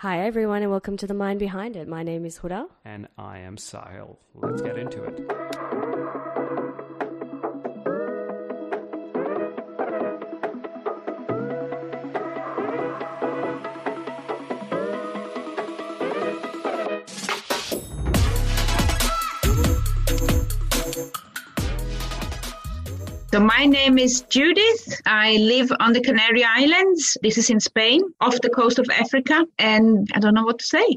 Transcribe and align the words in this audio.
Hi, 0.00 0.26
everyone, 0.26 0.60
and 0.60 0.70
welcome 0.70 0.98
to 0.98 1.06
The 1.06 1.14
Mind 1.14 1.38
Behind 1.38 1.74
It. 1.74 1.88
My 1.88 2.02
name 2.02 2.26
is 2.26 2.40
Huda. 2.40 2.68
And 2.84 3.08
I 3.16 3.38
am 3.38 3.56
Sahil. 3.56 4.18
Let's 4.34 4.60
get 4.60 4.76
into 4.76 5.02
it. 5.04 5.75
So 23.36 23.42
my 23.42 23.66
name 23.66 23.98
is 23.98 24.22
Judith. 24.22 25.02
I 25.04 25.36
live 25.36 25.70
on 25.78 25.92
the 25.92 26.00
Canary 26.00 26.42
Islands. 26.42 27.18
This 27.20 27.36
is 27.36 27.50
in 27.50 27.60
Spain, 27.60 28.00
off 28.22 28.40
the 28.40 28.48
coast 28.48 28.78
of 28.78 28.88
Africa. 28.88 29.44
And 29.58 30.08
I 30.14 30.20
don't 30.20 30.32
know 30.32 30.42
what 30.42 30.58
to 30.58 30.64
say. 30.64 30.96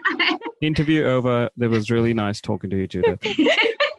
Interview 0.60 1.04
over. 1.04 1.48
It 1.56 1.68
was 1.68 1.88
really 1.88 2.14
nice 2.14 2.40
talking 2.40 2.68
to 2.70 2.76
you, 2.76 2.88
Judith. 2.88 3.20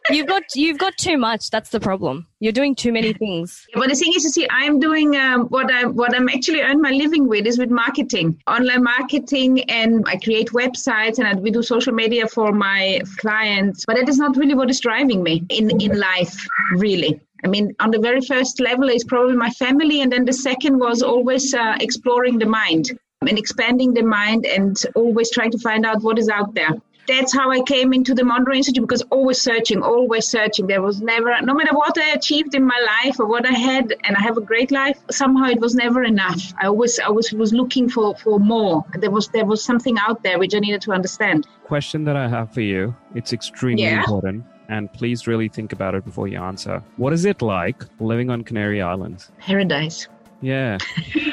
You've 0.10 0.28
got 0.28 0.44
you've 0.56 0.80
got 0.80 0.98
too 0.98 1.18
much. 1.18 1.52
That's 1.52 1.70
the 1.70 1.80
problem. 1.80 2.26
You're 2.40 2.52
doing 2.52 2.74
too 2.74 2.92
many 2.92 3.14
things. 3.14 3.68
But 3.76 3.90
the 3.90 3.96
thing 3.96 4.12
is, 4.16 4.24
you 4.24 4.32
see, 4.32 4.48
I'm 4.50 4.80
doing 4.80 5.16
um, 5.16 5.46
what 5.50 5.72
I 5.72 5.86
what 5.86 6.16
I'm 6.16 6.28
actually 6.30 6.62
earn 6.62 6.82
my 6.82 6.90
living 6.90 7.28
with 7.28 7.46
is 7.46 7.60
with 7.60 7.70
marketing, 7.70 8.42
online 8.48 8.84
marketing, 8.84 9.70
and 9.70 10.04
I 10.08 10.18
create 10.18 10.50
websites 10.50 11.20
and 11.20 11.28
I, 11.28 11.36
we 11.36 11.52
do 11.52 11.62
social 11.62 11.94
media 11.94 12.28
for 12.28 12.52
my 12.52 13.02
clients. 13.18 13.86
But 13.86 13.98
that 13.98 14.10
is 14.10 14.18
not 14.18 14.36
really 14.36 14.56
what 14.56 14.72
is 14.72 14.80
driving 14.80 15.22
me 15.22 15.46
in 15.50 15.70
in 15.80 16.00
life, 16.00 16.44
really. 16.74 17.22
I 17.44 17.48
mean, 17.48 17.76
on 17.80 17.92
the 17.92 18.00
very 18.00 18.22
first 18.22 18.60
level 18.60 18.90
is 18.90 19.04
probably 19.04 19.36
my 19.36 19.50
family, 19.52 20.02
and 20.02 20.12
then 20.12 20.26
the 20.26 20.34
second 20.34 20.80
was 20.80 21.02
always 21.02 21.54
uh, 21.54 21.78
exploring 21.80 22.40
the 22.40 22.46
mind 22.46 22.98
and 23.22 23.38
expanding 23.38 23.94
the 23.94 24.04
mind, 24.04 24.46
and 24.46 24.78
always 24.96 25.30
trying 25.32 25.52
to 25.52 25.60
find 25.60 25.86
out 25.86 26.02
what 26.02 26.18
is 26.18 26.30
out 26.30 26.54
there 26.56 26.74
that's 27.10 27.34
how 27.34 27.50
I 27.50 27.62
came 27.62 27.92
into 27.92 28.14
the 28.14 28.24
Monroe 28.24 28.54
Institute 28.54 28.84
because 28.88 29.02
always 29.10 29.42
searching, 29.42 29.82
always 29.82 30.28
searching. 30.28 30.68
There 30.68 30.82
was 30.82 31.02
never, 31.02 31.42
no 31.42 31.56
matter 31.56 31.76
what 31.76 31.98
I 31.98 32.12
achieved 32.12 32.54
in 32.54 32.64
my 32.64 32.80
life 32.94 33.20
or 33.20 33.26
what 33.26 33.48
I 33.48 33.54
had, 33.54 33.96
and 34.04 34.16
I 34.16 34.22
have 34.22 34.38
a 34.38 34.42
great 34.42 34.72
life. 34.72 35.00
Somehow 35.10 35.46
it 35.46 35.60
was 35.60 35.74
never 35.74 36.04
enough. 36.04 36.54
I 36.62 36.68
always, 36.68 37.00
I 37.00 37.06
always 37.06 37.34
was 37.34 37.52
looking 37.52 37.90
for 37.90 38.16
for 38.16 38.40
more. 38.40 38.86
There 38.94 39.10
was 39.10 39.28
there 39.30 39.46
was 39.46 39.64
something 39.64 39.98
out 39.98 40.22
there 40.24 40.38
which 40.38 40.54
I 40.54 40.60
needed 40.60 40.82
to 40.82 40.92
understand. 40.92 41.48
Question 41.64 42.04
that 42.04 42.16
I 42.16 42.28
have 42.28 42.54
for 42.54 42.62
you. 42.62 42.96
It's 43.16 43.34
extremely 43.34 43.84
Yeah. 43.84 44.00
important. 44.02 44.46
And 44.70 44.92
please 44.94 45.28
really 45.28 45.50
think 45.50 45.74
about 45.74 45.96
it 45.96 46.06
before 46.06 46.28
you 46.28 46.40
answer. 46.42 46.82
What 46.98 47.12
is 47.12 47.26
it 47.26 47.42
like 47.42 47.84
living 48.00 48.30
on 48.30 48.44
Canary 48.44 48.82
Islands? 48.82 49.32
Paradise. 49.40 50.08
Yeah. 50.42 50.78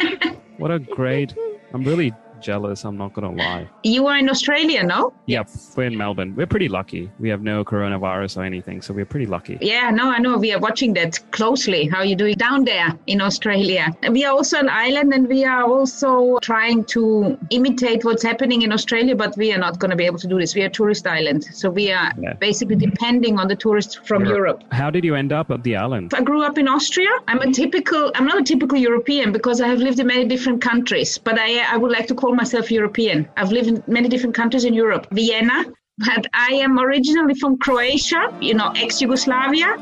what 0.56 0.70
a 0.70 0.78
great. 0.78 1.34
I'm 1.72 1.84
really 1.84 2.14
jealous. 2.50 2.84
I'm 2.84 2.96
not 3.04 3.12
going 3.16 3.28
to 3.30 3.34
lie. 3.44 3.68
You 3.82 4.06
are 4.06 4.16
in 4.22 4.28
Australia, 4.34 4.80
no? 4.94 5.12
Yep. 5.26 5.50
We're 5.76 5.88
in 5.92 5.96
Melbourne. 6.04 6.30
We're 6.36 6.46
pretty 6.54 6.68
lucky. 6.78 7.02
We 7.18 7.28
have 7.34 7.42
no 7.42 7.64
coronavirus 7.64 8.32
or 8.38 8.44
anything. 8.44 8.82
So 8.82 8.94
we're 8.98 9.10
pretty 9.14 9.26
lucky. 9.36 9.58
Yeah, 9.60 9.90
no, 9.90 10.04
I 10.16 10.18
know. 10.24 10.38
We 10.46 10.52
are 10.54 10.60
watching 10.68 10.92
that 10.94 11.12
closely. 11.38 11.80
How 11.92 11.98
are 11.98 12.04
you 12.12 12.16
doing 12.24 12.36
down 12.36 12.64
there 12.64 12.88
in 13.08 13.20
Australia? 13.20 13.84
We 14.18 14.24
are 14.24 14.32
also 14.38 14.56
an 14.64 14.68
island, 14.68 15.12
and 15.16 15.26
we 15.36 15.44
are 15.44 15.64
also 15.64 16.38
trying 16.50 16.84
to 16.96 17.02
imitate 17.50 18.04
what's 18.04 18.22
happening 18.30 18.62
in 18.62 18.70
Australia. 18.78 19.14
But 19.24 19.36
we 19.36 19.52
are 19.54 19.58
not 19.66 19.74
going 19.80 19.90
to 19.96 19.96
be 20.02 20.06
able 20.10 20.20
to 20.26 20.28
do 20.28 20.38
this. 20.42 20.54
We 20.54 20.62
are 20.62 20.70
a 20.74 20.76
tourist 20.80 21.04
island, 21.18 21.40
so 21.60 21.66
we 21.80 21.86
are 21.98 22.10
Yeah. 22.26 22.34
basically 22.48 22.76
depending 22.88 23.34
on 23.40 23.46
the 23.52 23.56
tourists 23.64 23.94
from 24.08 24.20
Europe. 24.36 24.58
How 24.82 24.90
did 24.96 25.04
you 25.08 25.14
end 25.22 25.32
up 25.40 25.50
at 25.50 25.62
the 25.68 25.74
island? 25.84 26.06
I 26.20 26.22
grew 26.30 26.42
up 26.48 26.56
in 26.62 26.68
Austria. 26.76 27.10
I'm 27.30 27.40
a 27.48 27.50
typical. 27.62 28.02
I'm 28.16 28.26
not 28.32 28.38
a 28.44 28.46
typical 28.52 28.78
European 28.88 29.32
because 29.38 29.60
I 29.64 29.68
have 29.72 29.80
lived 29.88 29.98
in 30.04 30.06
many 30.14 30.24
different 30.34 30.60
countries. 30.70 31.10
But 31.28 31.36
I, 31.48 31.50
I 31.74 31.76
would 31.82 31.92
like 31.98 32.06
to 32.12 32.14
call 32.22 32.32
myself 32.36 32.70
European. 32.70 33.28
I've 33.36 33.52
lived 33.52 33.68
in 33.68 33.82
many 33.86 34.08
different 34.08 34.34
countries 34.34 34.64
in 34.64 34.74
Europe. 34.74 35.08
Vienna. 35.10 35.64
But 35.98 36.26
I 36.34 36.52
am 36.66 36.78
originally 36.78 37.34
from 37.34 37.56
Croatia. 37.58 38.36
You 38.40 38.54
know, 38.54 38.70
ex-Yugoslavia. 38.76 39.78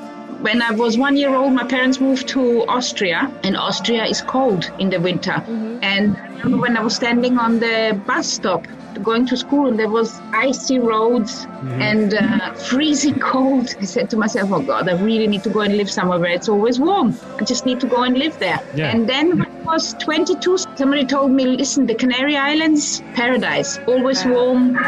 When 0.46 0.62
I 0.62 0.70
was 0.72 0.96
one 0.98 1.16
year 1.16 1.34
old, 1.34 1.52
my 1.54 1.64
parents 1.64 2.00
moved 2.00 2.28
to 2.28 2.66
Austria, 2.66 3.32
and 3.42 3.56
Austria 3.56 4.04
is 4.04 4.20
cold 4.20 4.70
in 4.78 4.90
the 4.90 5.00
winter. 5.00 5.42
And 5.82 6.16
I 6.16 6.28
remember 6.28 6.58
when 6.58 6.76
I 6.76 6.82
was 6.82 6.94
standing 6.94 7.38
on 7.38 7.58
the 7.60 8.00
bus 8.06 8.30
stop 8.30 8.66
going 9.02 9.26
to 9.26 9.36
school, 9.36 9.68
and 9.68 9.78
there 9.78 9.88
was 9.88 10.20
icy 10.32 10.78
roads 10.78 11.46
and 11.62 12.14
uh, 12.14 12.52
freezing 12.54 13.18
cold. 13.32 13.74
I 13.80 13.84
said 13.84 14.10
to 14.10 14.16
myself, 14.16 14.52
"Oh 14.52 14.60
God, 14.60 14.88
I 14.88 15.00
really 15.02 15.26
need 15.26 15.42
to 15.44 15.50
go 15.50 15.60
and 15.60 15.76
live 15.76 15.90
somewhere 15.90 16.18
where 16.18 16.30
it's 16.30 16.48
always 16.48 16.78
warm. 16.78 17.16
I 17.40 17.44
just 17.44 17.66
need 17.66 17.80
to 17.80 17.86
go 17.86 18.02
and 18.02 18.16
live 18.16 18.38
there." 18.38 18.60
Yeah. 18.74 18.90
And 18.90 19.08
then 19.08 19.46
was 19.64 19.94
22, 19.94 20.58
somebody 20.76 21.04
told 21.04 21.30
me, 21.30 21.44
"Listen, 21.46 21.86
the 21.86 21.94
Canary 21.94 22.36
Islands, 22.36 23.02
paradise, 23.14 23.78
always 23.86 24.24
warm, 24.24 24.78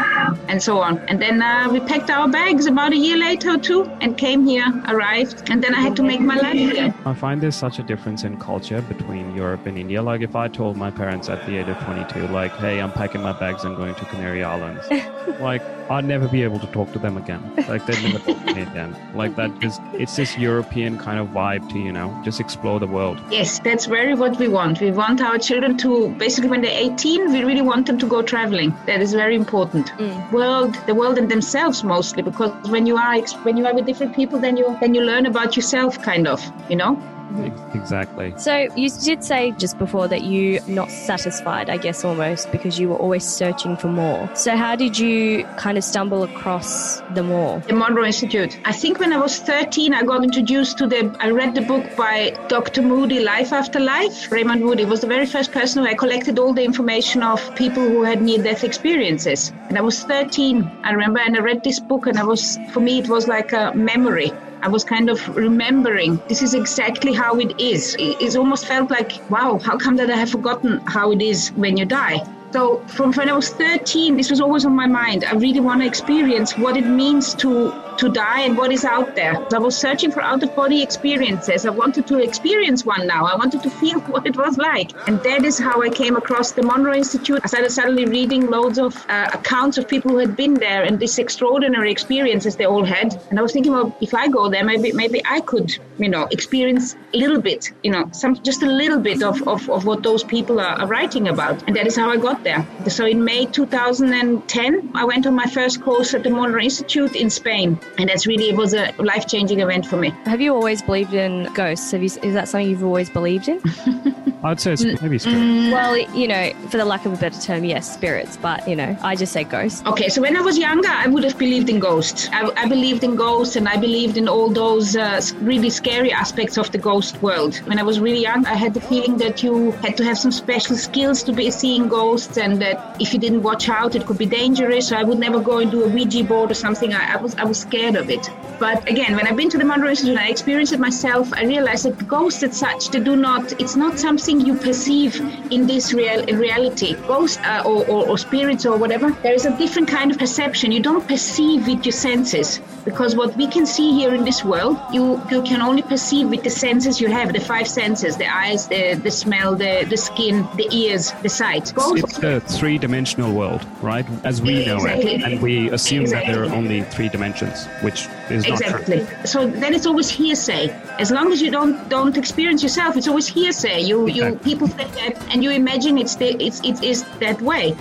and 0.47 0.61
so 0.61 0.79
on." 0.79 0.99
And 1.07 1.21
then 1.21 1.41
uh, 1.41 1.69
we 1.71 1.79
packed 1.79 2.09
our 2.09 2.27
bags 2.27 2.65
about 2.65 2.93
a 2.93 2.97
year 2.97 3.17
later 3.17 3.55
or 3.55 3.57
two 3.57 3.83
and 4.01 4.17
came 4.17 4.45
here, 4.45 4.65
arrived, 4.87 5.49
and 5.49 5.63
then 5.63 5.73
I 5.73 5.81
had 5.81 5.95
to 5.97 6.03
make 6.03 6.21
my 6.21 6.35
life 6.35 6.53
here. 6.53 6.93
I 7.05 7.13
find 7.13 7.41
there's 7.41 7.55
such 7.55 7.79
a 7.79 7.83
difference 7.83 8.23
in 8.23 8.37
culture 8.39 8.81
between 8.81 9.35
Europe 9.35 9.65
and 9.65 9.77
India. 9.77 10.01
Like, 10.01 10.21
if 10.21 10.35
I 10.35 10.47
told 10.47 10.77
my 10.77 10.91
parents 10.91 11.29
at 11.29 11.45
the 11.45 11.57
age 11.57 11.67
of 11.67 11.77
22, 11.83 12.27
like, 12.27 12.51
hey, 12.57 12.79
I'm 12.81 12.91
packing 12.91 13.21
my 13.21 13.33
bags 13.33 13.63
and 13.63 13.75
going 13.75 13.95
to 13.95 14.05
Canary 14.05 14.43
Islands, 14.43 14.85
like, 15.39 15.61
I'd 15.89 16.05
never 16.05 16.27
be 16.27 16.43
able 16.43 16.59
to 16.59 16.67
talk 16.67 16.91
to 16.93 16.99
them 16.99 17.15
again. 17.17 17.41
Like, 17.67 17.85
they'd 17.85 18.03
never 18.03 18.19
talk 18.19 18.45
to 18.45 18.53
me 18.53 18.61
again. 18.61 18.95
Like, 19.15 19.35
that 19.37 19.57
just, 19.59 19.81
it's 19.93 20.15
this 20.17 20.37
European 20.37 20.97
kind 20.97 21.19
of 21.19 21.27
vibe 21.29 21.69
to, 21.71 21.79
you 21.79 21.93
know, 21.93 22.19
just 22.25 22.39
explore 22.41 22.79
the 22.79 22.87
world. 22.87 23.21
Yes, 23.31 23.59
that's 23.59 23.85
very 23.85 24.13
what 24.13 24.37
we 24.37 24.49
want. 24.49 24.66
We 24.75 24.91
want 24.91 25.21
our 25.21 25.37
children 25.37 25.77
to 25.77 26.09
basically 26.09 26.49
when 26.49 26.61
they're 26.61 26.77
18, 26.77 27.31
we 27.31 27.43
really 27.43 27.61
want 27.61 27.85
them 27.87 27.97
to 27.99 28.07
go 28.07 28.21
traveling. 28.21 28.75
That 28.85 29.01
is 29.01 29.13
very 29.13 29.35
important. 29.35 29.87
Mm. 29.93 30.31
World, 30.31 30.75
the 30.85 30.95
world 30.95 31.17
and 31.17 31.29
themselves 31.29 31.83
mostly, 31.83 32.21
because 32.21 32.51
when 32.69 32.85
you 32.85 32.97
are 32.97 33.19
when 33.43 33.57
you 33.57 33.65
are 33.65 33.73
with 33.73 33.85
different 33.85 34.15
people, 34.15 34.39
then 34.39 34.57
you 34.57 34.77
then 34.81 34.93
you 34.93 35.01
learn 35.01 35.25
about 35.25 35.55
yourself, 35.55 36.01
kind 36.01 36.27
of. 36.27 36.41
You 36.69 36.75
know. 36.75 37.16
Ex- 37.39 37.61
Exactly. 37.75 38.33
So 38.37 38.67
you 38.75 38.89
did 38.89 39.23
say 39.23 39.51
just 39.51 39.77
before 39.77 40.07
that 40.07 40.23
you 40.23 40.59
not 40.67 40.89
satisfied, 40.91 41.69
I 41.69 41.77
guess 41.77 42.03
almost 42.03 42.51
because 42.51 42.79
you 42.79 42.89
were 42.89 42.95
always 42.97 43.23
searching 43.23 43.77
for 43.77 43.87
more. 43.87 44.29
So 44.35 44.55
how 44.55 44.75
did 44.75 44.97
you 44.97 45.43
kind 45.57 45.77
of 45.77 45.83
stumble 45.83 46.23
across 46.23 46.99
the 47.13 47.23
more? 47.23 47.59
The 47.67 47.73
Monroe 47.73 48.05
Institute. 48.05 48.59
I 48.65 48.73
think 48.73 48.99
when 48.99 49.13
I 49.13 49.17
was 49.17 49.39
13, 49.39 49.93
I 49.93 50.03
got 50.03 50.23
introduced 50.23 50.77
to 50.79 50.87
the. 50.87 51.15
I 51.19 51.29
read 51.29 51.55
the 51.55 51.61
book 51.61 51.85
by 51.95 52.35
Dr. 52.47 52.81
Moody, 52.81 53.19
Life 53.19 53.53
After 53.53 53.79
Life. 53.79 54.31
Raymond 54.31 54.61
Moody 54.61 54.85
was 54.85 55.01
the 55.01 55.07
very 55.07 55.25
first 55.25 55.51
person 55.51 55.83
who 55.83 55.89
I 55.89 55.93
collected 55.93 56.39
all 56.39 56.53
the 56.53 56.63
information 56.63 57.23
of 57.23 57.55
people 57.55 57.83
who 57.87 58.03
had 58.03 58.21
near-death 58.21 58.63
experiences. 58.63 59.51
And 59.69 59.77
I 59.77 59.81
was 59.81 60.03
13, 60.03 60.69
I 60.83 60.91
remember, 60.91 61.19
and 61.19 61.37
I 61.37 61.39
read 61.39 61.63
this 61.63 61.79
book, 61.79 62.07
and 62.07 62.17
I 62.17 62.23
was, 62.23 62.57
for 62.71 62.79
me, 62.79 62.99
it 62.99 63.07
was 63.09 63.27
like 63.27 63.53
a 63.53 63.73
memory. 63.73 64.31
I 64.61 64.69
was 64.69 64.83
kind 64.83 65.09
of 65.09 65.27
remembering 65.35 66.21
this 66.27 66.41
is 66.41 66.53
exactly 66.53 67.13
how 67.13 67.39
it 67.39 67.59
is. 67.59 67.95
It, 67.99 68.35
almost 68.35 68.65
felt 68.65 68.89
like, 68.91 69.11
wow, 69.29 69.59
how 69.63 69.77
come 69.77 69.95
that 69.97 70.09
I 70.09 70.15
have 70.15 70.29
forgotten 70.29 70.81
how 70.87 71.11
it 71.11 71.21
is 71.21 71.49
when 71.49 71.77
you 71.77 71.85
die? 71.85 72.21
So 72.51 72.79
from 72.87 73.11
when 73.13 73.29
I 73.29 73.33
was 73.33 73.49
13, 73.49 74.15
this 74.15 74.29
was 74.29 74.39
always 74.39 74.65
on 74.65 74.75
my 74.75 74.87
mind. 74.87 75.25
I 75.25 75.33
really 75.33 75.59
want 75.59 75.81
to 75.81 75.87
experience 75.87 76.57
what 76.57 76.77
it 76.77 76.85
means 76.85 77.33
to 77.35 77.73
to 77.97 78.09
die 78.09 78.41
and 78.41 78.55
what 78.57 78.71
is 78.71 78.85
out 78.85 79.15
there. 79.15 79.35
I 79.53 79.57
was 79.57 79.75
searching 79.75 80.11
for 80.11 80.21
out 80.21 80.43
of 80.43 80.55
body 80.55 80.81
experiences. 80.83 81.65
I 81.65 81.71
wanted 81.71 82.05
to 82.07 82.19
experience 82.19 82.85
one 82.85 83.07
now. 83.07 83.25
I 83.25 83.35
wanted 83.35 83.63
to 83.63 83.69
feel 83.69 83.99
what 84.13 84.27
it 84.27 84.37
was 84.37 84.57
like. 84.57 84.91
And 85.07 85.21
that 85.23 85.43
is 85.43 85.57
how 85.57 85.81
I 85.81 85.89
came 85.89 86.15
across 86.15 86.51
the 86.51 86.63
Monroe 86.63 86.93
Institute. 86.93 87.39
I 87.43 87.47
started 87.47 87.71
suddenly 87.71 88.05
reading 88.05 88.47
loads 88.47 88.77
of 88.77 88.95
uh, 89.09 89.29
accounts 89.33 89.77
of 89.77 89.87
people 89.87 90.11
who 90.11 90.17
had 90.17 90.35
been 90.35 90.53
there 90.53 90.83
and 90.83 90.99
these 90.99 91.17
extraordinary 91.17 91.91
experiences 91.91 92.55
they 92.55 92.65
all 92.65 92.83
had. 92.83 93.19
And 93.29 93.39
I 93.39 93.41
was 93.41 93.51
thinking, 93.51 93.71
well, 93.71 93.95
if 93.99 94.13
I 94.13 94.27
go 94.27 94.49
there, 94.49 94.63
maybe 94.63 94.91
maybe 94.91 95.21
I 95.25 95.41
could, 95.41 95.75
you 95.97 96.09
know, 96.09 96.27
experience 96.31 96.95
a 97.13 97.17
little 97.17 97.41
bit, 97.41 97.71
you 97.83 97.91
know, 97.91 98.09
some 98.11 98.35
just 98.43 98.61
a 98.61 98.67
little 98.67 98.99
bit 98.99 99.23
of, 99.23 99.47
of, 99.47 99.69
of 99.69 99.85
what 99.85 100.03
those 100.03 100.23
people 100.23 100.59
are, 100.59 100.79
are 100.81 100.87
writing 100.87 101.27
about. 101.29 101.63
And 101.67 101.75
that 101.75 101.87
is 101.87 101.95
how 101.95 102.09
I 102.11 102.17
got 102.17 102.36
there. 102.43 102.65
So 102.87 103.05
in 103.05 103.23
May 103.23 103.45
2010, 103.45 104.91
I 104.95 105.05
went 105.05 105.25
on 105.25 105.35
my 105.35 105.45
first 105.45 105.81
course 105.81 106.13
at 106.13 106.23
the 106.23 106.29
Monroe 106.29 106.61
Institute 106.61 107.15
in 107.15 107.29
Spain. 107.29 107.79
And 107.97 108.09
that's 108.09 108.27
really, 108.27 108.49
it 108.49 108.55
was 108.55 108.73
a 108.73 108.93
life 108.99 109.27
changing 109.27 109.59
event 109.59 109.85
for 109.85 109.97
me. 109.97 110.09
Have 110.25 110.41
you 110.41 110.53
always 110.53 110.81
believed 110.81 111.13
in 111.13 111.51
ghosts? 111.53 111.91
Have 111.91 112.01
you, 112.01 112.09
is 112.23 112.33
that 112.33 112.47
something 112.47 112.69
you've 112.69 112.83
always 112.83 113.09
believed 113.09 113.47
in? 113.47 113.61
I'd 114.43 114.61
say 114.61 114.73
it's 114.73 115.01
maybe 115.01 115.17
spirit. 115.17 115.71
well, 115.71 115.97
you 115.97 116.27
know, 116.27 116.53
for 116.69 116.77
the 116.77 116.85
lack 116.85 117.05
of 117.05 117.13
a 117.13 117.17
better 117.17 117.39
term, 117.41 117.63
yes, 117.63 117.91
spirits, 117.91 118.37
but 118.37 118.67
you 118.67 118.75
know, 118.75 118.95
I 119.01 119.15
just 119.15 119.33
say 119.33 119.43
ghosts. 119.43 119.83
Okay, 119.85 120.09
so 120.09 120.21
when 120.21 120.37
I 120.37 120.41
was 120.41 120.57
younger, 120.57 120.89
I 120.89 121.07
would 121.07 121.23
have 121.23 121.37
believed 121.37 121.69
in 121.69 121.79
ghosts. 121.79 122.29
I, 122.31 122.49
I 122.55 122.67
believed 122.67 123.03
in 123.03 123.15
ghosts 123.15 123.55
and 123.55 123.67
I 123.67 123.77
believed 123.77 124.15
in 124.15 124.27
all 124.27 124.49
those 124.49 124.95
uh, 124.95 125.21
really 125.41 125.69
scary 125.69 126.11
aspects 126.11 126.57
of 126.57 126.71
the 126.71 126.77
ghost 126.77 127.21
world. 127.21 127.57
When 127.65 127.79
I 127.79 127.83
was 127.83 127.99
really 127.99 128.21
young, 128.21 128.45
I 128.45 128.53
had 128.53 128.73
the 128.73 128.81
feeling 128.81 129.17
that 129.17 129.41
you 129.41 129.71
had 129.71 129.97
to 129.97 130.03
have 130.03 130.17
some 130.17 130.31
special 130.31 130.75
skills 130.75 131.23
to 131.23 131.33
be 131.33 131.49
seeing 131.49 131.87
ghosts 131.87 132.26
and 132.35 132.61
that 132.61 132.97
if 132.99 133.13
you 133.13 133.19
didn't 133.19 133.43
watch 133.43 133.69
out, 133.69 133.95
it 133.95 134.05
could 134.05 134.17
be 134.17 134.25
dangerous. 134.25 134.89
So 134.89 134.97
I 134.97 135.03
would 135.03 135.19
never 135.19 135.39
go 135.39 135.59
and 135.59 135.71
do 135.71 135.83
a 135.83 135.87
Ouija 135.87 136.23
board 136.23 136.51
or 136.51 136.55
something. 136.55 136.93
I, 136.93 137.13
I 137.13 137.17
was 137.17 137.35
I 137.35 137.45
was 137.45 137.59
scared 137.59 137.95
of 137.95 138.09
it. 138.09 138.29
But 138.59 138.89
again, 138.89 139.15
when 139.15 139.27
I've 139.27 139.37
been 139.37 139.49
to 139.51 139.57
the 139.57 139.65
Monroe 139.65 139.89
Institute 139.89 140.17
and 140.17 140.19
I 140.19 140.29
experienced 140.29 140.73
it 140.73 140.79
myself, 140.79 141.31
I 141.33 141.43
realized 141.43 141.85
that 141.85 142.07
ghosts 142.07 142.41
as 142.41 142.57
such, 142.57 142.89
they 142.89 142.99
do 142.99 143.15
not, 143.15 143.51
it's 143.61 143.75
not 143.75 143.99
something 143.99 144.41
you 144.41 144.55
perceive 144.55 145.21
in 145.51 145.67
this 145.67 145.93
real 145.93 146.25
reality. 146.25 146.95
Ghosts 147.07 147.37
uh, 147.43 147.61
or, 147.65 147.85
or, 147.85 148.09
or 148.09 148.17
spirits 148.17 148.65
or 148.65 148.77
whatever, 148.77 149.11
there 149.21 149.35
is 149.35 149.45
a 149.45 149.55
different 149.57 149.87
kind 149.87 150.09
of 150.11 150.17
perception. 150.17 150.71
You 150.71 150.81
don't 150.81 151.07
perceive 151.07 151.67
with 151.67 151.85
your 151.85 151.93
senses 151.93 152.59
because 152.87 153.17
what 153.17 153.35
we 153.35 153.47
can 153.47 153.65
see 153.65 153.91
here 153.91 154.13
in 154.15 154.23
this 154.23 154.45
world, 154.45 154.77
you, 154.93 155.21
you 155.29 155.41
can 155.41 155.61
only 155.61 155.81
perceive 155.81 156.29
with 156.29 156.43
the 156.43 156.49
senses 156.49 157.01
you 157.01 157.09
have, 157.09 157.33
the 157.33 157.39
five 157.41 157.67
senses, 157.67 158.15
the 158.15 158.25
eyes, 158.33 158.65
the, 158.69 158.93
the 158.93 159.11
smell, 159.11 159.55
the, 159.55 159.85
the 159.89 159.97
skin, 159.97 160.47
the 160.55 160.67
ears, 160.71 161.11
the 161.21 161.27
sight. 161.27 161.73
Ghosts, 161.75 162.17
it's 162.17 162.23
a 162.23 162.39
three-dimensional 162.39 163.33
world, 163.33 163.67
right? 163.81 164.05
As 164.23 164.41
we 164.41 164.65
know 164.65 164.77
exactly. 164.77 165.15
it. 165.15 165.23
And 165.23 165.41
we 165.41 165.69
assume 165.71 166.03
exactly. 166.03 166.31
that 166.31 166.39
there 166.39 166.49
are 166.49 166.55
only 166.55 166.83
three 166.83 167.09
dimensions, 167.09 167.65
which 167.81 168.07
is 168.29 168.47
not 168.47 168.85
true. 168.85 169.05
So 169.25 169.47
then 169.47 169.73
it's 169.73 169.85
always 169.85 170.09
hearsay. 170.09 170.69
As 170.97 171.11
long 171.11 171.33
as 171.33 171.41
you 171.41 171.51
don't 171.51 171.89
don't 171.89 172.17
experience 172.17 172.63
yourself, 172.63 172.95
it's 172.95 173.07
always 173.07 173.27
hearsay. 173.27 173.81
You 173.81 174.07
you 174.07 174.35
people 174.43 174.67
say 174.67 174.87
that, 174.99 175.13
and 175.31 175.43
you 175.43 175.51
imagine 175.51 175.97
it's 175.97 176.15
the, 176.15 176.29
it's 176.41 176.59
it 176.61 176.81
is 176.83 177.03
that 177.19 177.41
way 177.41 177.75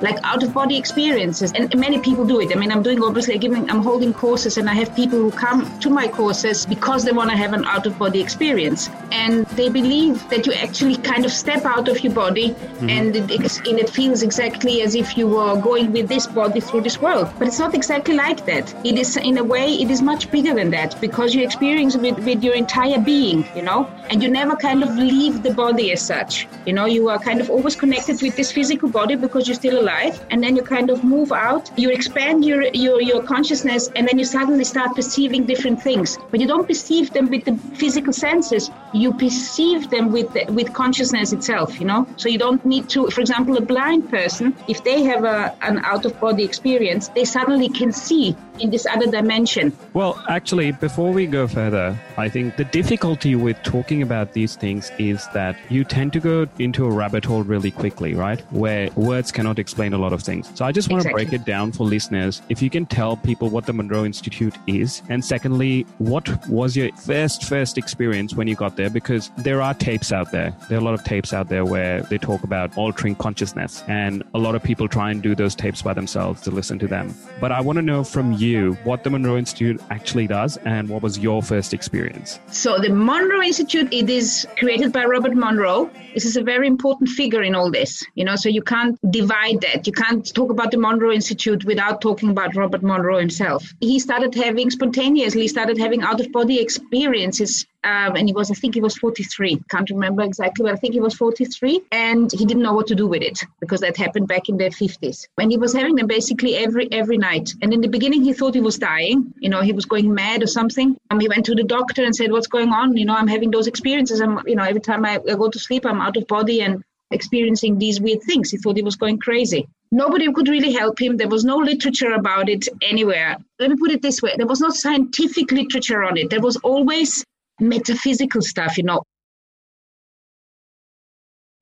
like 0.00 0.18
out 0.22 0.42
of 0.42 0.52
body 0.52 0.76
experiences. 0.76 1.52
And 1.52 1.74
many 1.78 1.98
people 1.98 2.24
do 2.24 2.40
it. 2.40 2.54
I 2.54 2.58
mean, 2.58 2.72
I'm 2.72 2.82
doing 2.82 3.02
obviously 3.02 3.38
giving, 3.38 3.70
I'm 3.70 3.82
holding 3.82 4.12
courses 4.12 4.56
and 4.58 4.68
I 4.68 4.74
have 4.74 4.94
people 4.94 5.18
who 5.18 5.30
come 5.30 5.78
to 5.80 5.90
my 5.90 6.08
courses 6.08 6.66
because 6.66 7.04
they 7.04 7.12
want 7.12 7.30
to 7.30 7.36
have 7.36 7.52
an 7.52 7.64
out 7.64 7.86
of 7.86 7.98
body 7.98 8.20
experience. 8.20 8.88
And 9.12 9.46
they 9.58 9.68
believe 9.68 10.28
that 10.30 10.46
you 10.46 10.52
actually 10.52 10.96
kind 10.96 11.24
of 11.24 11.32
step 11.32 11.64
out 11.64 11.88
of 11.88 12.02
your 12.02 12.12
body 12.12 12.50
mm-hmm. 12.50 12.88
and, 12.88 13.16
it, 13.16 13.66
and 13.68 13.78
it 13.78 13.90
feels 13.90 14.22
exactly 14.22 14.82
as 14.82 14.94
if 14.94 15.16
you 15.16 15.26
were 15.28 15.60
going 15.60 15.92
with 15.92 16.08
this 16.08 16.26
body 16.26 16.60
through 16.60 16.82
this 16.82 17.00
world. 17.00 17.30
But 17.38 17.48
it's 17.48 17.58
not 17.58 17.74
exactly 17.74 18.14
like 18.14 18.44
that. 18.46 18.74
It 18.84 18.98
is, 18.98 19.16
in 19.16 19.38
a 19.38 19.44
way, 19.44 19.74
it 19.74 19.90
is 19.90 20.02
much 20.02 20.30
bigger 20.30 20.54
than 20.54 20.70
that 20.70 21.00
because 21.00 21.34
you 21.34 21.42
experience 21.42 21.94
it 21.94 22.00
with, 22.00 22.18
with 22.24 22.42
your 22.42 22.54
entire 22.54 22.98
being, 22.98 23.46
you 23.54 23.62
know, 23.62 23.90
and 24.08 24.22
you 24.22 24.30
never 24.30 24.56
kind 24.56 24.82
of 24.82 24.96
leave 24.96 25.42
the 25.42 25.52
body 25.52 25.92
as 25.92 26.00
such. 26.00 26.48
You 26.66 26.72
know, 26.72 26.86
you 26.86 27.08
are 27.08 27.18
kind 27.18 27.40
of 27.40 27.50
always 27.50 27.76
connected 27.76 28.22
with 28.22 28.36
this 28.36 28.52
physical 28.52 28.88
body 28.88 29.16
because 29.16 29.46
you're 29.46 29.54
still 29.54 29.80
alive 29.80 29.89
life 29.90 30.16
and 30.30 30.42
then 30.42 30.56
you 30.58 30.62
kind 30.62 30.88
of 30.94 30.98
move 31.14 31.32
out 31.32 31.70
you 31.76 31.90
expand 31.98 32.44
your, 32.44 32.62
your 32.84 32.98
your 33.10 33.22
consciousness 33.22 33.82
and 33.96 34.02
then 34.08 34.16
you 34.18 34.26
suddenly 34.36 34.66
start 34.74 34.90
perceiving 35.00 35.42
different 35.52 35.78
things 35.88 36.18
but 36.30 36.38
you 36.42 36.48
don't 36.52 36.66
perceive 36.72 37.12
them 37.16 37.26
with 37.34 37.44
the 37.48 37.54
physical 37.82 38.12
senses 38.12 38.70
you 38.92 39.12
perceive 39.24 39.90
them 39.94 40.12
with 40.16 40.30
with 40.58 40.68
consciousness 40.82 41.32
itself 41.38 41.80
you 41.80 41.86
know 41.86 42.00
so 42.16 42.28
you 42.34 42.40
don't 42.46 42.64
need 42.74 42.88
to 42.94 43.08
for 43.14 43.20
example 43.20 43.56
a 43.56 43.64
blind 43.72 44.02
person 44.16 44.54
if 44.68 44.78
they 44.84 44.98
have 45.10 45.24
a, 45.24 45.38
an 45.68 45.78
out 45.92 46.04
of 46.04 46.12
body 46.20 46.44
experience 46.50 47.08
they 47.08 47.24
suddenly 47.24 47.68
can 47.80 47.92
see 47.92 48.36
in 48.60 48.70
this 48.70 48.86
other 48.86 49.10
dimension. 49.10 49.76
Well, 49.94 50.22
actually, 50.28 50.72
before 50.72 51.12
we 51.12 51.26
go 51.26 51.46
further, 51.46 51.98
I 52.16 52.28
think 52.28 52.56
the 52.56 52.64
difficulty 52.64 53.34
with 53.34 53.60
talking 53.62 54.02
about 54.02 54.32
these 54.32 54.56
things 54.56 54.92
is 54.98 55.26
that 55.34 55.56
you 55.68 55.84
tend 55.84 56.12
to 56.14 56.20
go 56.20 56.46
into 56.58 56.84
a 56.86 56.90
rabbit 56.90 57.24
hole 57.24 57.42
really 57.42 57.70
quickly, 57.70 58.14
right? 58.14 58.40
Where 58.52 58.90
words 58.96 59.32
cannot 59.32 59.58
explain 59.58 59.79
a 59.88 59.98
lot 59.98 60.12
of 60.12 60.22
things. 60.22 60.50
So 60.54 60.64
I 60.64 60.72
just 60.72 60.90
want 60.90 61.00
exactly. 61.00 61.24
to 61.24 61.30
break 61.30 61.40
it 61.40 61.46
down 61.46 61.72
for 61.72 61.84
listeners. 61.84 62.42
If 62.48 62.60
you 62.62 62.70
can 62.70 62.86
tell 62.86 63.16
people 63.16 63.48
what 63.48 63.66
the 63.66 63.72
Monroe 63.72 64.04
Institute 64.04 64.54
is, 64.66 65.02
and 65.08 65.24
secondly, 65.24 65.86
what 65.98 66.46
was 66.48 66.76
your 66.76 66.92
first 66.96 67.44
first 67.44 67.78
experience 67.78 68.34
when 68.34 68.46
you 68.46 68.56
got 68.56 68.76
there? 68.76 68.90
Because 68.90 69.30
there 69.38 69.62
are 69.62 69.74
tapes 69.74 70.12
out 70.12 70.30
there. 70.32 70.54
There 70.68 70.78
are 70.78 70.80
a 70.80 70.84
lot 70.84 70.94
of 70.94 71.02
tapes 71.04 71.32
out 71.32 71.48
there 71.48 71.64
where 71.64 72.02
they 72.02 72.18
talk 72.18 72.44
about 72.44 72.76
altering 72.76 73.14
consciousness, 73.14 73.82
and 73.88 74.22
a 74.34 74.38
lot 74.38 74.54
of 74.54 74.62
people 74.62 74.86
try 74.88 75.10
and 75.10 75.22
do 75.22 75.34
those 75.34 75.54
tapes 75.54 75.82
by 75.82 75.94
themselves 75.94 76.42
to 76.42 76.50
listen 76.50 76.78
to 76.80 76.86
them. 76.86 77.14
But 77.40 77.52
I 77.52 77.60
want 77.60 77.76
to 77.76 77.82
know 77.82 78.04
from 78.04 78.32
you 78.32 78.50
you 78.50 78.74
what 78.84 79.04
the 79.04 79.10
Monroe 79.10 79.36
Institute 79.36 79.80
actually 79.90 80.26
does 80.26 80.56
and 80.58 80.88
what 80.88 81.02
was 81.02 81.18
your 81.18 81.42
first 81.42 81.72
experience. 81.72 82.38
So, 82.48 82.78
the 82.78 82.90
Monroe 82.90 83.42
Institute, 83.42 83.92
it 83.92 84.10
is 84.10 84.46
created 84.58 84.92
by 84.92 85.04
Robert 85.04 85.34
Monroe. 85.34 85.90
This 86.14 86.24
is 86.24 86.36
a 86.36 86.42
very 86.42 86.66
important 86.66 87.08
figure 87.08 87.42
in 87.42 87.54
all 87.54 87.70
this, 87.70 88.04
you 88.14 88.24
know, 88.24 88.36
so 88.36 88.48
you 88.48 88.62
can't 88.62 88.98
divide 89.10 89.60
that. 89.72 89.86
You 89.86 89.92
can't 89.92 90.34
talk 90.34 90.50
about 90.50 90.70
the 90.70 90.78
Monroe 90.78 91.12
Institute 91.12 91.64
without 91.64 92.00
talking 92.00 92.30
about 92.30 92.56
Robert 92.56 92.82
Monroe 92.82 93.18
himself. 93.18 93.72
He 93.80 93.98
started 93.98 94.34
having 94.34 94.70
spontaneously 94.70 95.48
started 95.48 95.78
having 95.78 96.02
out 96.02 96.20
of 96.20 96.30
body 96.32 96.60
experiences 96.60 97.66
um, 97.82 98.14
and 98.16 98.28
he 98.28 98.34
was, 98.34 98.50
I 98.50 98.54
think 98.54 98.74
he 98.74 98.80
was 98.80 98.96
43. 98.98 99.62
Can't 99.70 99.88
remember 99.88 100.22
exactly, 100.22 100.64
but 100.64 100.72
I 100.72 100.76
think 100.76 100.92
he 100.92 101.00
was 101.00 101.14
43. 101.14 101.80
And 101.92 102.30
he 102.30 102.44
didn't 102.44 102.62
know 102.62 102.74
what 102.74 102.88
to 102.88 102.94
do 102.94 103.06
with 103.06 103.22
it 103.22 103.40
because 103.58 103.80
that 103.80 103.96
happened 103.96 104.28
back 104.28 104.48
in 104.48 104.58
the 104.58 104.64
50s. 104.64 105.26
And 105.38 105.50
he 105.50 105.56
was 105.56 105.72
having 105.72 105.94
them 105.94 106.06
basically 106.06 106.56
every 106.56 106.92
every 106.92 107.16
night. 107.16 107.54
And 107.62 107.72
in 107.72 107.80
the 107.80 107.88
beginning, 107.88 108.22
he 108.22 108.34
thought 108.34 108.54
he 108.54 108.60
was 108.60 108.78
dying. 108.78 109.32
You 109.38 109.48
know, 109.48 109.62
he 109.62 109.72
was 109.72 109.86
going 109.86 110.12
mad 110.12 110.42
or 110.42 110.46
something. 110.46 110.96
Um, 111.10 111.20
he 111.20 111.28
went 111.28 111.46
to 111.46 111.54
the 111.54 111.64
doctor 111.64 112.04
and 112.04 112.14
said, 112.14 112.32
"What's 112.32 112.48
going 112.48 112.70
on? 112.70 112.96
You 112.96 113.06
know, 113.06 113.14
I'm 113.14 113.28
having 113.28 113.50
those 113.50 113.66
experiences. 113.66 114.20
I'm, 114.20 114.40
you 114.46 114.56
know, 114.56 114.64
every 114.64 114.80
time 114.82 115.04
I, 115.06 115.14
I 115.14 115.34
go 115.34 115.48
to 115.48 115.58
sleep, 115.58 115.86
I'm 115.86 116.00
out 116.00 116.16
of 116.18 116.26
body 116.26 116.60
and 116.60 116.84
experiencing 117.10 117.78
these 117.78 118.00
weird 118.00 118.22
things. 118.22 118.50
He 118.50 118.56
thought 118.58 118.76
he 118.76 118.82
was 118.82 118.96
going 118.96 119.18
crazy. 119.18 119.68
Nobody 119.92 120.32
could 120.32 120.48
really 120.48 120.72
help 120.72 121.00
him. 121.00 121.16
There 121.16 121.28
was 121.28 121.44
no 121.44 121.56
literature 121.56 122.12
about 122.12 122.48
it 122.48 122.68
anywhere. 122.82 123.36
Let 123.58 123.70
me 123.70 123.76
put 123.76 123.90
it 123.90 124.02
this 124.02 124.22
way 124.22 124.34
there 124.36 124.46
was 124.46 124.60
no 124.60 124.70
scientific 124.70 125.50
literature 125.50 126.04
on 126.04 126.16
it. 126.16 126.30
There 126.30 126.40
was 126.40 126.56
always 126.56 127.24
metaphysical 127.58 128.42
stuff, 128.42 128.78
you 128.78 128.84
know, 128.84 129.02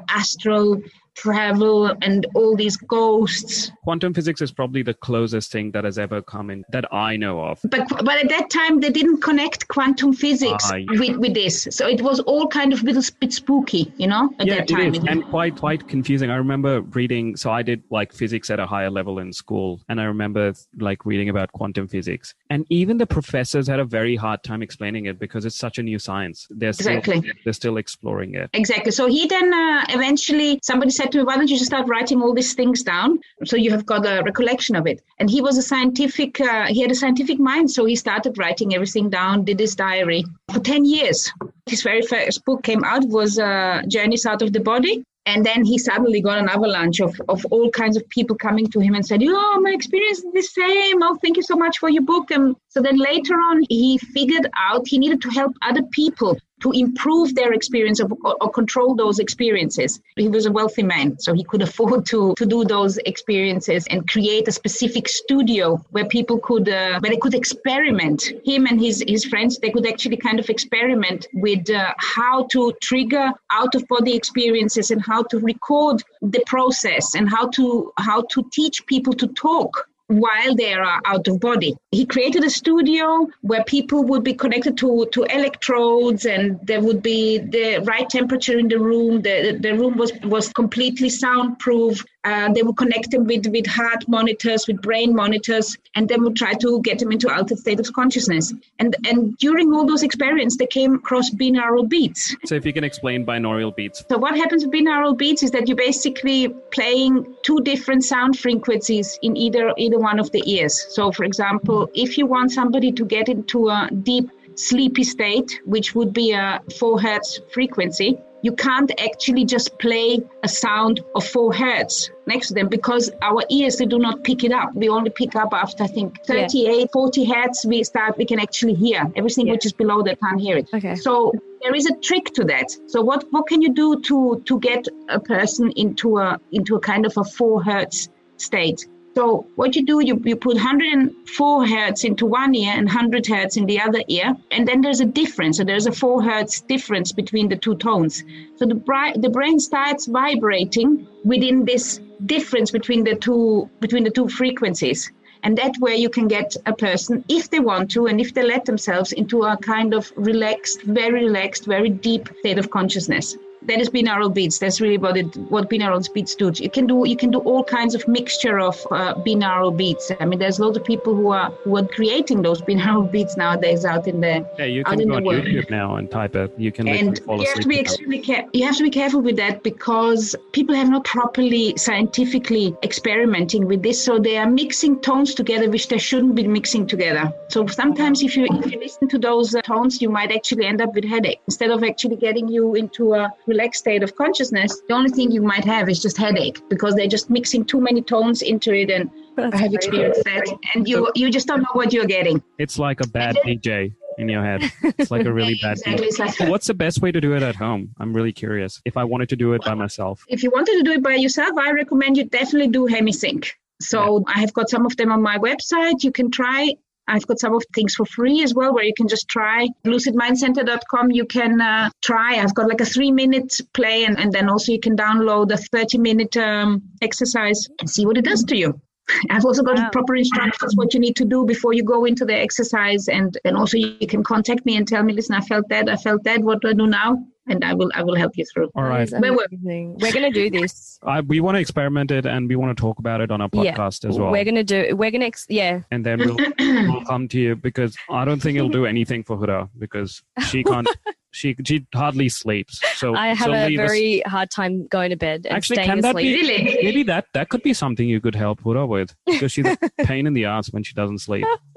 astral 0.09 0.83
travel 1.19 1.87
and 2.03 2.27
all 2.35 2.55
these 2.55 2.77
ghosts. 2.77 3.73
Quantum 3.83 4.15
physics 4.15 4.41
is 4.41 4.53
probably 4.53 4.83
the 4.83 4.95
closest 4.95 5.51
thing 5.51 5.73
that 5.73 5.85
has 5.85 5.99
ever 5.99 6.23
come 6.23 6.51
in 6.51 6.65
that 6.71 6.93
I 6.93 7.17
know 7.17 7.41
of. 7.41 7.61
But 7.65 7.89
but 7.89 8.17
at 8.19 8.29
that 8.29 8.51
time 8.51 8.81
they 8.81 8.91
didn't 8.91 9.21
connect 9.21 9.69
quantum 9.69 10.13
physics 10.13 10.71
uh, 10.71 10.77
yeah. 10.77 10.87
with, 10.91 11.17
with 11.17 11.35
this. 11.35 11.67
So 11.71 11.89
it 11.89 12.01
was 12.03 12.21
all 12.21 12.47
kind 12.47 12.73
of 12.73 12.83
a 12.83 12.85
little 12.85 13.03
bit 13.21 13.33
spooky, 13.33 13.93
you 13.97 14.07
know, 14.07 14.31
at 14.39 14.47
yeah, 14.47 14.57
that 14.57 14.69
time. 14.69 14.95
It 14.95 15.03
is. 15.03 15.05
and 15.09 15.25
quite 15.27 15.57
quite 15.57 15.89
confusing. 15.89 16.31
I 16.31 16.37
remember 16.37 16.83
reading 16.83 17.37
so 17.37 17.51
I 17.51 17.63
did 17.63 17.83
like 17.91 18.13
physics 18.13 18.51
at 18.51 18.61
a 18.61 18.67
higher 18.67 18.91
level 18.91 19.19
in 19.19 19.33
school 19.33 19.81
and 19.89 20.01
I 20.01 20.05
remember 20.05 20.53
like 20.79 21.05
reading 21.05 21.29
about 21.29 21.51
quantum 21.53 21.89
physics. 21.89 22.35
And 22.51 22.65
even 22.71 22.99
the 22.99 23.07
professors 23.07 23.67
had 23.67 23.81
a 23.81 23.85
very 23.85 24.15
hard 24.15 24.43
time 24.45 24.63
explaining 24.63 25.07
it 25.07 25.19
because 25.19 25.45
it's 25.45 25.59
such 25.59 25.79
a 25.79 25.83
new 25.83 25.99
science. 25.99 26.47
They're 26.51 26.73
still, 26.73 26.99
exactly. 26.99 27.33
they're 27.45 27.53
still 27.53 27.77
exploring 27.77 28.35
it. 28.35 28.51
Exactly. 28.53 28.93
So 28.93 29.07
he 29.07 29.27
then 29.27 29.53
uh, 29.53 29.85
eventually 29.89 30.61
somebody 30.63 30.91
said 30.91 31.08
to 31.13 31.19
me, 31.19 31.25
why 31.25 31.37
don't 31.37 31.49
you 31.49 31.57
just 31.57 31.71
start 31.71 31.89
writing 31.89 32.23
all 32.23 32.35
these 32.35 32.55
things 32.55 32.83
down 32.83 33.19
so 33.45 33.57
you 33.57 33.71
have 33.71 33.87
got 33.87 34.07
a 34.07 34.23
recollection 34.23 34.77
of 34.77 34.87
it? 34.87 35.03
And 35.19 35.29
he 35.29 35.41
was 35.41 35.59
a 35.59 35.63
scientific, 35.63 36.41
uh, 36.41 36.67
he 36.67 36.81
had 36.81 36.91
a 36.91 36.95
scientific 36.95 37.39
mind, 37.39 37.71
so 37.71 37.85
he 37.85 37.97
started 37.97 38.39
writing 38.39 38.75
everything 38.75 39.11
down, 39.11 39.45
did 39.45 39.61
his 39.61 39.75
diary 39.75 40.25
for 40.53 40.61
10 40.61 40.85
years. 40.85 41.33
His 41.67 41.83
very 41.83 42.03
first 42.03 42.45
book 42.45 42.63
came 42.63 42.85
out 42.85 43.05
was 43.05 43.39
uh, 43.39 43.83
Journeys 43.89 44.27
Out 44.27 44.43
of 44.43 44.53
the 44.53 44.61
Body. 44.61 45.05
And 45.27 45.45
then 45.45 45.63
he 45.63 45.77
suddenly 45.77 46.23
got 46.23 46.39
an 46.39 46.49
avalanche 46.49 47.01
of, 47.01 47.21
of 47.29 47.45
all 47.51 47.71
kinds 47.71 47.99
of 47.99 48.09
people 48.09 48.35
coming 48.35 48.67
to 48.69 48.81
him 48.81 48.95
and 48.95 49.05
said, 49.05 49.23
Oh, 49.23 49.61
my 49.61 49.73
experience 49.73 50.21
is 50.21 50.33
the 50.33 50.41
same. 50.41 51.03
Oh, 51.03 51.19
thank 51.21 51.37
you 51.37 51.43
so 51.43 51.55
much 51.55 51.77
for 51.77 51.91
your 51.91 52.03
book. 52.03 52.31
And 52.31 52.57
so 52.69 52.81
then 52.81 52.97
later 52.97 53.35
on, 53.35 53.63
he 53.69 53.99
figured 53.99 54.47
out 54.57 54.89
he 54.89 54.99
needed 54.99 55.21
to 55.21 55.29
help 55.29 55.53
other 55.61 55.83
people 55.93 56.39
to 56.61 56.73
improve 56.73 57.35
their 57.35 57.53
experience 57.53 58.01
of, 58.01 58.13
or, 58.25 58.37
or, 58.41 58.51
control 58.51 58.95
those 58.95 59.19
experiences. 59.19 60.01
He 60.17 60.29
was 60.29 60.47
a 60.47 60.53
wealthy 60.53 60.83
man, 60.83 61.19
so 61.19 61.35
he 61.35 61.45
could 61.45 61.63
afford 61.69 62.07
to, 62.07 62.35
to 62.37 62.47
do 62.47 62.65
those 62.65 62.99
experiences 62.99 63.87
and 63.91 64.09
create 64.09 64.49
a 64.49 64.53
specific 64.53 65.09
studio 65.09 65.77
where 65.91 66.07
people 66.07 66.39
could, 66.39 66.69
uh, 66.69 67.01
where 67.01 67.11
they 67.11 67.17
could 67.17 67.35
experiment. 67.35 68.33
Him 68.45 68.67
and 68.67 68.81
his, 68.81 69.05
his 69.07 69.25
friends, 69.25 69.59
they 69.59 69.71
could 69.71 69.87
actually 69.87 70.17
kind 70.17 70.39
of 70.39 70.49
experiment 70.49 71.27
with 71.35 71.71
uh, 71.71 71.95
how 71.99 72.47
to 72.53 72.73
trigger 72.83 73.33
out 73.51 73.75
of 73.75 73.87
body 73.89 74.15
experiences 74.15 74.91
and 74.91 75.03
how 75.03 75.23
to 75.25 75.39
record 75.39 76.03
the 76.23 76.43
process 76.47 77.15
and 77.15 77.29
how 77.29 77.49
to, 77.49 77.93
how 77.99 78.23
to 78.31 78.49
teach 78.53 78.85
people 78.87 79.13
to 79.15 79.27
talk 79.29 79.88
while 80.09 80.55
they 80.55 80.73
are 80.73 81.01
out 81.05 81.29
of 81.29 81.39
body. 81.41 81.77
He 81.91 82.05
created 82.05 82.45
a 82.45 82.51
studio 82.51 83.29
where 83.43 83.63
people 83.65 84.05
would 84.05 84.25
be 84.25 84.35
connected 84.35 84.77
to, 84.79 85.07
to 85.13 85.25
electrodes 85.25 86.27
and 86.27 86.59
there 86.63 86.81
would 86.81 87.03
be 87.03 87.39
the 87.39 87.83
right 87.85 88.09
temperature 88.09 88.59
in 88.59 88.69
the 88.69 88.79
room. 88.79 89.23
The, 89.23 89.59
the 89.61 89.73
room 89.73 89.97
was, 89.97 90.13
was 90.25 90.53
completely 90.53 91.11
soundproof. 91.11 92.05
Uh, 92.25 92.53
they 92.53 92.63
would 92.63 92.77
connect 92.77 93.11
them 93.11 93.25
with, 93.25 93.47
with 93.47 93.67
heart 93.67 94.07
monitors, 94.09 94.67
with 94.67 94.83
brain 94.83 95.15
monitors, 95.15 95.77
and 95.95 96.09
then 96.09 96.23
would 96.25 96.37
try 96.37 96.53
to 96.55 96.81
get 96.83 96.99
them 96.99 97.13
into 97.13 97.33
altered 97.33 97.59
state 97.59 97.81
of 97.81 97.91
consciousness. 97.93 98.53
And 98.79 98.97
and 99.09 99.37
during 99.39 99.73
all 99.73 99.87
those 99.87 100.03
experiments, 100.03 100.57
they 100.57 100.67
came 100.67 100.95
across 100.95 101.31
binaural 101.31 101.89
beats. 101.89 102.37
So 102.45 102.55
if 102.55 102.67
you 102.67 102.73
can 102.73 102.85
explain 102.85 103.25
binaural 103.25 103.75
beats. 103.75 104.05
So 104.11 104.19
what 104.19 104.37
happens 104.37 104.65
with 104.65 104.75
binaural 104.75 105.17
beats 105.17 105.43
is 105.43 105.53
that 105.53 105.69
you're 105.69 105.77
basically 105.77 106.49
playing 106.71 107.35
two 107.43 107.61
different 107.63 108.05
sound 108.05 108.39
frequencies 108.39 109.19
in 109.23 109.37
either 109.37 109.73
either 109.79 109.98
one 109.99 110.19
of 110.19 110.31
the 110.33 110.43
ears. 110.51 110.87
So 110.91 111.13
for 111.13 111.25
example, 111.25 111.91
if 111.95 112.19
you 112.19 112.27
want 112.27 112.53
somebody 112.53 112.93
to 112.93 113.05
get 113.05 113.29
into 113.29 113.69
a 113.69 113.89
deep 114.03 114.31
sleepy 114.55 115.05
state, 115.05 115.61
which 115.65 115.95
would 115.95 116.13
be 116.13 116.33
a 116.33 116.61
4 116.79 117.01
hertz 117.01 117.41
frequency, 117.53 118.19
you 118.43 118.53
can't 118.53 118.91
actually 119.01 119.45
just 119.45 119.79
play 119.79 120.21
a 120.45 120.49
sound 120.49 121.01
of 121.15 121.25
four 121.27 121.53
hertz 121.53 122.11
next 122.27 122.49
to 122.49 122.55
them 122.55 122.69
because 122.69 123.11
our 123.23 123.43
ears 123.51 123.77
they 123.77 123.87
do 123.87 123.99
not 123.99 124.23
pick 124.23 124.45
it 124.45 124.53
up 124.53 124.73
we 124.75 124.89
only 124.89 125.11
pick 125.11 125.35
up 125.35 125.53
after 125.53 125.85
i 125.85 125.87
think 125.87 126.25
38 126.25 126.79
yeah. 126.79 126.87
40 126.93 127.25
hertz 127.25 127.67
we 127.67 127.83
start 127.83 128.17
we 128.17 128.25
can 128.25 128.39
actually 128.39 128.75
hear 128.75 129.11
everything 129.17 129.47
yeah. 129.47 129.55
which 129.55 129.67
is 129.67 129.73
below 129.73 130.03
that 130.03 130.21
can't 130.21 130.41
hear 130.41 130.57
it 130.57 130.69
okay 130.73 130.95
so 130.95 131.33
there 131.63 131.75
is 131.75 131.87
a 131.87 131.97
trick 131.97 132.27
to 132.27 132.45
that 132.45 132.71
so 132.87 133.03
what 133.03 133.25
what 133.31 133.47
can 133.47 133.61
you 133.61 133.73
do 133.75 134.01
to 134.03 134.41
to 134.47 134.61
get 134.61 134.87
a 135.09 135.19
person 135.19 135.73
into 135.73 136.19
a 136.19 136.41
into 136.53 136.77
a 136.77 136.81
kind 136.81 137.07
of 137.07 137.17
a 137.17 137.25
four 137.25 137.63
hertz 137.63 138.09
state 138.37 138.87
so 139.15 139.47
what 139.57 139.75
you 139.75 139.85
do, 139.85 140.01
you, 140.01 140.21
you 140.25 140.37
put 140.37 140.55
104 140.55 141.67
hertz 141.67 142.05
into 142.05 142.27
one 142.27 142.55
ear 142.55 142.73
and 142.77 142.87
100 142.87 143.27
hertz 143.27 143.57
in 143.57 143.67
the 143.67 143.81
other 143.81 144.03
ear, 144.09 144.37
and 144.51 144.67
then 144.67 144.81
there's 144.81 145.01
a 145.01 145.05
difference. 145.05 145.57
So 145.57 145.65
there's 145.65 145.87
a 145.87 145.93
four 145.93 146.23
hertz 146.23 146.61
difference 146.61 147.11
between 147.13 147.49
the 147.49 147.57
two 147.57 147.75
tones. 147.77 148.23
So 148.57 148.67
the, 148.67 148.77
bri- 148.77 149.15
the 149.17 149.31
brain 149.31 149.59
starts 149.59 150.07
vibrating 150.07 151.07
within 151.25 151.65
this 151.65 152.01
difference 152.27 152.71
between 152.71 153.05
the 153.05 153.17
two 153.17 153.69
between 153.81 154.05
the 154.05 154.11
two 154.11 154.29
frequencies. 154.29 155.11
And 155.43 155.57
that 155.59 155.77
way 155.79 155.97
you 155.97 156.11
can 156.11 156.27
get 156.27 156.57
a 156.67 156.73
person, 156.73 157.25
if 157.29 157.51
they 157.51 157.61
want 157.61 157.93
to, 157.93 158.07
and 158.07 158.21
if 158.21 158.35
they 158.35 158.43
let 158.43 158.65
themselves 158.65 159.13
into 159.13 159.45
a 159.45 159.57
kind 159.57 159.95
of 159.95 160.13
relaxed, 160.17 160.83
very 160.83 161.25
relaxed, 161.25 161.65
very 161.65 161.91
deep 161.91 162.29
state 162.41 162.59
of 162.59 162.71
consciousness 162.71 163.37
that 163.69 163.81
is 163.81 163.91
binaural 163.91 164.33
beats. 164.33 164.59
That's 164.59 164.81
really 164.81 164.99
what 164.99 165.17
it, 165.17 165.37
what 165.51 165.69
binaural 165.71 166.03
beats 166.13 166.35
do. 166.35 166.51
You 166.55 166.71
can 166.71 166.87
do 166.87 167.03
you 167.07 167.17
can 167.17 167.31
do 167.31 167.39
all 167.41 167.63
kinds 167.63 167.95
of 167.95 168.07
mixture 168.09 168.59
of 168.59 168.77
uh, 168.91 169.15
binaural 169.15 169.77
beats. 169.77 170.11
I 170.19 170.25
mean, 170.25 170.39
there's 170.39 170.59
lots 170.59 170.77
of 170.79 170.85
people 170.85 171.15
who 171.15 171.29
are 171.31 171.51
who 171.65 171.77
are 171.77 171.87
creating 171.87 172.43
those 172.43 172.63
binaural 172.69 173.11
beats 173.11 173.37
nowadays 173.37 173.85
out 173.85 174.09
in 174.09 174.21
the 174.21 174.47
yeah. 174.59 174.65
You 174.65 174.85
can 174.85 175.07
go 175.07 175.17
on 175.17 175.25
world. 175.25 175.45
YouTube 175.45 175.71
now 175.71 175.97
and 175.97 176.11
type 176.11 176.35
it. 176.35 176.53
You 176.57 176.73
can 176.73 176.89
and 176.89 177.21
you 177.29 177.47
have 177.47 177.61
to 177.61 177.69
be 177.69 177.79
extremely 177.79 178.21
care- 178.21 178.47
you 178.53 178.65
have 178.65 178.77
to 178.77 178.85
be 178.85 178.91
careful 178.91 179.21
with 179.21 179.37
that 179.37 179.63
because 179.63 180.35
people 180.53 180.75
have 180.75 180.91
not 180.91 181.05
properly 181.05 181.77
scientifically 181.77 182.75
experimenting 182.83 183.67
with 183.67 183.83
this, 183.83 184.03
so 184.03 184.19
they 184.19 184.37
are 184.39 184.51
mixing 184.51 185.01
tones 185.01 185.35
together 185.35 185.71
which 185.71 185.89
they 185.89 185.99
shouldn't 185.99 186.35
be 186.35 186.47
mixing 186.47 186.87
together. 186.87 187.33
So 187.49 187.67
sometimes 187.67 188.23
if 188.23 188.37
you 188.37 188.47
if 188.51 188.73
you 188.73 188.81
listen 188.81 189.09
to 189.09 189.19
those 189.19 189.55
uh, 189.55 189.61
tones, 189.63 190.01
you 190.01 190.09
might 190.09 190.33
actually 190.33 190.65
end 190.65 190.81
up 190.81 190.95
with 190.95 191.05
headache 191.05 191.41
instead 191.47 191.71
of 191.71 191.85
actually 191.85 192.17
getting 192.17 192.49
you 192.49 192.75
into 192.75 193.15
a 193.15 193.31
relaxed 193.59 193.81
state 193.81 194.03
of 194.03 194.15
consciousness, 194.15 194.81
the 194.89 194.95
only 194.95 195.11
thing 195.11 195.31
you 195.31 195.43
might 195.43 195.65
have 195.65 195.89
is 195.89 196.01
just 196.01 196.17
headache 196.17 196.61
because 196.69 196.95
they're 196.95 197.09
just 197.09 197.29
mixing 197.29 197.65
too 197.65 197.81
many 197.81 198.01
tones 198.01 198.43
into 198.43 198.73
it. 198.73 198.91
And 198.91 199.11
That's 199.37 199.55
I 199.55 199.59
have 199.59 199.75
experienced 199.75 200.25
that. 200.25 200.47
And 200.75 200.89
you 200.89 201.11
you 201.15 201.31
just 201.31 201.47
don't 201.49 201.63
know 201.63 201.75
what 201.75 201.93
you're 201.93 202.07
getting. 202.07 202.43
It's 202.59 202.79
like 202.79 203.01
a 203.01 203.09
bad 203.09 203.37
DJ 203.45 203.95
in 204.19 204.29
your 204.29 204.45
head. 204.45 204.61
It's 204.99 205.11
like 205.11 205.27
a 205.27 205.33
really 205.33 205.59
bad 205.61 205.79
exactly. 205.87 206.47
Like 206.47 206.51
What's 206.51 206.69
the 206.69 206.75
best 206.75 207.01
way 207.03 207.11
to 207.13 207.21
do 207.21 207.35
it 207.35 207.43
at 207.43 207.57
home? 207.57 207.91
I'm 207.99 208.13
really 208.13 208.33
curious. 208.33 208.81
If 208.85 208.97
I 208.97 209.05
wanted 209.05 209.29
to 209.31 209.37
do 209.37 209.53
it 209.55 209.63
by 209.65 209.75
myself. 209.75 210.25
If 210.29 210.43
you 210.43 210.51
wanted 210.51 210.77
to 210.79 210.83
do 210.83 210.93
it 210.93 211.03
by 211.03 211.15
yourself, 211.15 211.57
I 211.59 211.73
recommend 211.73 212.17
you 212.17 212.25
definitely 212.25 212.69
do 212.69 212.87
HemiSync. 212.87 213.49
So 213.81 214.01
yeah. 214.01 214.35
I 214.35 214.41
have 214.41 214.53
got 214.53 214.69
some 214.69 214.87
of 214.87 214.97
them 214.97 215.13
on 215.13 215.23
my 215.23 215.39
website. 215.39 216.03
You 216.03 216.13
can 216.13 216.31
try 216.31 216.75
I've 217.09 217.27
got 217.27 217.41
some 217.41 217.55
of 217.55 217.65
things 217.75 217.95
for 217.95 218.05
free 218.05 218.43
as 218.43 218.55
well, 218.55 218.75
where 218.75 218.85
you 218.85 218.95
can 218.95 219.09
just 219.09 219.29
try 219.29 219.69
lucidmindcenter.com. 219.85 221.11
You 221.11 221.25
can 221.25 221.61
uh, 221.61 221.91
try. 222.03 222.37
I've 222.37 222.55
got 222.55 222.69
like 222.69 222.81
a 222.81 222.85
three 222.85 223.11
minute 223.11 223.61
play, 223.73 224.05
and, 224.05 224.19
and 224.19 224.33
then 224.33 224.49
also 224.49 224.73
you 224.73 224.81
can 224.81 224.97
download 224.97 225.51
a 225.53 225.57
30 225.57 225.99
minute 225.99 226.37
um, 226.37 226.83
exercise 227.03 227.69
and 227.81 227.89
see 227.89 228.07
what 228.07 228.19
it 228.19 228.25
does 228.25 228.45
to 228.45 228.57
you. 228.57 228.81
I've 229.31 229.45
also 229.45 229.63
got 229.63 229.79
wow. 229.79 229.89
proper 229.91 230.17
instructions 230.17 230.77
what 230.77 230.93
you 230.93 231.01
need 231.01 231.17
to 231.17 231.25
do 231.25 231.47
before 231.47 231.73
you 231.73 231.83
go 231.83 232.05
into 232.05 232.25
the 232.25 232.35
exercise, 232.35 233.09
and 233.09 233.37
and 233.45 233.57
also 233.57 233.77
you 233.79 234.07
can 234.07 234.23
contact 234.23 234.67
me 234.67 234.77
and 234.77 234.87
tell 234.87 235.03
me, 235.03 235.13
listen, 235.15 235.35
I 235.35 235.41
felt 235.41 235.69
that, 235.71 235.89
I 235.89 235.97
felt 235.97 236.25
that. 236.25 236.41
What 236.41 236.61
do 236.61 236.69
I 236.69 236.75
do 236.75 236.87
now? 236.87 237.25
And 237.49 237.65
I 237.65 237.75
will 237.75 237.91
I 237.95 238.03
will 238.03 238.15
help 238.15 238.37
you 238.37 238.45
through. 238.53 238.71
All 238.75 238.85
right, 238.85 239.11
we're, 239.11 239.35
we're 239.35 240.13
going 240.13 240.31
to 240.31 240.31
do 240.31 240.51
this. 240.51 240.99
I, 241.07 241.21
we 241.21 241.41
want 241.41 241.57
to 241.57 241.61
experiment 241.61 242.11
it, 242.11 242.27
and 242.27 242.49
we 242.49 242.57
want 242.57 242.77
to 242.77 242.81
talk 242.81 242.99
about 242.99 243.21
it 243.21 243.31
on 243.31 243.41
our 243.41 243.49
podcast 243.49 244.05
yeah, 244.05 244.11
as 244.11 244.19
well. 244.19 244.31
We're 244.31 244.45
going 244.45 244.55
to 244.55 244.65
do. 244.65 244.97
We're 244.97 245.11
going 245.11 245.21
to 245.23 245.27
ex- 245.27 245.47
yeah. 245.49 245.81
And 245.91 246.05
then 246.05 246.19
we'll, 246.19 246.37
we'll 246.59 247.05
come 247.05 247.29
to 247.29 247.39
you 247.39 247.57
because 247.57 247.97
I 248.11 248.25
don't 248.25 248.41
think 248.41 248.57
it'll 248.57 248.69
do 248.69 248.87
anything 248.87 249.25
for 249.25 249.37
Huda 249.37 249.71
because 249.79 250.23
she 250.49 250.63
can't. 250.63 250.89
she 251.31 251.57
she 251.65 251.87
hardly 251.95 252.29
sleeps. 252.29 252.81
So 252.97 253.15
I 253.15 253.29
have 253.29 253.47
so 253.47 253.53
a 253.53 253.77
very 253.77 254.25
us. 254.25 254.31
hard 254.31 254.51
time 254.51 254.87
going 254.87 255.11
to 255.11 255.17
bed 255.17 255.47
and 255.47 255.57
Actually, 255.57 255.77
staying 255.77 255.89
can 255.89 256.01
that. 256.01 256.17
Be, 256.17 256.35
really? 256.35 256.79
Maybe 256.83 257.03
that 257.05 257.27
that 257.35 257.49
could 257.49 257.63
be 257.63 257.75
something 257.75 258.09
you 258.09 258.21
could 258.21 258.35
help 258.35 258.61
Huda 258.63 258.89
with 258.89 259.15
because 259.27 259.53
she's 259.53 259.67
a 259.67 259.77
pain 260.05 260.27
in 260.27 260.33
the 260.33 260.47
ass 260.47 260.73
when 260.73 260.83
she 260.83 260.95
doesn't 260.95 261.19
sleep. 261.19 261.45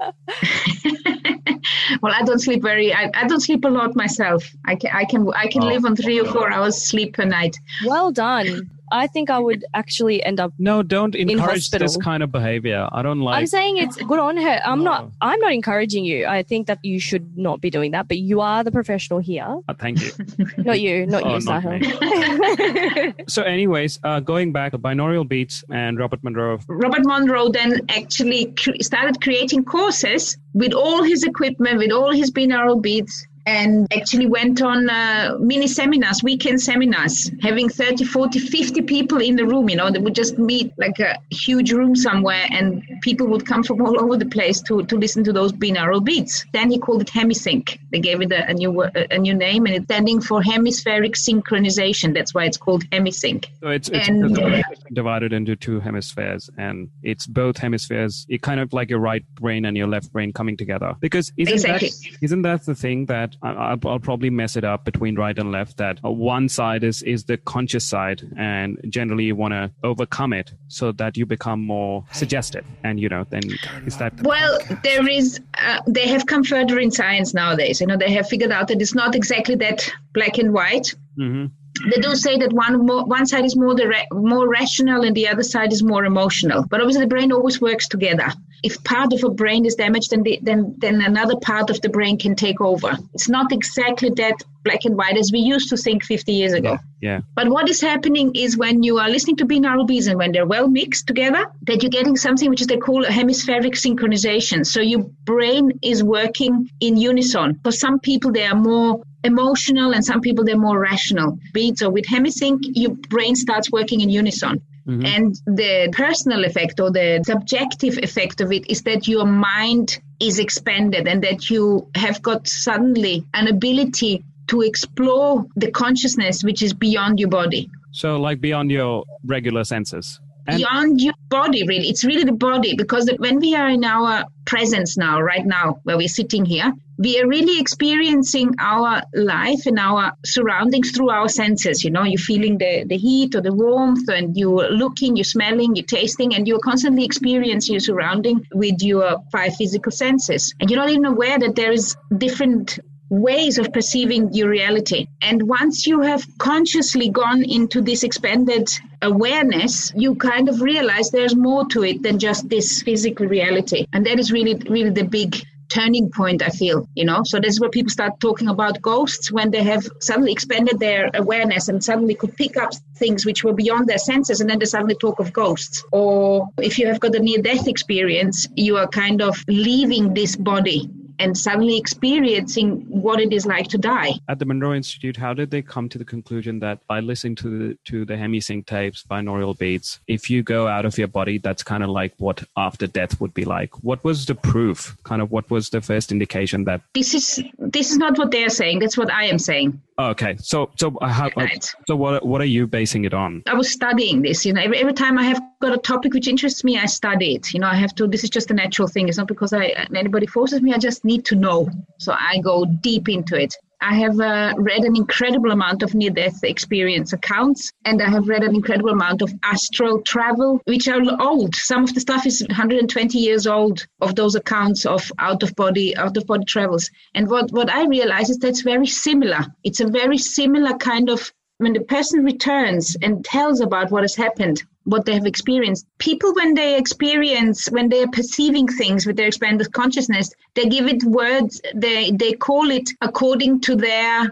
well, 2.00 2.12
I 2.12 2.22
don't 2.24 2.40
sleep 2.40 2.62
very. 2.62 2.92
I, 2.92 3.10
I 3.14 3.26
don't 3.26 3.40
sleep 3.40 3.64
a 3.64 3.68
lot 3.68 3.94
myself. 3.94 4.44
I 4.64 4.76
can 4.76 4.90
I 4.92 5.04
can 5.04 5.30
I 5.34 5.46
can 5.46 5.62
oh. 5.62 5.66
live 5.66 5.84
on 5.84 5.96
three 5.96 6.20
or 6.20 6.24
four 6.24 6.50
oh. 6.50 6.54
hours 6.54 6.84
sleep 6.84 7.14
per 7.14 7.24
night. 7.24 7.56
Well 7.86 8.10
done. 8.12 8.70
I 8.92 9.06
think 9.06 9.30
I 9.30 9.38
would 9.38 9.64
actually 9.74 10.22
end 10.22 10.38
up. 10.38 10.52
No, 10.58 10.82
don't 10.82 11.14
encourage 11.14 11.70
this 11.70 11.96
kind 11.96 12.22
of 12.22 12.30
behavior. 12.30 12.88
I 12.92 13.02
don't 13.02 13.20
like. 13.20 13.38
I'm 13.38 13.46
saying 13.46 13.78
it's 13.78 13.96
good 13.96 14.18
on 14.18 14.36
her. 14.36 14.60
I'm 14.64 14.84
no. 14.84 14.90
not. 14.90 15.10
I'm 15.20 15.40
not 15.40 15.52
encouraging 15.52 16.04
you. 16.04 16.26
I 16.26 16.42
think 16.42 16.66
that 16.66 16.78
you 16.84 17.00
should 17.00 17.36
not 17.36 17.60
be 17.60 17.70
doing 17.70 17.90
that. 17.92 18.06
But 18.08 18.18
you 18.18 18.40
are 18.40 18.62
the 18.62 18.70
professional 18.70 19.18
here. 19.18 19.48
Uh, 19.68 19.74
thank 19.74 20.02
you. 20.02 20.12
not 20.58 20.80
you. 20.80 21.06
Not 21.06 21.22
oh, 21.24 21.34
you, 21.34 21.40
Sahil. 21.40 23.30
so, 23.30 23.42
anyways, 23.42 23.98
uh, 24.04 24.20
going 24.20 24.52
back, 24.52 24.72
binaural 24.72 25.26
beats 25.26 25.64
and 25.70 25.98
Robert 25.98 26.22
Monroe. 26.22 26.58
Robert 26.68 27.04
Monroe 27.04 27.48
then 27.48 27.80
actually 27.88 28.52
started 28.80 29.20
creating 29.22 29.64
courses 29.64 30.36
with 30.52 30.72
all 30.74 31.02
his 31.02 31.24
equipment, 31.24 31.78
with 31.78 31.90
all 31.90 32.12
his 32.12 32.30
binaural 32.30 32.80
beats 32.80 33.26
and 33.46 33.92
actually 33.92 34.26
went 34.26 34.62
on 34.62 34.88
uh, 34.88 35.36
mini 35.40 35.66
seminars, 35.66 36.22
weekend 36.22 36.60
seminars, 36.60 37.30
having 37.40 37.68
30, 37.68 38.04
40, 38.04 38.38
50 38.38 38.82
people 38.82 39.20
in 39.20 39.36
the 39.36 39.46
room. 39.46 39.68
You 39.68 39.76
know, 39.76 39.90
they 39.90 39.98
would 39.98 40.14
just 40.14 40.38
meet 40.38 40.72
like 40.78 40.98
a 41.00 41.18
huge 41.30 41.72
room 41.72 41.96
somewhere, 41.96 42.46
and 42.50 42.82
people 43.02 43.26
would 43.28 43.46
come 43.46 43.62
from 43.62 43.82
all 43.82 44.00
over 44.04 44.16
the 44.16 44.26
place 44.26 44.60
to, 44.62 44.84
to 44.84 44.96
listen 44.96 45.24
to 45.24 45.32
those 45.32 45.52
binaural 45.52 46.02
beats. 46.02 46.44
Then 46.52 46.70
he 46.70 46.78
called 46.78 47.02
it 47.02 47.08
HemiSync. 47.08 47.78
They 47.90 47.98
gave 47.98 48.20
it 48.20 48.32
a, 48.32 48.48
a 48.48 48.54
new 48.54 48.82
a 48.82 49.18
new 49.18 49.34
name, 49.34 49.66
and 49.66 49.74
it's 49.74 49.84
standing 49.86 50.20
for 50.20 50.42
hemispheric 50.42 51.14
synchronization. 51.14 52.14
That's 52.14 52.34
why 52.34 52.44
it's 52.44 52.56
called 52.56 52.84
HemiSync. 52.90 53.46
So 53.60 53.68
it's, 53.68 53.88
it's 53.88 54.08
and, 54.08 54.64
divided 54.92 55.32
into 55.32 55.56
two 55.56 55.80
hemispheres, 55.80 56.48
and 56.58 56.88
it's 57.02 57.26
both 57.26 57.58
hemispheres. 57.58 58.26
It 58.28 58.42
kind 58.42 58.60
of 58.60 58.72
like 58.72 58.90
your 58.90 59.00
right 59.00 59.24
brain 59.34 59.64
and 59.64 59.76
your 59.76 59.88
left 59.88 60.12
brain 60.12 60.32
coming 60.32 60.56
together. 60.56 60.94
Because 61.00 61.32
isn't 61.36 61.52
exactly. 61.52 61.88
that 61.88 62.18
isn't 62.22 62.42
that 62.42 62.64
the 62.64 62.74
thing 62.74 63.06
that 63.06 63.31
I'll, 63.42 63.78
I'll, 63.86 63.98
probably 63.98 64.30
mess 64.30 64.56
it 64.56 64.64
up 64.64 64.84
between 64.84 65.16
right 65.16 65.38
and 65.38 65.52
left. 65.52 65.76
That 65.78 66.02
one 66.02 66.48
side 66.48 66.84
is 66.84 67.02
is 67.02 67.24
the 67.24 67.36
conscious 67.36 67.84
side, 67.84 68.22
and 68.36 68.78
generally 68.88 69.24
you 69.24 69.36
want 69.36 69.52
to 69.52 69.70
overcome 69.84 70.32
it 70.32 70.52
so 70.68 70.92
that 70.92 71.16
you 71.16 71.26
become 71.26 71.64
more 71.64 72.04
suggestive. 72.12 72.64
And 72.84 73.00
you 73.00 73.08
know, 73.08 73.24
then 73.30 73.42
is 73.86 73.96
that 73.98 74.12
well, 74.22 74.58
there 74.82 75.08
is. 75.08 75.40
Uh, 75.58 75.80
they 75.86 76.08
have 76.08 76.26
come 76.26 76.44
further 76.44 76.78
in 76.78 76.90
science 76.90 77.34
nowadays. 77.34 77.80
You 77.80 77.86
know, 77.86 77.96
they 77.96 78.12
have 78.12 78.28
figured 78.28 78.52
out 78.52 78.68
that 78.68 78.80
it's 78.80 78.94
not 78.94 79.14
exactly 79.14 79.54
that 79.56 79.90
black 80.12 80.38
and 80.38 80.52
white. 80.52 80.94
Mm-hmm 81.18 81.46
they 81.90 82.00
do 82.00 82.14
say 82.14 82.38
that 82.38 82.52
one 82.52 82.86
more, 82.86 83.04
one 83.04 83.26
side 83.26 83.44
is 83.44 83.56
more 83.56 83.74
the 83.74 83.92
more 84.12 84.48
rational 84.48 85.04
and 85.04 85.16
the 85.16 85.28
other 85.28 85.42
side 85.42 85.72
is 85.72 85.82
more 85.82 86.04
emotional. 86.04 86.64
But 86.68 86.80
obviously, 86.80 87.02
the 87.02 87.08
brain 87.08 87.32
always 87.32 87.60
works 87.60 87.88
together. 87.88 88.28
If 88.62 88.82
part 88.84 89.12
of 89.12 89.24
a 89.24 89.28
brain 89.28 89.66
is 89.66 89.74
damaged, 89.74 90.10
then 90.10 90.22
the, 90.22 90.38
then 90.42 90.74
then 90.78 91.00
another 91.00 91.36
part 91.36 91.70
of 91.70 91.80
the 91.80 91.88
brain 91.88 92.18
can 92.18 92.34
take 92.36 92.60
over. 92.60 92.96
It's 93.14 93.28
not 93.28 93.52
exactly 93.52 94.10
that 94.16 94.42
black 94.64 94.84
and 94.84 94.96
white 94.96 95.16
as 95.16 95.30
we 95.32 95.40
used 95.40 95.68
to 95.70 95.76
think 95.76 96.04
50 96.04 96.32
years 96.32 96.52
ago. 96.52 96.78
Yeah. 97.00 97.20
But 97.34 97.48
what 97.48 97.68
is 97.68 97.80
happening 97.80 98.36
is 98.36 98.56
when 98.56 98.84
you 98.84 98.98
are 98.98 99.08
listening 99.08 99.36
to 99.36 99.46
binaural 99.46 99.86
beats 99.86 100.06
and 100.06 100.16
when 100.16 100.30
they're 100.30 100.46
well 100.46 100.68
mixed 100.68 101.08
together, 101.08 101.46
that 101.62 101.82
you're 101.82 101.90
getting 101.90 102.16
something 102.16 102.48
which 102.48 102.60
is 102.60 102.68
they 102.68 102.76
call 102.76 103.04
a 103.04 103.10
hemispheric 103.10 103.74
synchronization. 103.74 104.64
So 104.64 104.80
your 104.80 105.04
brain 105.24 105.80
is 105.82 106.04
working 106.04 106.70
in 106.78 106.96
unison. 106.96 107.58
For 107.64 107.72
some 107.72 107.98
people, 107.98 108.30
they 108.30 108.46
are 108.46 108.54
more 108.54 109.02
emotional 109.24 109.92
and 109.92 110.04
some 110.04 110.20
people 110.20 110.44
they're 110.44 110.58
more 110.58 110.78
rational 110.78 111.38
beats 111.52 111.82
or 111.82 111.90
with 111.90 112.04
hemisync 112.06 112.58
your 112.62 112.90
brain 113.08 113.36
starts 113.36 113.70
working 113.70 114.00
in 114.00 114.10
unison 114.10 114.60
mm-hmm. 114.86 115.04
and 115.04 115.34
the 115.46 115.92
personal 115.92 116.44
effect 116.44 116.80
or 116.80 116.90
the 116.90 117.22
subjective 117.24 117.98
effect 117.98 118.40
of 118.40 118.52
it 118.52 118.70
is 118.70 118.82
that 118.82 119.08
your 119.08 119.26
mind 119.26 120.00
is 120.20 120.38
expanded 120.38 121.06
and 121.08 121.22
that 121.22 121.50
you 121.50 121.88
have 121.94 122.22
got 122.22 122.46
suddenly 122.46 123.24
an 123.34 123.48
ability 123.48 124.24
to 124.48 124.62
explore 124.62 125.46
the 125.56 125.70
consciousness 125.70 126.42
which 126.42 126.62
is 126.62 126.72
beyond 126.72 127.18
your 127.18 127.28
body 127.28 127.70
so 127.90 128.18
like 128.18 128.40
beyond 128.40 128.70
your 128.70 129.04
regular 129.24 129.64
senses 129.64 130.20
and 130.46 130.58
beyond 130.58 131.00
your 131.00 131.14
body 131.28 131.66
really. 131.66 131.88
It's 131.88 132.04
really 132.04 132.24
the 132.24 132.32
body 132.32 132.74
because 132.76 133.10
when 133.18 133.38
we 133.38 133.54
are 133.54 133.68
in 133.68 133.84
our 133.84 134.24
presence 134.44 134.96
now 134.96 135.20
right 135.20 135.46
now 135.46 135.80
where 135.84 135.96
we're 135.96 136.08
sitting 136.08 136.44
here 136.44 136.72
we 136.98 137.20
are 137.20 137.26
really 137.26 137.60
experiencing 137.60 138.54
our 138.58 139.02
life 139.14 139.66
and 139.66 139.78
our 139.78 140.12
surroundings 140.24 140.90
through 140.90 141.10
our 141.10 141.28
senses 141.28 141.84
you 141.84 141.90
know. 141.90 142.02
You're 142.04 142.18
feeling 142.18 142.58
the, 142.58 142.84
the 142.86 142.96
heat 142.96 143.34
or 143.34 143.40
the 143.40 143.54
warmth 143.54 144.08
and 144.08 144.36
you're 144.36 144.68
looking 144.70 145.16
you're 145.16 145.24
smelling 145.24 145.76
you're 145.76 145.84
tasting 145.86 146.34
and 146.34 146.46
you're 146.46 146.60
constantly 146.60 147.04
experiencing 147.04 147.74
your 147.74 147.80
surrounding 147.80 148.46
with 148.52 148.82
your 148.82 149.18
five 149.30 149.54
physical 149.56 149.92
senses. 149.92 150.54
And 150.60 150.70
you're 150.70 150.80
not 150.80 150.90
even 150.90 151.04
aware 151.04 151.38
that 151.38 151.54
there 151.54 151.72
is 151.72 151.96
different 152.16 152.78
ways 153.12 153.58
of 153.58 153.72
perceiving 153.72 154.32
your 154.32 154.48
reality. 154.48 155.06
And 155.20 155.42
once 155.42 155.86
you 155.86 156.00
have 156.00 156.26
consciously 156.38 157.10
gone 157.10 157.44
into 157.44 157.82
this 157.82 158.04
expanded 158.04 158.70
awareness, 159.02 159.92
you 159.94 160.14
kind 160.14 160.48
of 160.48 160.62
realize 160.62 161.10
there's 161.10 161.36
more 161.36 161.66
to 161.66 161.84
it 161.84 162.02
than 162.02 162.18
just 162.18 162.48
this 162.48 162.82
physical 162.82 163.26
reality. 163.26 163.86
And 163.92 164.06
that 164.06 164.18
is 164.18 164.32
really, 164.32 164.54
really 164.68 164.90
the 164.90 165.04
big 165.04 165.36
turning 165.68 166.10
point, 166.10 166.42
I 166.42 166.48
feel, 166.48 166.88
you 166.94 167.04
know. 167.04 167.22
So 167.24 167.38
this 167.38 167.54
is 167.54 167.60
where 167.60 167.70
people 167.70 167.90
start 167.90 168.18
talking 168.18 168.48
about 168.48 168.80
ghosts 168.80 169.30
when 169.30 169.50
they 169.50 169.62
have 169.62 169.86
suddenly 170.00 170.32
expanded 170.32 170.78
their 170.78 171.10
awareness 171.14 171.68
and 171.68 171.84
suddenly 171.84 172.14
could 172.14 172.34
pick 172.36 172.56
up 172.56 172.72
things 172.96 173.26
which 173.26 173.44
were 173.44 173.54
beyond 173.54 173.88
their 173.88 173.98
senses 173.98 174.40
and 174.40 174.48
then 174.48 174.58
they 174.58 174.64
suddenly 174.64 174.94
talk 174.94 175.20
of 175.20 175.32
ghosts. 175.34 175.84
Or 175.92 176.48
if 176.58 176.78
you 176.78 176.86
have 176.86 177.00
got 177.00 177.14
a 177.14 177.20
near 177.20 177.42
death 177.42 177.68
experience, 177.68 178.48
you 178.56 178.78
are 178.78 178.88
kind 178.88 179.20
of 179.20 179.42
leaving 179.48 180.14
this 180.14 180.34
body 180.36 180.90
and 181.22 181.36
suddenly 181.36 181.78
experiencing 181.78 182.80
what 182.88 183.20
it 183.20 183.32
is 183.32 183.46
like 183.46 183.68
to 183.68 183.78
die. 183.78 184.12
At 184.28 184.38
the 184.38 184.44
Monroe 184.44 184.74
Institute, 184.74 185.16
how 185.16 185.32
did 185.32 185.50
they 185.50 185.62
come 185.62 185.88
to 185.88 185.98
the 185.98 186.04
conclusion 186.04 186.58
that 186.60 186.86
by 186.86 187.00
listening 187.00 187.36
to 187.36 187.48
the 187.58 187.78
to 187.84 188.04
the 188.04 188.14
hemisync 188.14 188.66
tapes, 188.66 189.04
binaural 189.04 189.56
beats, 189.56 190.00
if 190.06 190.28
you 190.28 190.42
go 190.42 190.66
out 190.68 190.84
of 190.84 190.98
your 190.98 191.08
body, 191.08 191.38
that's 191.38 191.62
kind 191.62 191.82
of 191.82 191.90
like 191.90 192.12
what 192.18 192.42
after 192.56 192.86
death 192.86 193.20
would 193.20 193.34
be 193.34 193.44
like? 193.44 193.82
What 193.82 194.02
was 194.04 194.26
the 194.26 194.34
proof? 194.34 194.96
Kind 195.04 195.22
of 195.22 195.30
what 195.30 195.50
was 195.50 195.70
the 195.70 195.80
first 195.80 196.10
indication 196.10 196.64
that 196.64 196.80
this 196.94 197.14
is 197.14 197.42
this 197.58 197.90
is 197.90 197.98
not 197.98 198.18
what 198.18 198.30
they're 198.30 198.48
saying. 198.48 198.80
That's 198.80 198.98
what 198.98 199.10
I 199.12 199.24
am 199.24 199.38
saying. 199.38 199.80
Okay, 199.98 200.36
so 200.38 200.70
so 200.76 200.96
uh, 201.00 201.08
how, 201.08 201.30
right. 201.36 201.70
so 201.86 201.94
what 201.94 202.24
what 202.24 202.40
are 202.40 202.46
you 202.46 202.66
basing 202.66 203.04
it 203.04 203.14
on? 203.14 203.42
I 203.46 203.54
was 203.54 203.70
studying 203.70 204.22
this. 204.22 204.44
You 204.44 204.54
know, 204.54 204.62
every, 204.62 204.78
every 204.78 204.94
time 204.94 205.18
I 205.18 205.24
have 205.24 205.40
got 205.60 205.74
a 205.74 205.78
topic 205.78 206.14
which 206.14 206.28
interests 206.28 206.64
me, 206.64 206.78
I 206.78 206.86
study 206.86 207.34
it. 207.34 207.52
You 207.52 207.60
know, 207.60 207.66
I 207.66 207.74
have 207.74 207.94
to. 207.96 208.06
This 208.06 208.24
is 208.24 208.30
just 208.30 208.50
a 208.50 208.54
natural 208.54 208.88
thing. 208.88 209.08
It's 209.08 209.18
not 209.18 209.28
because 209.28 209.52
I 209.52 209.86
anybody 209.94 210.26
forces 210.26 210.62
me. 210.62 210.72
I 210.72 210.78
just 210.78 211.04
need 211.04 211.11
to 211.18 211.34
know. 211.34 211.68
So 211.98 212.12
I 212.12 212.38
go 212.38 212.64
deep 212.64 213.08
into 213.08 213.40
it. 213.40 213.54
I 213.82 213.96
have 213.96 214.20
uh, 214.20 214.54
read 214.58 214.84
an 214.84 214.94
incredible 214.94 215.50
amount 215.50 215.82
of 215.82 215.92
near 215.92 216.10
death 216.10 216.44
experience 216.44 217.12
accounts, 217.12 217.72
and 217.84 218.00
I 218.00 218.08
have 218.10 218.28
read 218.28 218.44
an 218.44 218.54
incredible 218.54 218.90
amount 218.90 219.22
of 219.22 219.34
astral 219.42 220.02
travel, 220.02 220.60
which 220.66 220.86
are 220.86 221.02
old. 221.20 221.56
Some 221.56 221.82
of 221.82 221.92
the 221.92 222.00
stuff 222.00 222.24
is 222.24 222.44
120 222.46 223.18
years 223.18 223.48
old 223.48 223.84
of 224.00 224.14
those 224.14 224.36
accounts 224.36 224.86
of 224.86 225.10
out 225.18 225.42
of 225.42 225.56
body, 225.56 225.96
out 225.96 226.16
of 226.16 226.26
body 226.28 226.44
travels. 226.44 226.88
And 227.14 227.28
what, 227.28 227.50
what 227.50 227.70
I 227.70 227.86
realize 227.86 228.30
is 228.30 228.38
that's 228.38 228.62
very 228.62 228.86
similar. 228.86 229.46
It's 229.64 229.80
a 229.80 229.88
very 229.88 230.18
similar 230.18 230.76
kind 230.76 231.10
of 231.10 231.32
when 231.58 231.72
the 231.72 231.80
person 231.80 232.24
returns 232.24 232.96
and 233.02 233.24
tells 233.24 233.60
about 233.60 233.90
what 233.90 234.02
has 234.04 234.14
happened, 234.14 234.62
what 234.84 235.04
they 235.04 235.14
have 235.14 235.26
experienced, 235.26 235.86
people, 235.98 236.34
when 236.34 236.54
they 236.54 236.76
experience, 236.76 237.70
when 237.70 237.88
they 237.88 238.02
are 238.02 238.08
perceiving 238.08 238.66
things 238.66 239.06
with 239.06 239.16
their 239.16 239.28
expanded 239.28 239.72
consciousness, 239.72 240.30
they 240.54 240.66
give 240.66 240.86
it 240.86 241.04
words, 241.04 241.60
they, 241.74 242.10
they 242.10 242.32
call 242.32 242.70
it 242.70 242.88
according 243.00 243.60
to 243.60 243.76
their 243.76 244.28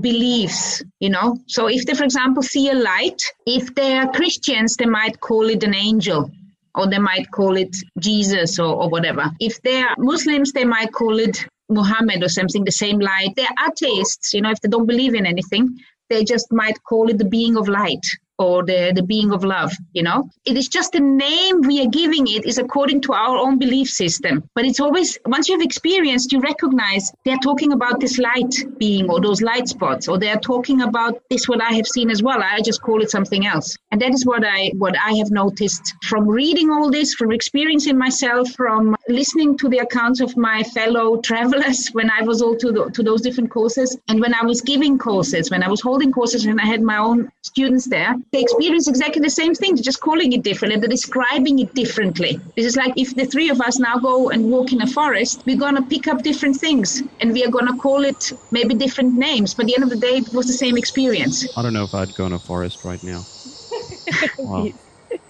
beliefs 0.00 0.82
you 1.00 1.10
know? 1.10 1.38
So 1.46 1.68
if 1.68 1.84
they 1.84 1.94
for 1.94 2.04
example 2.04 2.42
see 2.42 2.70
a 2.70 2.74
light 2.74 3.20
if 3.46 3.74
they 3.74 3.98
are 3.98 4.10
christians 4.10 4.76
they 4.76 4.86
might 4.86 5.20
call 5.20 5.48
it 5.48 5.62
an 5.62 5.74
angel 5.74 6.30
or 6.74 6.88
they 6.88 6.98
might 6.98 7.30
call 7.30 7.56
it 7.56 7.76
jesus 7.98 8.58
or, 8.58 8.74
or 8.74 8.88
whatever. 8.88 9.30
If 9.38 9.60
they're 9.62 9.94
muslims 9.98 10.52
they 10.52 10.64
might 10.64 10.92
call 10.92 11.18
it 11.18 11.46
muhammad 11.68 12.22
or 12.22 12.28
something 12.28 12.64
the 12.64 12.72
same 12.72 13.00
light. 13.00 13.34
They're 13.36 13.58
atheists 13.68 14.32
you 14.32 14.40
know 14.40 14.50
if 14.50 14.60
they 14.60 14.68
don't 14.68 14.86
believe 14.86 15.14
in 15.14 15.26
anything 15.26 15.78
they 16.08 16.24
just 16.24 16.50
might 16.50 16.82
call 16.84 17.10
it 17.10 17.18
the 17.18 17.24
being 17.26 17.56
of 17.56 17.68
light 17.68 18.04
or 18.42 18.64
the, 18.64 18.92
the 18.94 19.02
being 19.02 19.32
of 19.32 19.44
love, 19.44 19.72
you 19.92 20.02
know? 20.02 20.28
It 20.44 20.56
is 20.56 20.68
just 20.68 20.92
the 20.92 21.00
name 21.00 21.60
we 21.60 21.80
are 21.82 21.88
giving 21.88 22.26
it 22.26 22.44
is 22.44 22.58
according 22.58 23.00
to 23.02 23.12
our 23.12 23.36
own 23.36 23.58
belief 23.58 23.88
system. 23.88 24.42
But 24.54 24.64
it's 24.64 24.80
always, 24.80 25.18
once 25.26 25.48
you've 25.48 25.62
experienced, 25.62 26.32
you 26.32 26.40
recognize 26.40 27.12
they're 27.24 27.44
talking 27.44 27.72
about 27.72 28.00
this 28.00 28.18
light 28.18 28.54
being 28.78 29.08
or 29.08 29.20
those 29.20 29.42
light 29.42 29.68
spots, 29.68 30.08
or 30.08 30.18
they're 30.18 30.40
talking 30.40 30.82
about 30.82 31.22
this, 31.30 31.48
what 31.48 31.62
I 31.62 31.72
have 31.74 31.86
seen 31.86 32.10
as 32.10 32.22
well. 32.22 32.42
I 32.42 32.60
just 32.60 32.82
call 32.82 33.02
it 33.02 33.10
something 33.10 33.46
else. 33.46 33.76
And 33.92 34.00
that 34.00 34.12
is 34.12 34.26
what 34.26 34.44
I, 34.44 34.72
what 34.76 34.96
I 34.98 35.12
have 35.14 35.30
noticed 35.30 35.94
from 36.02 36.26
reading 36.28 36.70
all 36.70 36.90
this, 36.90 37.14
from 37.14 37.32
experiencing 37.32 37.96
myself, 37.96 38.50
from 38.52 38.96
listening 39.08 39.56
to 39.58 39.68
the 39.68 39.78
accounts 39.78 40.20
of 40.20 40.36
my 40.36 40.62
fellow 40.64 41.20
travelers 41.20 41.88
when 41.92 42.10
I 42.10 42.22
was 42.22 42.42
all 42.42 42.56
to, 42.56 42.72
the, 42.72 42.90
to 42.90 43.02
those 43.02 43.22
different 43.22 43.50
courses. 43.50 43.96
And 44.08 44.20
when 44.20 44.34
I 44.34 44.44
was 44.44 44.60
giving 44.60 44.98
courses, 44.98 45.50
when 45.50 45.62
I 45.62 45.68
was 45.68 45.80
holding 45.80 46.12
courses 46.12 46.44
and 46.44 46.60
I 46.60 46.66
had 46.66 46.82
my 46.82 46.98
own 46.98 47.30
students 47.42 47.86
there, 47.86 48.14
they 48.32 48.40
experience 48.40 48.88
exactly 48.88 49.20
the 49.20 49.28
same 49.28 49.54
thing, 49.54 49.74
they're 49.74 49.82
just 49.82 50.00
calling 50.00 50.32
it 50.32 50.42
different 50.42 50.72
and 50.72 50.82
they're 50.82 50.88
describing 50.88 51.58
it 51.58 51.72
differently. 51.74 52.40
This 52.56 52.64
is 52.64 52.76
like 52.76 52.94
if 52.96 53.14
the 53.14 53.26
three 53.26 53.50
of 53.50 53.60
us 53.60 53.78
now 53.78 53.98
go 53.98 54.30
and 54.30 54.50
walk 54.50 54.72
in 54.72 54.80
a 54.80 54.86
forest, 54.86 55.42
we're 55.46 55.58
going 55.58 55.76
to 55.76 55.82
pick 55.82 56.08
up 56.08 56.22
different 56.22 56.56
things 56.56 57.02
and 57.20 57.32
we 57.32 57.44
are 57.44 57.50
going 57.50 57.66
to 57.66 57.74
call 57.74 58.04
it 58.04 58.32
maybe 58.50 58.74
different 58.74 59.14
names. 59.14 59.54
But 59.54 59.64
at 59.64 59.66
the 59.66 59.74
end 59.74 59.84
of 59.84 59.90
the 59.90 59.96
day, 59.96 60.16
it 60.16 60.32
was 60.32 60.46
the 60.46 60.54
same 60.54 60.78
experience. 60.78 61.46
I 61.56 61.62
don't 61.62 61.74
know 61.74 61.84
if 61.84 61.92
I'd 61.92 62.14
go 62.14 62.24
in 62.24 62.32
a 62.32 62.40
forest 62.40 62.84
right 62.84 63.02
now. 63.02 63.26
Wow. 64.38 64.68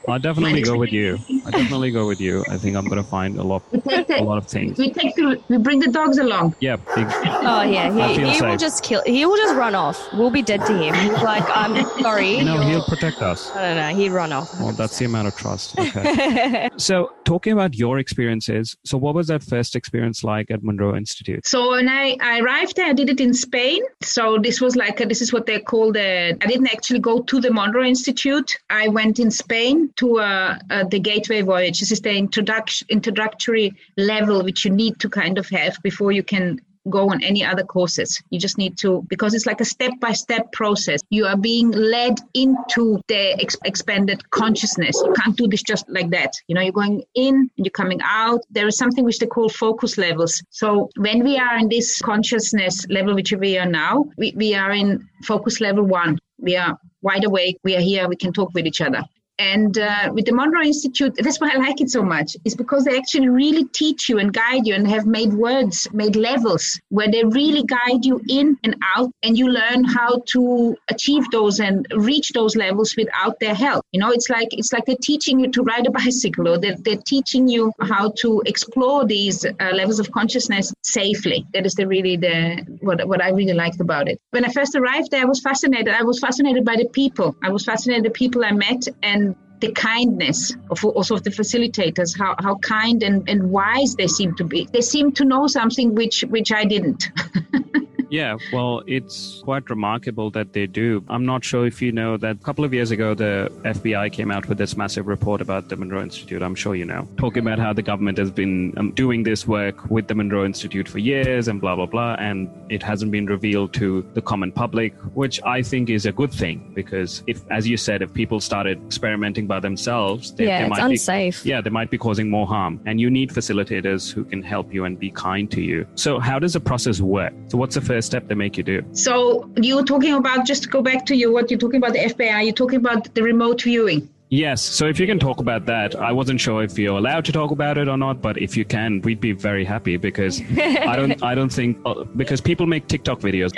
I'll 0.09 0.19
definitely 0.19 0.63
go 0.63 0.77
with 0.77 0.93
you. 0.93 1.19
I 1.47 1.51
definitely 1.59 1.91
go 1.91 2.07
with 2.07 2.21
you. 2.21 2.45
I 2.49 2.59
think 2.59 2.77
I'm 2.77 2.87
gonna 2.89 3.03
find 3.03 3.39
a 3.39 3.43
lot, 3.43 3.63
a 3.73 4.23
lot 4.23 4.39
of 4.39 4.47
things. 4.47 4.79
We 4.79 4.93
take 4.93 5.15
the, 5.17 5.41
we 5.49 5.59
bring 5.59 5.79
the 5.79 5.91
dogs 5.91 6.19
along. 6.19 6.55
Yeah. 6.61 6.77
Big, 6.77 7.07
oh 7.07 7.63
yeah, 7.63 8.09
he, 8.09 8.35
he 8.35 8.43
will 8.43 8.57
just 8.57 8.83
kill. 8.83 9.03
He 9.07 9.25
will 9.27 9.37
just 9.37 9.55
run 9.55 9.75
off. 9.75 10.13
We'll 10.13 10.31
be 10.31 10.43
dead 10.43 10.65
to 10.67 10.77
him. 10.77 10.95
He's 10.95 11.23
like, 11.23 11.45
I'm 11.49 11.87
sorry. 12.01 12.43
No, 12.43 12.61
he'll 12.61 12.85
protect 12.85 13.23
us. 13.23 13.51
I 13.55 13.75
don't 13.75 13.77
know. 13.77 14.03
He'd 14.03 14.11
run 14.11 14.33
off. 14.33 14.59
Well, 14.61 14.73
that's 14.73 14.99
the 14.99 15.05
amount 15.05 15.29
of 15.29 15.37
trust. 15.37 15.79
Okay. 15.93 16.71
so, 16.77 17.13
talking 17.25 17.53
about 17.53 17.75
your 17.75 17.99
experiences, 17.99 18.77
so 18.85 18.97
what 18.97 19.15
was 19.15 19.27
that 19.27 19.43
first 19.43 19.77
experience 19.77 20.25
like 20.25 20.51
at 20.51 20.63
Monroe 20.63 20.97
Institute? 20.97 21.47
So 21.47 21.73
when 21.73 21.89
I, 21.89 22.17
I 22.21 22.41
arrived 22.41 22.77
there, 22.77 22.87
I 22.87 22.93
did 22.93 23.11
it 23.11 23.21
in 23.21 23.35
Spain. 23.35 23.83
So 24.01 24.39
this 24.39 24.61
was 24.61 24.75
like 24.75 25.01
a, 25.01 25.07
this 25.07 25.21
is 25.21 25.33
what 25.33 25.47
they 25.47 25.61
call 25.61 25.93
the. 25.93 26.37
I 26.41 26.47
didn't 26.47 26.69
actually 26.69 27.01
go 27.01 27.21
to 27.21 27.41
the 27.41 27.53
Monroe 27.53 27.85
Institute. 27.85 28.57
I 28.71 28.89
went 28.89 29.19
in 29.19 29.31
Spain 29.31 29.92
to 29.97 30.19
uh, 30.19 30.59
uh, 30.71 30.85
the 30.85 30.99
Gateway 30.99 31.43
Voyage. 31.43 31.81
This 31.81 31.93
is 31.93 32.01
the 32.01 32.15
introduction, 32.15 32.87
introductory 32.91 33.75
level 33.97 34.43
which 34.43 34.65
you 34.65 34.71
need 34.71 34.99
to 35.01 35.09
kind 35.09 35.39
of 35.39 35.49
have 35.51 35.77
before 35.83 36.13
you 36.13 36.23
can 36.23 36.61
go 36.91 37.11
on 37.11 37.23
any 37.23 37.45
other 37.45 37.63
courses. 37.63 38.21
You 38.31 38.39
just 38.39 38.59
need 38.59 38.77
to, 38.79 39.05
because 39.09 39.35
it's 39.35 39.47
like 39.47 39.61
a 39.61 39.65
step 39.65 39.93
by 40.01 40.13
step 40.13 40.53
process. 40.53 41.01
You 41.11 41.27
are 41.27 41.37
being 41.37 41.71
led 41.71 42.19
into 42.35 43.01
the 43.09 43.41
ex- 43.41 43.57
expanded 43.65 44.29
consciousness. 44.31 45.01
You 45.05 45.13
can't 45.13 45.37
do 45.37 45.47
this 45.47 45.63
just 45.63 45.89
like 45.89 46.11
that. 46.11 46.35
You 46.49 46.55
know, 46.55 46.61
you're 46.61 46.73
going 46.73 47.05
in 47.15 47.35
and 47.57 47.67
you're 47.67 47.71
coming 47.71 48.01
out. 48.03 48.41
There 48.51 48.67
is 48.67 48.77
something 48.77 49.05
which 49.05 49.19
they 49.19 49.27
call 49.27 49.49
focus 49.49 49.99
levels. 49.99 50.43
So 50.51 50.91
when 50.97 51.23
we 51.23 51.39
are 51.39 51.59
in 51.59 51.69
this 51.69 52.01
consciousness 52.01 52.87
level, 52.89 53.15
which 53.15 53.33
we 53.33 53.59
are 53.59 53.67
now, 53.67 54.07
we, 54.17 54.33
we 54.37 54.55
are 54.55 54.73
in 54.73 55.09
focus 55.25 55.61
level 55.61 55.85
one. 55.85 56.19
We 56.39 56.57
are 56.57 56.77
wide 57.03 57.25
awake. 57.25 57.59
We 57.63 57.77
are 57.77 57.81
here. 57.81 58.09
We 58.09 58.17
can 58.17 58.33
talk 58.33 58.53
with 58.55 58.67
each 58.67 58.81
other. 58.81 59.05
And 59.39 59.77
uh, 59.79 60.11
with 60.13 60.27
the 60.27 60.33
Monroe 60.33 60.63
Institute, 60.63 61.15
that's 61.17 61.41
why 61.41 61.51
I 61.53 61.57
like 61.57 61.81
it 61.81 61.91
so 61.91 62.03
much, 62.03 62.37
is 62.45 62.55
because 62.55 62.85
they 62.85 62.97
actually 62.97 63.29
really 63.29 63.65
teach 63.65 64.09
you 64.09 64.19
and 64.19 64.33
guide 64.33 64.67
you 64.67 64.75
and 64.75 64.87
have 64.87 65.07
made 65.07 65.33
words, 65.33 65.89
made 65.93 66.17
levels 66.17 66.81
where 66.91 67.11
they 67.11 67.25
really 67.25 67.65
guide 67.65 68.05
you 68.05 68.21
in 68.29 68.57
and 68.63 68.77
out, 68.95 69.11
and 69.23 69.37
you 69.37 69.49
learn 69.49 69.85
how 69.85 70.23
to 70.33 70.77
achieve 70.89 71.25
those 71.33 71.61
and 71.61 71.87
reach 71.97 72.31
those 72.33 72.55
levels 72.57 72.95
without 72.97 73.39
their 73.41 73.55
help. 73.55 73.85
You 73.93 74.01
know, 74.01 74.11
it's 74.11 74.29
like 74.29 74.49
it's 74.53 74.73
like 74.73 74.85
they're 74.85 74.97
teaching 75.03 75.41
you 75.41 75.51
to 75.51 75.63
ride 75.63 75.87
a 75.87 75.91
bicycle, 75.91 76.49
or 76.49 76.59
they're, 76.59 76.77
they're 76.77 77.03
teaching 77.05 77.49
you 77.49 77.73
how 77.81 78.13
to 78.19 78.43
explore 78.47 79.05
these 79.07 79.45
uh, 79.45 79.53
levels 79.73 79.99
of 79.99 80.13
consciousness 80.13 80.73
safely. 80.83 81.47
That 81.55 81.67
is 81.67 81.75
the 81.75 81.87
really 81.87 82.17
the 82.17 82.65
what 82.81 83.07
what 83.09 83.23
I 83.23 83.31
really 83.31 83.55
liked 83.55 83.81
about 83.81 84.09
it. 84.09 84.21
When 84.31 84.45
I 84.45 84.49
first 84.53 84.75
arrived 84.77 85.11
there, 85.11 85.23
I 85.23 85.25
was 85.25 85.41
fascinated. 85.41 85.95
I 85.95 86.03
was 86.03 86.21
fascinated 86.21 86.65
by 86.65 86.77
the 86.77 86.89
people. 86.89 87.35
I 87.43 87.51
was 87.51 87.65
fascinated 87.65 88.05
by 88.05 88.09
the 88.09 88.15
people 88.15 88.45
I 88.45 88.53
met 88.53 88.87
and 89.03 89.22
the 89.63 89.73
kindness 89.73 90.55
of 90.71 90.85
also 90.85 91.15
of 91.15 91.23
the 91.23 91.31
facilitators, 91.31 92.19
how, 92.19 92.35
how 92.39 92.57
kind 92.57 93.03
and, 93.03 93.29
and 93.29 93.51
wise 93.51 93.95
they 93.95 94.09
seem 94.09 94.35
to 94.35 94.45
be. 94.45 94.69
They 94.73 94.81
seem 94.83 95.13
to 95.13 95.25
know 95.25 95.47
something 95.47 95.95
which 95.95 96.23
which 96.29 96.53
I 96.53 96.65
didn't. 96.65 97.11
Yeah, 98.13 98.37
well, 98.53 98.83
it's 98.87 99.41
quite 99.43 99.71
remarkable 99.71 100.31
that 100.33 100.53
they 100.53 100.67
do. 100.67 101.03
I'm 101.09 101.25
not 101.25 101.43
sure 101.43 101.67
if 101.67 101.81
you 101.81 101.93
know 101.93 102.19
that 102.19 102.37
a 102.37 102.45
couple 102.45 102.63
of 102.63 102.75
years 102.75 102.91
ago, 102.91 103.15
the 103.15 103.51
FBI 103.65 104.13
came 104.13 104.31
out 104.31 104.51
with 104.51 104.59
this 104.59 104.77
massive 104.77 105.07
report 105.07 105.41
about 105.41 105.71
the 105.71 105.77
Monroe 105.77 106.03
Institute. 106.03 106.43
I'm 106.43 106.55
sure 106.55 106.75
you 106.75 106.85
know, 106.85 107.09
talking 107.17 107.41
about 107.41 107.59
how 107.59 107.73
the 107.73 107.81
government 107.81 108.19
has 108.19 108.31
been 108.31 108.75
um, 108.77 108.91
doing 108.91 109.23
this 109.23 109.49
work 109.49 109.91
with 109.91 110.09
the 110.09 110.15
Monroe 110.15 110.45
Institute 110.45 110.91
for 110.91 110.99
years 110.99 111.49
and 111.49 111.59
blah, 111.59 111.75
blah, 111.75 111.87
blah. 111.87 112.17
And 112.19 112.51
it 112.69 112.83
hasn't 112.83 113.13
been 113.13 113.25
revealed 113.25 113.73
to 113.75 114.07
the 114.13 114.21
common 114.21 114.53
public, 114.53 114.93
which 115.15 115.43
I 115.45 115.63
think 115.63 115.89
is 115.89 116.05
a 116.05 116.13
good 116.13 116.33
thing 116.33 116.71
because 116.75 117.23
if, 117.27 117.41
as 117.51 117.67
you 117.67 117.79
said, 117.79 118.03
if 118.03 118.13
people 118.13 118.41
started 118.41 118.79
experimenting 118.85 119.47
by 119.47 119.59
themselves, 119.59 120.35
they, 120.35 120.49
yeah, 120.49 120.59
they 120.59 120.67
it's 120.67 120.79
might 120.79 120.91
unsafe. 120.91 121.45
Be, 121.45 121.49
yeah, 121.49 121.63
they 121.63 121.71
might 121.71 121.91
be 121.91 121.97
causing 121.97 122.29
more 122.29 122.47
harm. 122.47 122.79
And 122.85 123.01
you 123.01 123.09
need 123.09 123.31
facilitators 123.31 124.13
who 124.13 124.23
can 124.23 124.43
help 124.43 124.71
you 124.71 124.85
and 124.85 124.99
be 124.99 125.11
kind 125.11 125.51
to 125.53 125.63
you. 125.63 125.87
So, 125.95 126.19
how 126.19 126.39
does 126.39 126.53
the 126.53 126.61
process 126.61 127.01
work? 127.01 127.33
So, 127.49 127.57
what's 127.57 127.75
the 127.75 127.81
first 127.81 128.02
step 128.03 128.29
they 128.29 128.35
make 128.35 128.57
you 128.57 128.63
do? 128.63 128.85
So 128.93 129.51
you're 129.57 129.85
talking 129.85 130.15
about 130.15 130.47
just 130.47 130.65
to 130.65 130.69
go 130.69 130.83
back 130.83 131.07
to 131.07 131.17
you 131.17 131.33
what 131.33 131.51
you're 131.51 131.59
talking 131.59 131.79
about 131.79 131.93
the 131.93 132.01
FBI. 132.01 132.45
You're 132.45 132.53
talking 132.53 132.79
about 132.79 133.15
the 133.15 133.23
remote 133.23 133.63
viewing. 133.63 134.09
Yes. 134.33 134.63
So 134.63 134.87
if 134.87 134.99
you 134.99 135.07
can 135.07 135.19
talk 135.19 135.41
about 135.41 135.67
that, 135.67 135.95
I 135.95 136.11
wasn't 136.11 136.41
sure 136.41 136.63
if 136.63 136.79
you're 136.79 136.97
allowed 136.97 137.27
to 137.27 137.33
talk 137.33 137.51
about 137.51 137.77
it 137.77 137.87
or 137.87 137.99
not, 137.99 138.23
but 138.23 138.39
if 138.39 138.57
you 138.57 138.65
can, 138.65 139.03
we'd 139.03 139.21
be 139.21 139.33
very 139.33 139.63
happy 139.63 139.99
because 139.99 140.41
I 140.59 140.97
don't, 140.97 141.23
I 141.23 141.35
don't 141.35 141.53
think 141.53 141.79
uh, 141.85 142.05
because 142.17 142.41
people 142.41 142.65
make 142.65 142.89
TikTok 142.89 143.21
videos. 143.21 143.53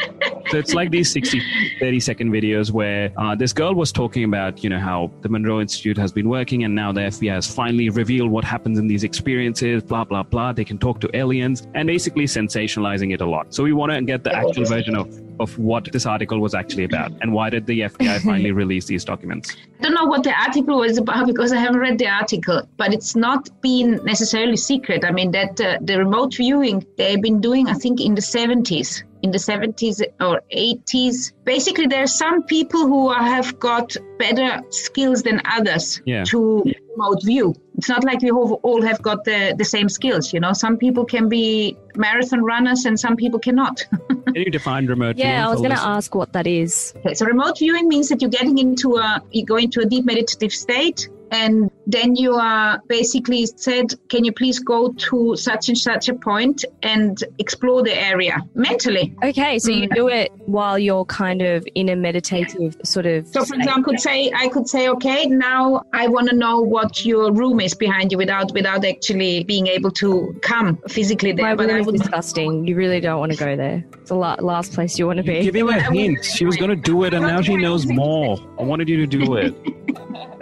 So 0.51 0.59
it's 0.59 0.75
like 0.75 0.91
these 0.91 1.13
60, 1.13 1.41
30 1.79 2.01
second 2.01 2.33
videos 2.33 2.73
where 2.73 3.13
uh, 3.17 3.37
this 3.37 3.53
girl 3.53 3.73
was 3.75 3.93
talking 3.93 4.25
about, 4.25 4.65
you 4.65 4.69
know, 4.69 4.81
how 4.81 5.13
the 5.21 5.29
Monroe 5.29 5.61
Institute 5.61 5.97
has 5.97 6.11
been 6.11 6.29
working 6.29 6.65
and 6.65 6.75
now 6.75 6.91
the 6.91 7.03
FBI 7.03 7.33
has 7.33 7.47
finally 7.47 7.89
revealed 7.89 8.33
what 8.33 8.43
happens 8.43 8.77
in 8.77 8.89
these 8.89 9.05
experiences, 9.05 9.81
blah, 9.81 10.03
blah, 10.03 10.25
blah. 10.25 10.53
They 10.53 10.65
can 10.65 10.79
talk 10.79 11.01
to 11.03 11.17
aliens 11.17 11.69
and 11.75 11.87
basically 11.87 12.25
sensationalizing 12.25 13.15
it 13.15 13.21
a 13.21 13.27
lot. 13.27 13.55
So 13.55 13.63
we 13.63 13.73
want 13.73 13.93
to 13.93 14.03
get 14.03 14.25
the 14.25 14.35
actual 14.35 14.65
version 14.65 14.97
of, 14.97 15.09
of 15.39 15.57
what 15.57 15.93
this 15.93 16.05
article 16.05 16.41
was 16.41 16.53
actually 16.53 16.85
about 16.85 17.13
and 17.21 17.33
why 17.33 17.49
did 17.49 17.65
the 17.67 17.83
FBI 17.83 18.21
finally 18.25 18.51
release 18.51 18.87
these 18.87 19.05
documents? 19.05 19.57
I 19.79 19.83
don't 19.85 19.95
know 19.95 20.07
what 20.07 20.25
the 20.25 20.33
article 20.33 20.64
was 20.67 20.99
about 20.99 21.27
because 21.27 21.53
I 21.53 21.59
haven't 21.59 21.81
read 21.81 21.99
the 21.99 22.09
article, 22.09 22.63
but 22.77 22.93
it's 22.93 23.15
not 23.17 23.49
been 23.61 24.01
necessarily 24.05 24.57
secret. 24.57 25.05
I 25.05 25.11
mean, 25.13 25.31
that 25.33 25.61
uh, 25.61 25.79
the 25.81 25.99
remote 25.99 26.35
viewing 26.35 26.87
they've 26.97 27.21
been 27.21 27.41
doing, 27.41 27.69
I 27.69 27.75
think, 27.75 28.01
in 28.01 28.15
the 28.15 28.21
70s 28.21 29.03
in 29.25 29.31
the 29.31 29.39
70s 29.39 30.03
or 30.21 30.43
80s. 30.55 31.33
Basically, 31.45 31.87
there 31.87 32.03
are 32.03 32.07
some 32.07 32.43
people 32.43 32.87
who 32.87 33.11
have 33.11 33.59
got 33.59 33.97
better 34.19 34.63
skills 34.69 35.23
than 35.23 35.41
others 35.47 36.03
Yeah. 36.05 36.25
to 36.25 36.63
remote 36.91 37.23
view. 37.25 37.55
It's 37.85 37.91
not 37.91 38.03
like 38.03 38.23
we 38.23 38.31
all 38.31 38.61
all 38.63 38.81
have 38.81 39.03
got 39.03 39.25
the, 39.25 39.55
the 39.59 39.65
same 39.67 39.91
skills, 39.91 40.33
you 40.33 40.41
know. 40.41 40.55
Some 40.55 40.79
people 40.79 41.05
can 41.05 41.29
be 41.29 41.77
marathon 41.95 42.43
runners 42.43 42.87
and 42.87 42.99
some 42.99 43.15
people 43.15 43.39
cannot. 43.39 43.87
Can 44.09 44.37
you 44.37 44.51
define 44.51 44.87
remote 44.87 45.17
viewing 45.17 45.31
Yeah, 45.31 45.47
I 45.47 45.51
was 45.51 45.61
going 45.61 45.77
to 45.77 45.87
ask 45.97 46.15
what 46.15 46.33
that 46.33 46.47
is. 46.47 46.95
Okay, 46.97 47.13
so 47.13 47.27
remote 47.27 47.59
viewing 47.59 47.87
means 47.87 48.09
that 48.09 48.23
you're 48.23 48.31
getting 48.31 48.57
into 48.57 48.97
a 48.97 49.23
you 49.33 49.45
go 49.45 49.57
into 49.57 49.81
a 49.81 49.85
deep 49.85 50.07
meditative 50.07 50.51
state 50.51 51.11
and 51.35 51.71
then 51.87 52.15
you 52.17 52.35
are 52.35 52.81
basically 52.89 53.45
said, 53.47 53.93
can 54.09 54.25
you 54.25 54.33
please 54.33 54.59
go 54.61 54.93
to 54.93 55.35
such 55.37 55.69
and 55.69 55.77
such 55.77 56.09
a 56.09 56.15
point 56.15 56.65
and 56.83 57.23
explore 57.39 57.83
the 57.83 57.95
area 57.95 58.37
mentally? 58.55 59.15
Okay, 59.23 59.59
so 59.59 59.71
you 59.71 59.89
do 59.89 60.09
it 60.09 60.31
while 60.47 60.79
you're 60.79 61.05
kind 61.07 61.43
of 61.43 61.67
in 61.75 61.89
a 61.89 61.97
meditative 61.97 62.77
sort 62.85 63.07
of. 63.07 63.27
So, 63.29 63.45
for 63.45 63.57
example, 63.57 63.85
could 63.93 64.01
say 64.01 64.33
I 64.35 64.49
could 64.49 64.69
say, 64.69 64.89
okay, 64.89 65.27
now 65.27 65.83
I 65.93 66.07
want 66.09 66.29
to 66.31 66.37
know 66.37 66.61
what 66.61 67.05
your 67.05 67.33
room 67.33 67.61
is 67.61 67.75
behind 67.75 68.13
you 68.13 68.19
without 68.19 68.53
without 68.53 68.85
actually 68.85 69.45
being 69.45 69.67
able 69.67 69.91
to 70.03 70.35
come 70.43 70.79
physically 70.89 71.33
there. 71.33 71.47
my 71.47 71.55
but 71.55 71.69
I 71.69 71.75
room 71.75 71.95
is 71.95 72.01
disgusting. 72.01 72.67
You 72.67 72.77
really 72.77 73.01
don't 73.01 73.19
want 73.19 73.33
to 73.33 73.39
go 73.39 73.57
there. 73.57 73.85
It's 73.95 74.09
the 74.11 74.15
la- 74.17 74.37
last 74.41 74.73
place 74.73 74.99
you 74.99 75.07
want 75.07 75.17
to 75.19 75.23
be. 75.25 75.43
Give 75.43 75.55
him 75.57 75.69
a 75.69 75.73
I 75.73 75.89
would- 75.89 75.99
hint. 75.99 76.25
She 76.25 76.45
was 76.45 76.57
going 76.57 76.71
to 76.71 76.77
do 76.77 77.05
it, 77.05 77.13
and 77.15 77.27
now 77.27 77.41
she 77.43 77.57
knows 77.57 77.87
more. 77.87 78.39
I 78.59 78.63
wanted 78.63 78.89
you 78.89 78.99
to 79.05 79.07
do 79.07 79.35
it. 79.37 79.55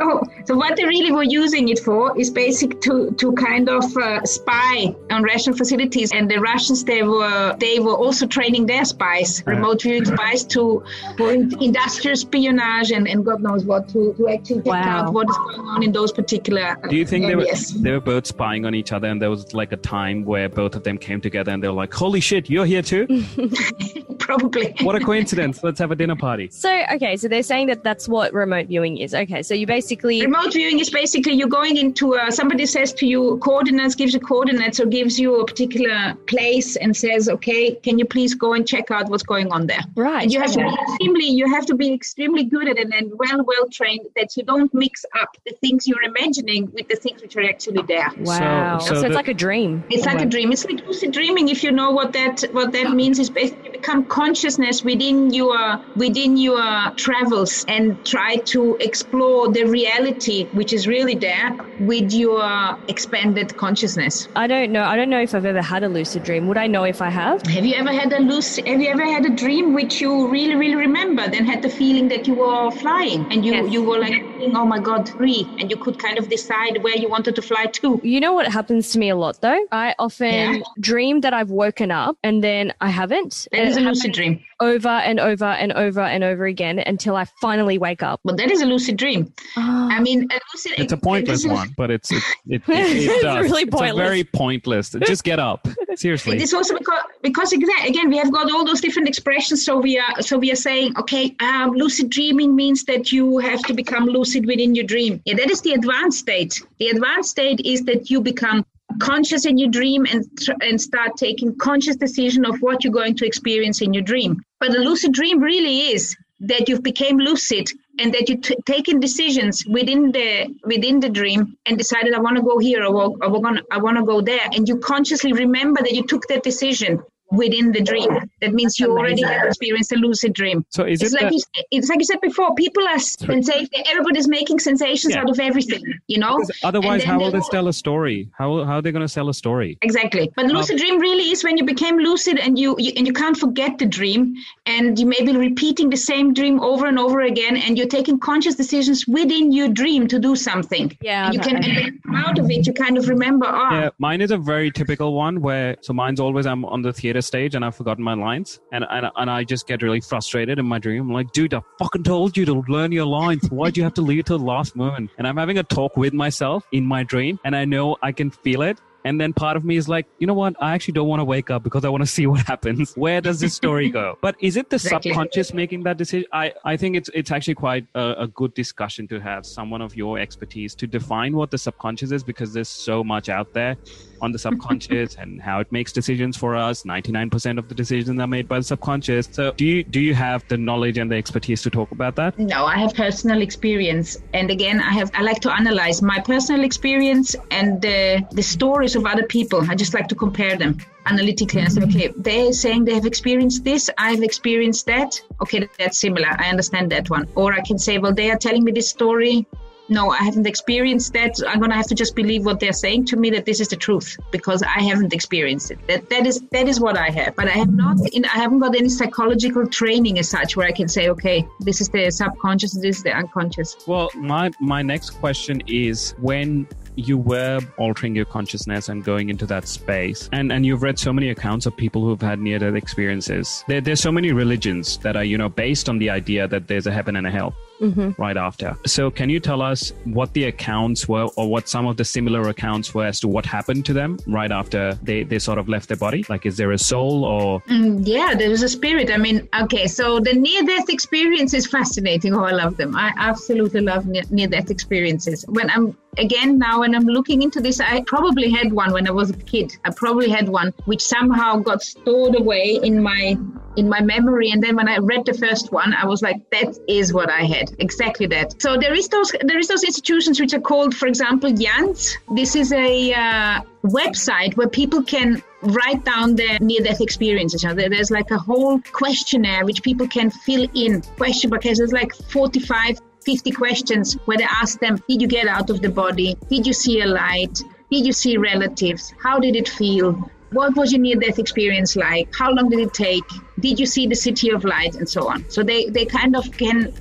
Oh, 0.05 0.21
so 0.47 0.57
what 0.57 0.75
they 0.75 0.82
really 0.85 1.13
were 1.13 1.23
using 1.23 1.69
it 1.69 1.79
for 1.79 2.19
is 2.19 2.31
basic 2.31 2.81
to 2.83 3.11
to 3.19 3.33
kind 3.33 3.69
of 3.69 3.85
uh, 3.97 4.23
spy 4.25 4.95
on 5.11 5.23
Russian 5.23 5.55
facilities, 5.55 6.13
and 6.13 6.31
the 6.31 6.39
Russians 6.39 6.85
they 6.85 7.03
were 7.03 7.57
they 7.59 7.79
were 7.81 7.95
also 7.95 8.27
training 8.27 8.67
their 8.67 8.85
spies, 8.85 9.43
remote 9.47 9.83
viewing 9.83 10.05
spies, 10.05 10.45
to 10.45 10.83
for 11.17 11.33
industrial 11.33 12.13
espionage 12.13 12.91
and, 12.93 13.07
and 13.09 13.25
God 13.25 13.43
knows 13.43 13.65
what 13.65 13.89
to, 13.91 14.15
to 14.15 14.29
actually 14.29 14.57
check 14.59 14.67
Wow. 14.67 15.07
out 15.07 15.13
what 15.13 15.29
is 15.29 15.37
going 15.37 15.61
on 15.61 15.83
in 15.83 15.93
those 15.93 16.13
particular. 16.13 16.77
Do 16.89 16.97
you 16.97 17.07
think 17.07 17.27
they 17.27 17.35
were 17.35 17.47
they 17.77 17.93
were 17.93 18.01
both 18.01 18.27
spying 18.27 18.65
on 18.67 18.75
each 18.75 18.93
other, 18.93 19.09
and 19.09 19.21
there 19.21 19.31
was 19.31 19.53
like 19.55 19.73
a 19.73 19.77
time 19.77 20.25
where 20.25 20.49
both 20.49 20.75
of 20.75 20.83
them 20.85 20.99
came 20.99 21.21
together, 21.21 21.53
and 21.53 21.63
they 21.63 21.69
were 21.69 21.75
like, 21.75 21.93
"Holy 21.93 22.21
shit, 22.21 22.49
you're 22.51 22.67
here 22.67 22.83
too! 22.83 23.07
probably? 24.19 24.75
What 24.83 24.95
a 24.95 25.01
coincidence! 25.01 25.63
Let's 25.63 25.79
have 25.79 25.91
a 25.91 25.97
dinner 25.97 26.17
party." 26.17 26.49
So, 26.51 26.83
okay, 26.95 27.17
so 27.17 27.29
they're 27.29 27.43
saying 27.43 27.67
that 27.69 27.83
that's 27.85 28.09
what 28.09 28.33
remote 28.33 28.67
viewing 28.67 28.97
is. 28.99 29.15
Okay, 29.15 29.43
so 29.43 29.55
you 29.55 29.67
basically. 29.67 30.23
Remote 30.23 30.53
viewing 30.63 30.79
is 30.79 30.91
basically 30.91 31.33
you're 31.35 31.49
going 31.61 31.77
into 31.77 32.15
a, 32.15 32.31
somebody 32.31 32.67
says 32.67 32.93
to 33.01 33.07
you 33.07 33.39
coordinates, 33.43 33.95
gives 33.95 34.13
you 34.15 34.21
coordinates 34.21 34.79
or 34.81 34.87
gives 34.87 35.19
you 35.19 35.41
a 35.41 35.45
particular 35.53 36.15
place 36.27 36.77
and 36.77 36.97
says, 36.97 37.29
okay, 37.29 37.75
can 37.87 37.99
you 37.99 38.05
please 38.05 38.35
go 38.35 38.53
and 38.57 38.67
check 38.73 38.91
out 38.91 39.09
what's 39.11 39.23
going 39.35 39.51
on 39.57 39.67
there? 39.67 39.81
Right. 39.97 40.23
And 40.25 40.33
you 40.33 40.41
have 40.41 40.53
to 40.53 40.59
be 40.59 40.75
extremely, 40.85 41.27
you 41.41 41.47
have 41.55 41.67
to 41.67 41.75
be 41.75 41.93
extremely 41.93 42.45
good 42.45 42.69
at 42.69 42.77
it 42.79 42.89
and 42.99 43.13
well, 43.23 43.39
well 43.51 43.67
trained 43.79 44.07
that 44.17 44.37
you 44.37 44.43
don't 44.45 44.73
mix 44.73 45.05
up 45.21 45.31
the 45.47 45.55
things 45.63 45.89
you're 45.89 46.07
imagining 46.13 46.71
with 46.73 46.87
the 46.89 46.97
things 46.97 47.23
which 47.23 47.35
are 47.37 47.45
actually 47.55 47.83
there. 47.95 48.11
Wow. 48.21 48.79
So- 48.79 48.87
So, 48.93 48.95
so 48.95 49.01
it's 49.01 49.09
the- 49.09 49.15
like 49.23 49.29
a 49.29 49.35
dream. 49.47 49.73
It's 49.91 50.07
like 50.07 50.21
a 50.21 50.27
dream. 50.35 50.53
It's 50.53 50.65
like 50.65 50.81
lucid 50.87 51.13
dreaming. 51.13 51.49
If 51.49 51.61
you 51.65 51.73
know 51.81 51.91
what 51.99 52.13
that 52.19 52.43
what 52.53 52.73
that 52.77 52.89
means, 53.01 53.19
is 53.25 53.31
basically 53.31 53.71
become 53.71 54.01
consciousness 54.05 54.77
within 54.91 55.33
your 55.39 55.59
within 55.97 56.37
your 56.37 56.63
travels 57.07 57.53
and 57.75 57.85
try 58.15 58.37
to 58.53 58.61
explore 58.89 59.43
the 59.57 59.65
reality 59.65 60.39
which 60.53 60.73
is 60.73 60.87
really 60.87 61.15
there 61.15 61.57
with 61.81 62.13
your 62.13 62.43
expanded 62.89 63.57
consciousness. 63.57 64.29
I 64.37 64.47
don't 64.47 64.71
know. 64.73 64.83
I 64.85 64.97
don't 64.97 65.11
know 65.11 65.21
if 65.21 65.35
I've 65.35 65.45
ever 65.47 65.63
had 65.63 65.83
a 65.83 65.89
lucid 65.89 66.23
dream. 66.25 66.47
Would 66.49 66.59
I 66.59 66.67
know 66.67 66.85
if 66.85 67.01
I 67.03 67.11
have? 67.11 67.43
Have 67.47 67.65
you 67.65 67.75
ever 67.75 67.93
had 67.93 68.13
a 68.13 68.21
lucid? 68.21 68.67
Have 68.67 68.81
you 68.81 68.89
ever 68.89 69.05
had 69.05 69.25
a 69.27 69.31
dream 69.31 69.73
which 69.75 70.01
you 70.01 70.29
really 70.29 70.55
really 70.55 70.75
remembered 70.77 71.35
and 71.35 71.47
had 71.47 71.63
the 71.63 71.69
feeling 71.69 72.09
that 72.09 72.27
you 72.27 72.35
were 72.35 72.71
flying 72.71 73.27
and 73.31 73.45
you 73.45 73.53
Yes. 73.53 73.71
you 73.73 73.83
were 73.83 73.99
like, 73.99 74.23
oh 74.55 74.65
my 74.65 74.79
god, 74.79 75.09
free, 75.09 75.47
and 75.59 75.71
you 75.71 75.77
could 75.77 75.99
kind 75.99 76.19
of 76.19 76.29
decide 76.29 76.83
where 76.83 76.97
you 76.97 77.09
wanted 77.09 77.35
to 77.37 77.43
fly 77.43 77.67
to. 77.67 78.01
You 78.03 78.21
know 78.21 78.33
what 78.33 78.47
happens 78.51 78.91
to 78.93 78.99
me 78.99 79.11
a 79.11 79.17
lot 79.17 79.41
though? 79.41 79.61
I 79.71 79.95
often 79.99 80.33
Yeah. 80.33 80.61
dream 80.81 81.21
that 81.21 81.35
I've 81.35 81.51
woken 81.51 81.91
up 81.91 82.17
and 82.23 82.43
then 82.43 82.73
I 82.81 82.89
haven't. 82.89 83.49
That 83.53 83.67
is 83.67 83.77
a 83.77 83.81
lucid 83.81 84.13
dream. 84.13 84.41
Over 84.61 84.89
and 84.89 85.19
over 85.21 85.45
and 85.45 85.73
over 85.73 86.01
and 86.01 86.23
over 86.25 86.45
again 86.47 86.79
until 86.79 87.17
I 87.17 87.25
finally 87.41 87.79
wake 87.79 88.03
up. 88.03 88.21
But 88.25 88.37
that 88.37 88.51
is 88.51 88.63
a 88.63 88.67
lucid 88.67 88.97
dream. 88.97 89.33
Ah. 89.57 89.89
I 89.91 90.01
mean, 90.01 90.29
lucid. 90.53 90.73
It's 90.79 90.93
a 90.93 90.97
pointless 90.97 91.47
one, 91.47 91.75
but 91.77 91.91
it's 91.91 92.11
it, 92.13 92.23
it, 92.49 92.63
it, 92.69 92.69
it 92.69 93.11
It's 93.11 93.23
does. 93.23 93.45
really 93.45 93.63
It's 93.63 93.71
pointless. 93.75 94.07
very 94.07 94.25
pointless. 94.25 94.91
Just 95.07 95.25
get 95.25 95.39
up. 95.39 95.67
Seriously. 95.97 96.37
It 96.37 96.43
is 96.43 96.55
also 96.55 96.77
because 96.79 97.03
because 97.23 97.53
again 97.53 98.09
we 98.11 98.17
have 98.17 98.33
got 98.33 98.51
all 98.51 98.65
those 98.65 98.81
different 98.81 99.09
expressions. 99.09 99.65
So 99.65 99.79
we 99.79 99.99
are 99.99 100.23
so 100.23 100.39
we 100.39 100.51
are 100.53 100.57
saying 100.57 100.97
okay, 100.99 101.35
um, 101.41 101.71
lucid 101.73 102.11
dreaming 102.11 102.55
means 102.57 102.85
that 102.85 103.13
you 103.13 103.39
have 103.39 103.63
to 103.65 103.75
become 103.75 104.07
lucid 104.07 104.47
within 104.47 104.75
your 104.75 104.85
dream. 104.85 105.21
Yeah, 105.25 105.35
that 105.37 105.51
is 105.51 105.61
the 105.63 105.73
advanced 105.73 106.19
state. 106.19 106.63
The 106.79 106.89
advanced 106.89 107.31
state 107.31 107.61
is 107.65 107.83
that 107.85 108.11
you 108.11 108.21
become 108.21 108.65
conscious 109.01 109.47
in 109.47 109.57
your 109.59 109.71
dream 109.71 110.07
and 110.11 110.25
tr- 110.41 110.53
and 110.63 110.81
start 110.81 111.17
taking 111.17 111.57
conscious 111.57 111.97
decision 111.97 112.45
of 112.45 112.57
what 112.61 112.85
you're 112.85 112.93
going 112.93 113.17
to 113.17 113.27
experience 113.27 113.81
in 113.81 113.93
your 113.95 114.03
dream. 114.03 114.41
But 114.61 114.71
a 114.71 114.79
lucid 114.79 115.13
dream 115.13 115.41
really 115.41 115.89
is 115.93 116.17
that 116.41 116.69
you've 116.69 116.83
became 116.83 117.19
lucid 117.19 117.71
and 117.99 118.15
that 118.15 118.29
you've 118.29 118.43
t- 118.43 118.57
taken 118.67 119.01
decisions 119.01 119.65
within 119.67 120.13
the 120.13 120.55
within 120.65 121.01
the 121.01 121.09
dream 121.11 121.57
and 121.67 121.79
decided 121.79 122.15
I 122.15 122.21
want 122.21 122.37
to 122.37 122.43
go 122.43 122.59
here 122.59 122.85
or, 122.85 123.17
gonna, 123.19 123.63
I 123.71 123.79
want 123.79 123.97
to 123.99 124.05
go 124.05 124.21
there 124.21 124.49
and 124.53 124.69
you 124.69 124.79
consciously 124.79 125.33
remember 125.33 125.83
that 125.83 125.93
you 125.93 126.07
took 126.07 126.27
that 126.29 126.43
decision 126.43 127.03
within 127.33 127.73
the 127.73 127.81
dream. 127.81 128.09
That 128.41 128.53
means 128.53 128.79
you 128.79 128.91
already 128.91 129.23
have 129.23 129.47
experienced 129.47 129.93
a 129.93 129.97
lucid 129.97 130.33
dream. 130.35 130.65
so 130.71 130.85
is 130.85 131.03
It's 131.03 131.13
it 131.15 131.17
like, 131.23 131.31
that, 131.31 131.35
you, 131.35 131.63
it's 131.71 131.89
like 131.89 131.99
you 131.99 132.05
said 132.05 132.21
before, 132.21 132.55
people 132.55 132.87
are 132.89 132.99
sensation, 132.99 133.69
everybody's 133.87 134.29
making 134.29 134.59
sensations 134.61 135.15
Yeah. 135.15 135.21
out 135.23 135.31
of 135.31 135.39
everything, 135.41 135.83
you 136.09 136.19
know? 136.19 136.37
because 136.39 136.61
otherwise, 136.63 137.03
how 137.05 137.19
will 137.19 137.31
they 137.31 137.41
tell 137.51 137.69
a 137.69 137.73
story? 137.73 138.29
How 138.39 138.65
how 138.65 138.75
are 138.79 138.83
they 138.83 138.93
going 138.93 139.07
to 139.11 139.15
sell 139.19 139.29
a 139.29 139.35
story? 139.35 139.79
Exactly. 139.83 140.31
But 140.37 140.47
lucid 140.47 140.79
dream 140.79 140.99
really 141.01 141.31
is 141.31 141.43
when 141.45 141.57
you 141.57 141.65
became 141.65 141.97
lucid 141.99 142.39
and 142.39 142.59
you, 142.59 142.77
you 142.79 142.93
and 142.97 143.07
you 143.07 143.13
can't 143.13 143.37
forget 143.37 143.79
the 143.79 143.87
dream 143.87 144.35
and 144.67 144.99
you 144.99 145.07
may 145.07 145.23
be 145.25 145.37
repeating 145.37 145.89
the 145.91 145.97
same 145.97 146.35
dream 146.35 146.61
over 146.61 146.87
and 146.87 146.99
over 146.99 147.21
again 147.23 147.57
and 147.57 147.79
you're 147.79 147.87
taking 147.99 148.19
conscious 148.19 148.55
decisions 148.55 149.07
within 149.07 149.53
your 149.53 149.69
dream 149.69 150.07
to 150.09 150.19
do 150.19 150.37
something. 150.37 150.97
Yeah, 151.01 151.27
And 151.27 151.35
you 151.35 151.41
can 151.41 151.57
and 151.65 152.03
come 152.03 152.17
out 152.17 152.39
of 152.39 152.51
it 152.51 152.67
you 152.67 152.73
kind 152.73 152.99
of 152.99 153.09
remember, 153.09 153.47
ah, 153.49 153.73
Yeah, 153.81 153.91
mine 153.99 154.21
is 154.21 154.31
a 154.31 154.37
very 154.37 154.71
typical 154.71 155.15
one 155.15 155.41
where 155.41 155.77
so 155.81 155.93
mine's 155.93 156.21
always 156.21 156.47
I'm 156.47 156.65
on 156.67 156.83
the 156.83 156.93
theater 156.93 157.22
stage 157.23 157.55
and 157.55 157.65
I've 157.65 157.75
forgotten 157.77 158.05
my 158.05 158.15
lines 158.15 158.61
and 158.73 158.85
and, 158.91 159.07
and 159.17 159.31
I 159.31 159.45
just 159.45 159.67
get 159.67 159.83
really 159.83 160.01
frustrated 160.01 160.59
in 160.59 160.67
my 160.67 160.79
dream. 160.79 161.03
I'm 161.03 161.13
like, 161.13 161.33
dude, 161.33 161.55
I 161.55 161.63
fucking 161.79 162.05
told 162.05 162.37
you 162.37 162.45
to 162.47 162.55
learn 162.69 162.93
your 162.93 163.07
lines. 163.07 163.49
Why 163.51 163.71
do 163.71 163.81
you 163.81 163.85
have 163.85 163.95
to 163.95 164.03
leave 164.03 164.19
it 164.21 164.27
till 164.27 164.39
the 164.39 164.45
last 164.45 164.77
moment? 164.77 165.11
And 165.19 165.27
I'm 165.27 165.37
having 165.37 165.59
a 165.59 165.63
talk 165.63 165.97
with 165.97 166.13
myself 166.13 166.67
in 166.73 166.85
my 166.85 167.03
dream 167.03 167.39
and 167.45 167.55
I 167.57 167.65
know 167.65 167.97
I 168.03 168.13
can 168.13 168.31
feel 168.31 168.63
it. 168.63 168.79
And 169.05 169.21
then 169.21 169.33
part 169.33 169.57
of 169.57 169.65
me 169.65 169.77
is 169.77 169.89
like, 169.89 170.07
you 170.21 170.29
know 170.29 170.35
what? 170.35 170.55
I 170.61 170.75
actually 170.75 170.93
don't 170.93 171.09
want 171.09 171.19
to 171.19 171.25
wake 171.25 171.51
up 171.51 171.65
because 171.65 171.85
I 171.85 171.89
want 171.89 172.03
to 172.05 172.07
see 172.19 172.29
what 172.29 172.47
happens. 172.47 172.95
Where 172.95 173.21
does 173.21 173.41
this 173.41 173.53
story 173.55 173.91
go? 173.91 174.17
But 174.23 174.37
is 174.41 174.57
it 174.57 174.71
the 174.71 174.77
Exactly. 174.77 175.11
subconscious 175.11 175.53
making 175.53 175.83
that 175.85 175.97
decision? 175.97 176.29
I, 176.33 176.53
I 176.65 176.77
think 176.77 176.95
it's 176.97 177.11
it's 177.13 177.33
actually 177.33 177.57
quite 177.57 177.85
a, 177.97 178.15
a 178.19 178.27
good 178.29 178.55
discussion 178.55 179.09
to 179.09 179.19
have 179.21 179.45
someone 179.45 179.83
of 179.83 179.97
your 179.97 180.21
expertise 180.21 180.77
to 180.77 180.87
define 180.87 181.35
what 181.35 181.51
the 181.51 181.59
subconscious 181.59 182.13
is 182.13 182.23
because 182.23 182.53
there's 182.53 182.69
so 182.69 183.03
much 183.03 183.29
out 183.29 183.53
there 183.55 183.77
on 184.23 184.33
the 184.33 184.39
subconscious 184.39 185.17
and 185.17 185.43
how 185.43 185.61
it 185.61 185.71
makes 185.71 185.93
decisions 185.93 186.37
for 186.37 186.57
us. 186.57 186.85
99% 186.85 187.59
of 187.59 187.69
the 187.69 187.75
decisions 187.75 188.19
are 188.21 188.27
made 188.27 188.49
by 188.49 188.59
the 188.59 188.65
subconscious. 188.65 189.29
So 189.31 189.53
do 189.53 189.65
you 189.67 189.83
do 189.85 190.01
you 190.01 190.15
have 190.15 190.47
the 190.49 190.57
knowledge 190.57 190.97
and 190.97 191.11
the 191.11 191.17
expertise 191.17 191.61
to 191.63 191.71
talk 191.71 191.91
about 191.91 192.15
that? 192.17 192.39
No, 192.39 192.65
I 192.65 192.79
have 192.79 192.95
personal 192.95 193.43
experience, 193.43 194.19
and 194.33 194.51
again, 194.51 194.81
I 194.81 194.93
have. 194.93 195.11
I 195.15 195.23
like 195.23 195.41
to 195.41 195.53
analyze 195.53 196.01
my 196.01 196.21
personal 196.21 196.65
experience 196.65 197.37
and 197.51 197.83
the 197.83 198.27
the 198.31 198.43
stories 198.43 198.97
of 198.97 199.05
other 199.05 199.25
people. 199.25 199.61
I 199.69 199.75
just 199.75 199.95
like 199.95 200.09
to 200.09 200.15
compare 200.15 200.57
them 200.57 200.79
analytically 201.07 201.61
and 201.61 201.73
say, 201.73 201.83
okay, 201.83 202.13
they're 202.17 202.53
saying 202.53 202.85
they 202.85 202.95
have 202.95 203.07
experienced 203.07 203.65
this. 203.65 203.91
I've 203.99 204.23
experienced 204.23 204.87
that. 204.87 205.21
Okay, 205.41 205.69
that's 205.79 205.99
similar. 205.99 206.29
I 206.39 206.49
understand 206.49 206.93
that 206.93 207.11
one. 207.11 207.29
Or 207.35 207.53
I 207.53 207.61
can 207.61 207.79
say, 207.79 207.99
well, 207.99 208.15
they 208.15 208.31
are 208.31 208.39
telling 208.39 208.63
me 208.65 208.73
this 208.73 208.89
story. 208.89 209.47
No, 209.93 210.11
I 210.11 210.19
haven't 210.19 210.47
experienced 210.47 211.13
that. 211.13 211.37
I'm 211.47 211.61
gonna 211.61 211.75
have 211.75 211.87
to 211.89 211.95
just 211.95 212.15
believe 212.17 212.45
what 212.45 212.61
they're 212.61 212.73
saying 212.73 213.07
to 213.07 213.17
me 213.17 213.31
that 213.31 213.45
this 213.45 213.61
is 213.61 213.69
the 213.69 213.77
truth 213.77 214.17
because 214.31 214.63
I 214.63 214.81
haven't 214.81 215.13
experienced 215.13 215.71
it. 215.71 215.79
That 215.87 216.09
that 216.11 216.27
is 216.27 216.41
that 216.53 216.69
is 216.69 216.81
what 216.81 216.97
I 216.97 217.11
have. 217.11 217.37
But 217.37 217.49
I 217.49 217.53
have 217.63 217.73
not. 217.73 217.99
In, 218.13 218.25
I 218.25 218.39
haven't 218.45 218.61
got 218.61 218.75
any 218.75 218.89
psychological 218.89 219.67
training 219.67 220.19
as 220.19 220.29
such 220.29 220.57
where 220.57 220.67
I 220.67 220.73
can 220.73 220.89
say, 220.89 221.09
okay, 221.11 221.47
this 221.61 221.81
is 221.81 221.89
the 221.89 222.11
subconscious, 222.11 222.73
this 222.73 222.99
is 222.99 223.03
the 223.03 223.13
unconscious. 223.13 223.77
Well, 223.87 224.11
my 224.15 224.51
my 224.61 224.83
next 224.83 225.11
question 225.11 225.63
is 225.67 226.15
when 226.19 226.67
you 226.95 227.17
were 227.17 227.61
altering 227.79 228.15
your 228.15 228.25
consciousness 228.25 228.89
and 228.89 229.03
going 229.03 229.31
into 229.31 229.47
that 229.47 229.67
space 229.67 230.29
and 230.33 230.53
and 230.53 230.67
you've 230.67 230.83
read 230.83 230.99
so 230.99 231.13
many 231.13 231.31
accounts 231.31 231.65
of 231.65 231.75
people 231.75 232.05
who've 232.05 232.21
had 232.21 232.39
near 232.39 232.59
death 232.59 232.75
experiences 232.75 233.65
there, 233.67 233.81
there's 233.81 234.01
so 234.01 234.13
many 234.13 234.31
religions 234.31 234.99
that 234.99 235.17
are 235.17 235.25
you 235.25 235.39
know 235.39 235.49
based 235.49 235.89
on 235.89 235.99
the 235.99 236.11
idea 236.11 236.47
that 236.47 236.69
there's 236.69 236.87
a 236.87 236.93
heaven 236.93 237.17
and 237.17 237.27
a 237.27 237.31
hell 237.31 237.55
mm-hmm. 237.83 238.11
right 238.21 238.37
after. 238.37 238.77
So, 238.87 239.11
can 239.11 239.29
you 239.29 239.41
tell 239.41 239.61
us 239.61 239.93
what 240.05 240.33
the 240.33 240.45
accounts 240.45 241.09
were, 241.09 241.29
or 241.37 241.49
what 241.49 241.69
some 241.69 241.87
of 241.87 241.97
the 241.97 242.05
similar 242.05 242.49
accounts 242.49 242.95
were 242.95 243.07
as 243.07 243.21
to 243.21 243.29
what 243.29 243.45
happened 243.45 243.85
to 243.87 243.93
them 243.93 244.19
right 244.27 244.51
after 244.51 244.95
they, 245.03 245.25
they 245.25 245.39
sort 245.39 245.59
of 245.59 245.69
left 245.69 245.89
their 245.89 245.97
body? 245.97 246.25
Like, 246.29 246.47
is 246.47 246.57
there 246.57 246.73
a 246.73 246.79
soul 246.79 247.25
or? 247.25 247.61
Mm, 247.63 248.07
yeah, 248.07 248.35
there's 248.35 248.63
a 248.63 248.69
spirit. 248.69 249.11
I 249.11 249.17
mean, 249.17 249.49
okay, 249.63 249.87
so 249.87 250.21
the 250.21 250.33
near 250.33 250.63
death 250.63 250.89
experience 250.89 251.53
is 251.55 251.67
fascinating. 251.67 252.35
Oh, 252.35 252.45
I 252.45 252.53
love 252.53 252.77
them. 252.77 252.97
I 252.97 253.13
absolutely 253.17 253.81
love 253.81 254.07
near 254.07 254.47
death 254.47 254.71
experiences. 254.71 255.45
When 255.49 255.69
I'm 255.71 255.97
again 256.19 256.59
now 256.59 256.81
when 256.81 256.95
i'm 256.95 257.05
looking 257.05 257.41
into 257.41 257.59
this 257.59 257.81
i 257.81 258.03
probably 258.07 258.51
had 258.51 258.71
one 258.71 258.93
when 258.93 259.09
i 259.09 259.11
was 259.11 259.31
a 259.31 259.37
kid 259.53 259.75
i 259.87 259.91
probably 259.91 260.29
had 260.29 260.47
one 260.47 260.71
which 260.85 261.03
somehow 261.03 261.57
got 261.57 261.81
stored 261.81 262.39
away 262.39 262.79
in 262.83 263.03
my 263.03 263.35
in 263.79 263.89
my 263.89 263.99
memory 264.03 264.51
and 264.51 264.63
then 264.63 264.77
when 264.77 264.89
i 264.89 264.99
read 264.99 265.25
the 265.25 265.33
first 265.33 265.73
one 265.73 265.95
i 265.95 266.05
was 266.05 266.21
like 266.21 266.39
that 266.51 266.77
is 266.87 267.15
what 267.15 267.31
i 267.31 267.41
had 267.41 267.75
exactly 267.79 268.27
that 268.27 268.61
so 268.61 268.77
there 268.77 268.93
is 268.93 269.09
those 269.09 269.33
there 269.41 269.59
is 269.59 269.69
those 269.69 269.85
institutions 269.85 270.39
which 270.39 270.53
are 270.53 270.61
called 270.61 270.95
for 270.95 271.07
example 271.07 271.51
Jans 271.51 272.19
this 272.35 272.57
is 272.57 272.73
a 272.75 273.15
uh, 273.15 273.63
website 273.83 274.55
where 274.59 274.69
people 274.69 275.03
can 275.03 275.43
write 275.63 276.05
down 276.05 276.35
their 276.35 276.59
near 276.59 276.83
death 276.83 277.01
experiences. 277.01 277.63
There's 277.63 278.11
like 278.11 278.31
a 278.33 278.39
whole 278.39 278.81
questionnaire 278.81 279.65
which 279.65 279.83
people 279.83 280.09
can 280.09 280.31
fill 280.31 280.67
in. 280.75 281.03
Question 281.17 281.51
because 281.51 281.79
there's 281.79 281.93
like 281.93 282.13
45, 282.15 282.99
50 283.25 283.51
questions 283.53 284.15
where 284.25 284.39
they 284.39 284.45
ask 284.45 284.79
them, 284.81 285.03
Did 285.09 285.23
you 285.23 285.29
get 285.29 285.47
out 285.47 285.71
of 285.71 285.81
the 285.81 285.89
body? 285.89 286.37
Did 286.49 286.67
you 286.67 286.73
see 286.73 287.01
a 287.01 287.07
light? 287.07 287.63
Did 287.91 288.07
you 288.07 288.13
see 288.13 288.37
relatives? 288.37 289.15
How 289.23 289.39
did 289.39 289.57
it 289.57 289.69
feel? 289.69 290.13
What 290.51 290.77
was 290.77 290.93
your 290.93 291.01
near 291.01 291.17
death 291.17 291.39
experience 291.39 291.97
like? 291.97 292.29
How 292.35 292.51
long 292.51 292.69
did 292.69 292.81
it 292.81 292.93
take? 292.93 293.25
Did 293.61 293.81
you 293.81 293.87
see 293.87 294.07
the 294.07 294.15
city 294.15 294.51
of 294.51 294.65
light? 294.65 294.97
And 294.97 295.09
so 295.09 295.29
on. 295.29 295.49
So 295.49 295.63
they, 295.63 295.89
they 295.89 296.05
kind 296.05 296.37
of 296.37 296.51
can 296.53 296.93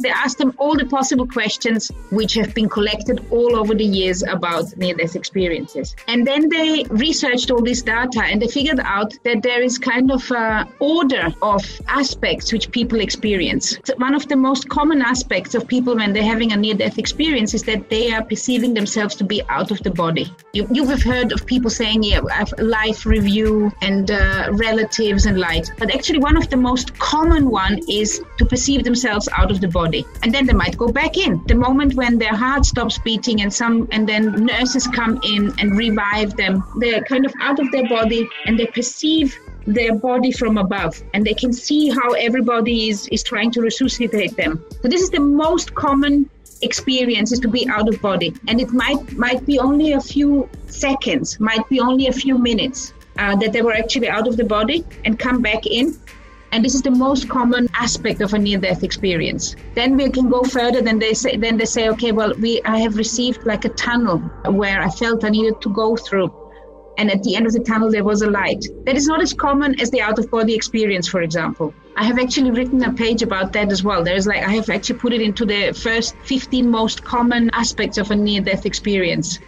they 0.00 0.10
asked 0.10 0.38
them 0.38 0.54
all 0.58 0.76
the 0.76 0.86
possible 0.86 1.26
questions 1.26 1.90
which 2.10 2.34
have 2.34 2.54
been 2.54 2.68
collected 2.68 3.24
all 3.30 3.56
over 3.56 3.74
the 3.74 3.84
years 3.84 4.22
about 4.22 4.76
near 4.76 4.94
death 4.94 5.16
experiences. 5.16 5.96
And 6.06 6.26
then 6.26 6.48
they 6.48 6.84
researched 6.88 7.50
all 7.50 7.62
this 7.62 7.82
data 7.82 8.22
and 8.24 8.40
they 8.42 8.48
figured 8.48 8.80
out 8.80 9.12
that 9.24 9.42
there 9.42 9.62
is 9.62 9.78
kind 9.78 10.10
of 10.10 10.30
a 10.30 10.68
order 10.80 11.28
of 11.42 11.62
aspects 11.88 12.52
which 12.52 12.70
people 12.70 13.00
experience. 13.00 13.78
So 13.84 13.94
one 13.96 14.14
of 14.14 14.28
the 14.28 14.36
most 14.36 14.68
common 14.68 15.02
aspects 15.02 15.54
of 15.54 15.66
people 15.66 15.96
when 15.96 16.12
they're 16.12 16.22
having 16.22 16.52
a 16.52 16.56
near 16.56 16.74
death 16.74 16.98
experience 16.98 17.54
is 17.54 17.62
that 17.64 17.88
they 17.88 18.12
are 18.12 18.24
perceiving 18.24 18.74
themselves 18.74 19.14
to 19.16 19.24
be 19.24 19.42
out 19.48 19.70
of 19.70 19.82
the 19.82 19.90
body. 19.90 20.32
You, 20.52 20.66
you 20.70 20.86
have 20.88 21.02
heard 21.02 21.32
of 21.32 21.46
people 21.46 21.70
saying, 21.70 22.02
yeah, 22.02 22.20
life 22.58 23.06
review 23.06 23.72
and 23.82 24.10
uh, 24.10 24.50
relatives 24.52 25.26
and 25.26 25.38
light. 25.38 25.70
But 25.78 25.94
actually, 25.94 26.18
one 26.18 26.36
of 26.36 26.48
the 26.50 26.56
most 26.56 26.98
common 26.98 27.50
one 27.50 27.80
is 27.88 28.22
to 28.38 28.44
perceive 28.44 28.84
themselves 28.84 29.28
out 29.32 29.50
of 29.50 29.60
the 29.60 29.68
body 29.68 29.77
body. 29.82 30.02
And 30.22 30.34
then 30.34 30.44
they 30.46 30.56
might 30.64 30.76
go 30.84 30.88
back 31.00 31.16
in. 31.26 31.32
The 31.52 31.58
moment 31.66 31.94
when 31.94 32.18
their 32.18 32.36
heart 32.44 32.64
stops 32.72 32.96
beating 33.08 33.42
and 33.42 33.52
some 33.60 33.76
and 33.94 34.08
then 34.12 34.22
nurses 34.52 34.86
come 35.00 35.14
in 35.32 35.42
and 35.58 35.76
revive 35.84 36.30
them 36.42 36.54
they're 36.80 37.04
kind 37.12 37.24
of 37.28 37.32
out 37.48 37.58
of 37.62 37.66
their 37.74 37.88
body 37.88 38.22
and 38.46 38.58
they 38.58 38.68
perceive 38.78 39.36
their 39.78 39.94
body 39.94 40.32
from 40.40 40.58
above. 40.66 40.92
And 41.12 41.20
they 41.28 41.36
can 41.42 41.52
see 41.52 41.82
how 41.98 42.08
everybody 42.28 42.76
is 42.90 42.98
is 43.16 43.22
trying 43.22 43.50
to 43.56 43.60
resuscitate 43.68 44.34
them. 44.42 44.52
So 44.82 44.88
this 44.94 45.02
is 45.06 45.10
the 45.18 45.24
most 45.44 45.74
common 45.86 46.14
experience 46.70 47.30
is 47.34 47.40
to 47.46 47.50
be 47.58 47.62
out 47.76 47.88
of 47.92 48.00
body. 48.10 48.30
And 48.48 48.60
it 48.64 48.70
might 48.84 49.02
might 49.26 49.42
be 49.50 49.56
only 49.68 49.88
a 49.92 50.00
few 50.00 50.30
seconds 50.84 51.38
might 51.50 51.66
be 51.74 51.78
only 51.88 52.06
a 52.14 52.16
few 52.24 52.36
minutes 52.50 52.92
uh, 53.18 53.34
that 53.36 53.52
they 53.54 53.62
were 53.66 53.76
actually 53.82 54.08
out 54.08 54.26
of 54.30 54.36
the 54.36 54.48
body 54.58 54.78
and 55.04 55.18
come 55.26 55.42
back 55.50 55.66
in 55.66 55.86
and 56.52 56.64
this 56.64 56.74
is 56.74 56.82
the 56.82 56.90
most 56.90 57.28
common 57.28 57.68
aspect 57.74 58.20
of 58.20 58.34
a 58.34 58.38
near-death 58.38 58.82
experience. 58.82 59.54
Then 59.74 59.96
we 59.96 60.10
can 60.10 60.28
go 60.28 60.42
further. 60.42 60.80
Then 60.80 60.98
they 60.98 61.14
say, 61.14 61.36
then 61.36 61.56
they 61.56 61.64
say, 61.64 61.88
okay, 61.90 62.12
well, 62.12 62.32
we 62.38 62.62
I 62.62 62.78
have 62.78 62.96
received 62.96 63.46
like 63.46 63.64
a 63.64 63.68
tunnel 63.70 64.18
where 64.46 64.80
I 64.80 64.90
felt 64.90 65.24
I 65.24 65.28
needed 65.28 65.60
to 65.60 65.68
go 65.70 65.96
through, 65.96 66.32
and 66.96 67.10
at 67.10 67.22
the 67.22 67.36
end 67.36 67.46
of 67.46 67.52
the 67.52 67.60
tunnel 67.60 67.90
there 67.90 68.04
was 68.04 68.22
a 68.22 68.30
light. 68.30 68.64
That 68.84 68.96
is 68.96 69.06
not 69.06 69.20
as 69.20 69.32
common 69.32 69.80
as 69.80 69.90
the 69.90 70.00
out-of-body 70.00 70.54
experience, 70.54 71.08
for 71.08 71.22
example. 71.22 71.74
I 71.96 72.04
have 72.04 72.18
actually 72.18 72.52
written 72.52 72.82
a 72.84 72.92
page 72.92 73.22
about 73.22 73.52
that 73.52 73.70
as 73.70 73.82
well. 73.82 74.02
There's 74.02 74.26
like 74.26 74.42
I 74.42 74.52
have 74.52 74.70
actually 74.70 74.98
put 74.98 75.12
it 75.12 75.20
into 75.20 75.44
the 75.44 75.72
first 75.72 76.16
15 76.24 76.70
most 76.70 77.04
common 77.04 77.50
aspects 77.52 77.98
of 77.98 78.10
a 78.10 78.16
near-death 78.16 78.66
experience 78.66 79.38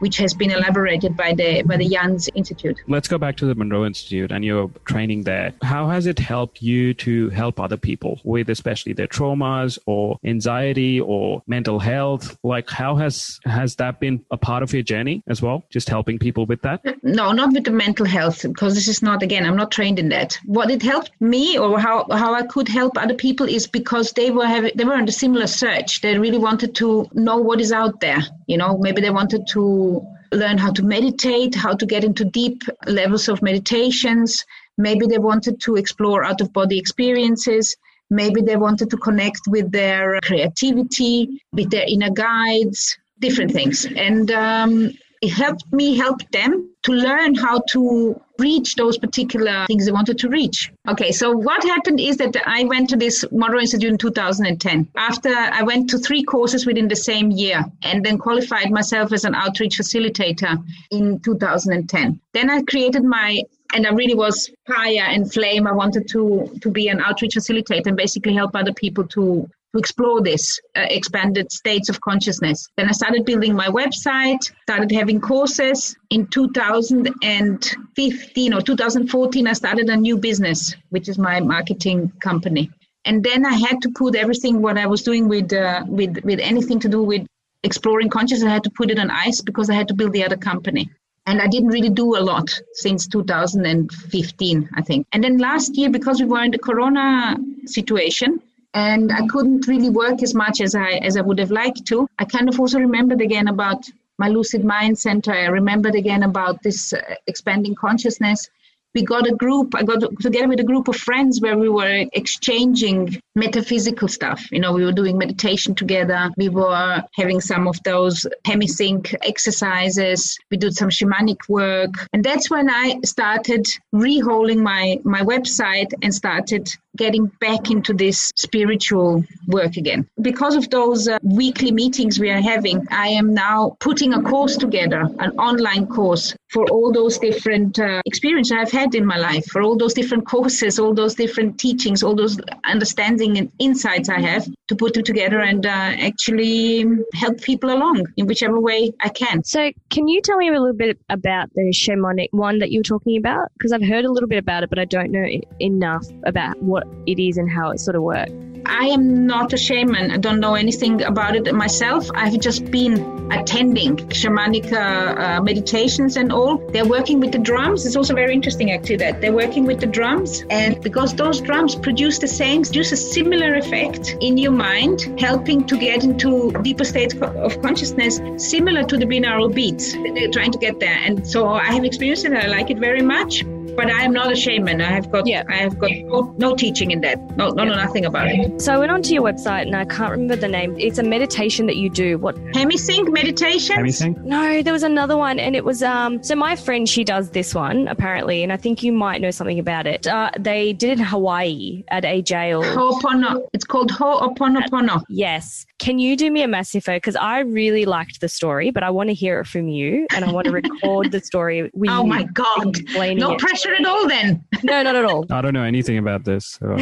which 0.00 0.16
has 0.18 0.34
been 0.34 0.50
elaborated 0.50 1.16
by 1.16 1.32
the 1.32 1.62
by 1.62 1.76
the 1.76 1.88
Jans 1.88 2.28
Institute. 2.34 2.78
Let's 2.88 3.08
go 3.08 3.18
back 3.18 3.36
to 3.36 3.46
the 3.46 3.54
Monroe 3.54 3.86
Institute 3.86 4.32
and 4.32 4.44
your 4.44 4.70
training 4.84 5.22
there. 5.22 5.52
How 5.62 5.88
has 5.88 6.06
it 6.06 6.18
helped 6.18 6.60
you 6.62 6.94
to 6.94 7.28
help 7.30 7.60
other 7.60 7.76
people 7.76 8.20
with 8.24 8.50
especially 8.50 8.92
their 8.92 9.06
traumas 9.06 9.78
or 9.86 10.18
anxiety 10.24 11.00
or 11.00 11.42
mental 11.46 11.78
health? 11.78 12.36
Like 12.42 12.68
how 12.68 12.96
has 12.96 13.40
has 13.44 13.76
that 13.76 14.00
been 14.00 14.24
a 14.30 14.36
part 14.36 14.62
of 14.62 14.72
your 14.72 14.82
journey 14.82 15.22
as 15.28 15.40
well? 15.42 15.64
Just 15.70 15.88
helping 15.88 16.18
people 16.18 16.46
with 16.46 16.62
that? 16.62 16.80
No, 17.02 17.32
not 17.32 17.52
with 17.52 17.64
the 17.64 17.70
mental 17.70 18.06
health 18.06 18.42
because 18.42 18.74
this 18.74 18.88
is 18.88 19.02
not 19.02 19.22
again, 19.22 19.44
I'm 19.46 19.56
not 19.56 19.70
trained 19.70 19.98
in 19.98 20.08
that. 20.10 20.38
What 20.46 20.70
it 20.70 20.82
helped 20.82 21.12
me 21.20 21.58
or 21.58 21.78
how 21.78 22.06
how 22.10 22.34
I 22.34 22.42
could 22.42 22.68
help 22.68 22.96
other 22.96 23.14
people 23.14 23.48
is 23.48 23.66
because 23.66 24.12
they 24.12 24.30
were 24.30 24.46
having 24.46 24.72
they 24.74 24.84
were 24.84 24.94
on 24.94 25.08
a 25.08 25.12
similar 25.12 25.46
search. 25.46 26.00
They 26.00 26.18
really 26.18 26.38
wanted 26.38 26.74
to 26.76 27.08
know 27.12 27.36
what 27.36 27.60
is 27.60 27.72
out 27.72 28.00
there. 28.00 28.22
You 28.46 28.56
know, 28.56 28.78
maybe 28.78 29.00
they 29.00 29.10
wanted 29.10 29.46
to 29.48 29.89
learn 30.32 30.58
how 30.58 30.72
to 30.72 30.82
meditate, 30.82 31.54
how 31.54 31.74
to 31.74 31.86
get 31.86 32.04
into 32.04 32.24
deep 32.24 32.62
levels 32.86 33.28
of 33.28 33.42
meditations. 33.42 34.44
Maybe 34.78 35.06
they 35.06 35.18
wanted 35.18 35.60
to 35.60 35.76
explore 35.76 36.24
out 36.24 36.40
of 36.40 36.52
body 36.52 36.78
experiences. 36.78 37.76
Maybe 38.10 38.40
they 38.40 38.56
wanted 38.56 38.90
to 38.90 38.96
connect 38.96 39.42
with 39.46 39.70
their 39.70 40.20
creativity, 40.22 41.42
with 41.52 41.70
their 41.70 41.86
inner 41.86 42.10
guides, 42.10 42.98
different 43.20 43.52
things. 43.52 43.86
And 43.96 44.30
um, 44.30 44.92
it 45.20 45.30
helped 45.30 45.70
me 45.72 45.96
help 45.96 46.18
them 46.30 46.70
to 46.82 46.92
learn 46.92 47.34
how 47.34 47.60
to 47.68 48.18
reach 48.38 48.74
those 48.76 48.96
particular 48.96 49.66
things 49.66 49.84
they 49.84 49.92
wanted 49.92 50.18
to 50.18 50.28
reach. 50.30 50.72
Okay, 50.88 51.12
so 51.12 51.30
what 51.30 51.62
happened 51.62 52.00
is 52.00 52.16
that 52.16 52.34
I 52.46 52.64
went 52.64 52.88
to 52.90 52.96
this 52.96 53.24
Monroe 53.30 53.60
Institute 53.60 53.90
in 53.90 53.98
2010. 53.98 54.88
After 54.96 55.28
I 55.28 55.62
went 55.62 55.90
to 55.90 55.98
three 55.98 56.22
courses 56.22 56.64
within 56.64 56.88
the 56.88 56.96
same 56.96 57.30
year 57.30 57.62
and 57.82 58.02
then 58.04 58.16
qualified 58.16 58.70
myself 58.70 59.12
as 59.12 59.24
an 59.24 59.34
outreach 59.34 59.76
facilitator 59.76 60.56
in 60.90 61.20
2010. 61.20 62.20
Then 62.32 62.48
I 62.50 62.62
created 62.62 63.04
my 63.04 63.42
and 63.72 63.86
I 63.86 63.90
really 63.90 64.14
was 64.14 64.50
fire 64.66 65.04
and 65.06 65.30
flame. 65.30 65.66
I 65.66 65.72
wanted 65.72 66.08
to 66.08 66.50
to 66.62 66.70
be 66.70 66.88
an 66.88 67.00
outreach 67.00 67.36
facilitator 67.36 67.86
and 67.86 67.96
basically 67.96 68.34
help 68.34 68.56
other 68.56 68.72
people 68.72 69.06
to 69.08 69.48
to 69.72 69.78
explore 69.78 70.20
this 70.20 70.58
uh, 70.76 70.86
expanded 70.90 71.50
states 71.52 71.88
of 71.88 72.00
consciousness. 72.00 72.68
Then 72.76 72.88
I 72.88 72.92
started 72.92 73.24
building 73.24 73.54
my 73.54 73.68
website, 73.68 74.50
started 74.62 74.90
having 74.90 75.20
courses. 75.20 75.94
In 76.10 76.26
2015 76.26 78.54
or 78.54 78.60
2014, 78.60 79.46
I 79.46 79.52
started 79.52 79.88
a 79.88 79.96
new 79.96 80.16
business, 80.16 80.74
which 80.88 81.08
is 81.08 81.18
my 81.18 81.38
marketing 81.40 82.10
company. 82.20 82.70
And 83.04 83.22
then 83.24 83.46
I 83.46 83.54
had 83.54 83.80
to 83.82 83.90
put 83.90 84.16
everything 84.16 84.60
what 84.60 84.76
I 84.76 84.86
was 84.86 85.02
doing 85.02 85.28
with 85.28 85.52
uh, 85.52 85.84
with 85.86 86.18
with 86.22 86.40
anything 86.40 86.80
to 86.80 86.88
do 86.88 87.02
with 87.02 87.26
exploring 87.62 88.10
consciousness. 88.10 88.48
I 88.48 88.54
had 88.54 88.64
to 88.64 88.70
put 88.70 88.90
it 88.90 88.98
on 88.98 89.10
ice 89.10 89.40
because 89.40 89.70
I 89.70 89.74
had 89.74 89.88
to 89.88 89.94
build 89.94 90.12
the 90.12 90.24
other 90.24 90.36
company. 90.36 90.90
And 91.26 91.40
I 91.40 91.46
didn't 91.46 91.68
really 91.68 91.90
do 91.90 92.16
a 92.16 92.20
lot 92.20 92.50
since 92.72 93.06
2015, 93.06 94.68
I 94.74 94.82
think. 94.82 95.06
And 95.12 95.22
then 95.22 95.38
last 95.38 95.76
year, 95.76 95.90
because 95.90 96.20
we 96.20 96.26
were 96.26 96.42
in 96.42 96.50
the 96.50 96.58
corona 96.58 97.38
situation, 97.66 98.40
and 98.74 99.12
I 99.12 99.26
couldn't 99.26 99.66
really 99.66 99.90
work 99.90 100.22
as 100.22 100.34
much 100.34 100.60
as 100.60 100.74
I 100.74 100.92
as 101.08 101.16
I 101.16 101.22
would 101.22 101.38
have 101.38 101.50
liked 101.50 101.86
to. 101.86 102.06
I 102.18 102.24
kind 102.24 102.48
of 102.48 102.58
also 102.60 102.78
remembered 102.78 103.20
again 103.20 103.48
about 103.48 103.84
my 104.18 104.28
lucid 104.28 104.64
mind 104.64 104.98
center. 104.98 105.32
I 105.32 105.46
remembered 105.46 105.94
again 105.94 106.22
about 106.22 106.62
this 106.62 106.92
uh, 106.92 107.00
expanding 107.26 107.74
consciousness. 107.74 108.48
We 108.92 109.02
got 109.04 109.28
a 109.28 109.34
group 109.36 109.76
i 109.76 109.84
got 109.84 110.00
together 110.20 110.48
with 110.48 110.58
a 110.58 110.70
group 110.70 110.88
of 110.88 110.96
friends 110.96 111.40
where 111.40 111.56
we 111.56 111.68
were 111.68 112.06
exchanging 112.12 113.20
metaphysical 113.36 114.08
stuff. 114.08 114.40
You 114.50 114.60
know 114.60 114.72
we 114.72 114.84
were 114.84 114.98
doing 115.00 115.16
meditation 115.16 115.74
together. 115.74 116.30
We 116.36 116.48
were 116.48 117.02
having 117.14 117.40
some 117.40 117.66
of 117.68 117.76
those 117.84 118.26
hemisync 118.44 119.14
exercises. 119.22 120.38
We 120.50 120.56
did 120.56 120.74
some 120.74 120.90
shamanic 120.90 121.48
work. 121.48 121.92
And 122.12 122.22
that's 122.24 122.50
when 122.50 122.68
i 122.68 123.00
started 123.04 123.64
reholding 123.94 124.60
my 124.72 125.00
my 125.04 125.22
website 125.22 125.92
and 126.02 126.12
started 126.14 126.64
getting 127.00 127.26
back 127.40 127.70
into 127.70 127.94
this 127.94 128.30
spiritual 128.36 129.24
work 129.48 129.76
again. 129.78 130.06
Because 130.20 130.54
of 130.54 130.68
those 130.68 131.08
uh, 131.08 131.18
weekly 131.22 131.72
meetings 131.72 132.20
we 132.20 132.28
are 132.30 132.42
having, 132.42 132.86
I 132.90 133.08
am 133.08 133.32
now 133.32 133.76
putting 133.80 134.12
a 134.12 134.22
course 134.22 134.56
together, 134.56 135.00
an 135.18 135.30
online 135.48 135.86
course 135.86 136.34
for 136.50 136.64
all 136.70 136.92
those 136.92 137.16
different 137.18 137.78
uh, 137.78 138.02
experiences 138.04 138.52
I've 138.52 138.72
had 138.72 138.94
in 138.94 139.06
my 139.06 139.16
life, 139.16 139.46
for 139.46 139.62
all 139.62 139.76
those 139.76 139.94
different 139.94 140.26
courses, 140.26 140.78
all 140.78 140.92
those 140.92 141.14
different 141.14 141.58
teachings, 141.58 142.02
all 142.02 142.14
those 142.14 142.38
understanding 142.64 143.38
and 143.38 143.50
insights 143.58 144.08
I 144.08 144.20
have 144.20 144.46
to 144.68 144.76
put 144.76 144.94
them 144.94 145.04
together 145.04 145.40
and 145.40 145.64
uh, 145.64 145.92
actually 146.08 146.84
help 147.14 147.40
people 147.40 147.70
along 147.72 148.06
in 148.16 148.26
whichever 148.26 148.58
way 148.60 148.92
I 149.00 149.08
can. 149.08 149.42
So, 149.44 149.70
can 149.90 150.08
you 150.08 150.20
tell 150.20 150.36
me 150.36 150.48
a 150.48 150.52
little 150.52 150.76
bit 150.76 150.98
about 151.08 151.48
the 151.54 151.72
shamanic 151.72 152.28
one 152.32 152.58
that 152.58 152.70
you 152.70 152.80
were 152.80 152.90
talking 152.94 153.16
about? 153.16 153.48
Because 153.54 153.72
I've 153.72 153.86
heard 153.86 154.04
a 154.04 154.12
little 154.12 154.28
bit 154.28 154.38
about 154.38 154.64
it, 154.64 154.70
but 154.70 154.78
I 154.78 154.84
don't 154.84 155.12
know 155.12 155.26
enough 155.60 156.06
about 156.24 156.60
what 156.62 156.84
it 157.06 157.18
is 157.18 157.36
and 157.36 157.50
how 157.50 157.70
it 157.70 157.80
sort 157.80 157.96
of 157.96 158.02
works. 158.02 158.32
I 158.66 158.86
am 158.86 159.26
not 159.26 159.52
a 159.52 159.56
shaman. 159.56 160.10
I 160.10 160.16
don't 160.16 160.40
know 160.40 160.54
anything 160.54 161.02
about 161.02 161.34
it 161.34 161.52
myself. 161.54 162.08
I've 162.14 162.38
just 162.40 162.70
been 162.70 163.32
attending 163.32 163.96
shamanic 163.96 164.72
uh, 164.72 164.76
uh, 164.76 165.40
meditations 165.42 166.16
and 166.16 166.32
all. 166.32 166.58
They're 166.68 166.86
working 166.86 167.20
with 167.20 167.32
the 167.32 167.38
drums. 167.38 167.86
It's 167.86 167.96
also 167.96 168.14
very 168.14 168.34
interesting, 168.34 168.70
actually, 168.72 168.96
that 168.96 169.20
they're 169.20 169.32
working 169.32 169.64
with 169.64 169.80
the 169.80 169.86
drums. 169.86 170.44
And 170.50 170.80
because 170.82 171.14
those 171.14 171.40
drums 171.40 171.74
produce 171.74 172.18
the 172.18 172.28
same, 172.28 172.62
produce 172.62 172.92
a 172.92 172.96
similar 172.96 173.54
effect 173.54 174.16
in 174.20 174.36
your 174.36 174.52
mind, 174.52 175.18
helping 175.18 175.66
to 175.66 175.76
get 175.78 176.04
into 176.04 176.52
deeper 176.62 176.84
states 176.84 177.14
of 177.20 177.60
consciousness, 177.62 178.20
similar 178.36 178.84
to 178.84 178.96
the 178.96 179.06
binaural 179.06 179.52
beats. 179.52 179.92
They're 179.92 180.30
trying 180.30 180.52
to 180.52 180.58
get 180.58 180.80
there. 180.80 180.98
And 181.04 181.26
so 181.26 181.48
I 181.48 181.72
have 181.72 181.84
experienced 181.84 182.24
it. 182.24 182.32
I 182.32 182.46
like 182.46 182.70
it 182.70 182.78
very 182.78 183.02
much 183.02 183.44
but 183.80 183.90
I 183.90 184.02
am 184.04 184.12
not 184.12 184.30
a 184.30 184.36
shaman. 184.36 184.82
I 184.82 184.90
have 184.90 185.10
got 185.10 185.26
yeah. 185.26 185.42
I 185.48 185.56
have 185.56 185.78
got 185.78 185.90
no, 185.90 186.34
no 186.36 186.54
teaching 186.54 186.90
in 186.90 187.00
that. 187.00 187.18
No, 187.38 187.48
no, 187.48 187.62
yeah. 187.62 187.70
no, 187.70 187.76
nothing 187.76 188.04
about 188.04 188.26
it. 188.28 188.60
So 188.60 188.74
I 188.74 188.76
went 188.76 188.92
onto 188.92 189.14
your 189.14 189.22
website 189.22 189.62
and 189.62 189.74
I 189.74 189.86
can't 189.86 190.10
remember 190.10 190.36
the 190.36 190.48
name. 190.48 190.78
It's 190.78 190.98
a 190.98 191.02
meditation 191.02 191.64
that 191.64 191.76
you 191.76 191.88
do. 191.88 192.18
What 192.18 192.36
Hemisync 192.52 193.10
meditation? 193.10 193.76
Hemisync? 193.76 194.22
No, 194.22 194.62
there 194.62 194.74
was 194.74 194.82
another 194.82 195.16
one, 195.16 195.38
and 195.38 195.56
it 195.56 195.64
was 195.64 195.82
um. 195.82 196.22
So 196.22 196.34
my 196.34 196.56
friend, 196.56 196.86
she 196.86 197.04
does 197.04 197.30
this 197.30 197.54
one 197.54 197.88
apparently, 197.88 198.42
and 198.42 198.52
I 198.52 198.58
think 198.58 198.82
you 198.82 198.92
might 198.92 199.22
know 199.22 199.30
something 199.30 199.58
about 199.58 199.86
it. 199.86 200.06
Uh, 200.06 200.30
they 200.38 200.74
did 200.74 200.90
it 200.90 200.98
in 200.98 201.04
Hawaii 201.04 201.82
at 201.88 202.04
a 202.04 202.20
jail. 202.20 202.62
Ho'opono. 202.62 203.48
It's 203.54 203.64
called 203.64 203.90
Ho'oponopono. 203.90 205.02
Yes. 205.08 205.64
Can 205.78 205.98
you 205.98 206.14
do 206.14 206.30
me 206.30 206.42
a 206.42 206.48
massive 206.48 206.84
favor? 206.84 206.98
Because 206.98 207.16
I 207.16 207.38
really 207.38 207.86
liked 207.86 208.20
the 208.20 208.28
story, 208.28 208.70
but 208.70 208.82
I 208.82 208.90
want 208.90 209.08
to 209.08 209.14
hear 209.14 209.40
it 209.40 209.46
from 209.46 209.68
you, 209.68 210.06
and 210.14 210.26
I 210.26 210.30
want 210.30 210.44
to 210.44 210.52
record 210.52 211.10
the 211.12 211.20
story. 211.20 211.70
With 211.72 211.90
oh 211.90 212.04
my 212.04 212.24
god! 212.24 212.76
No 212.94 213.36
pressure 213.36 213.69
at 213.74 213.86
all 213.86 214.08
then. 214.08 214.44
No, 214.62 214.82
not 214.82 214.96
at 214.96 215.04
all. 215.04 215.26
I 215.30 215.40
don't 215.40 215.54
know 215.54 215.62
anything 215.62 215.98
about 215.98 216.24
this. 216.24 216.58
So. 216.60 216.76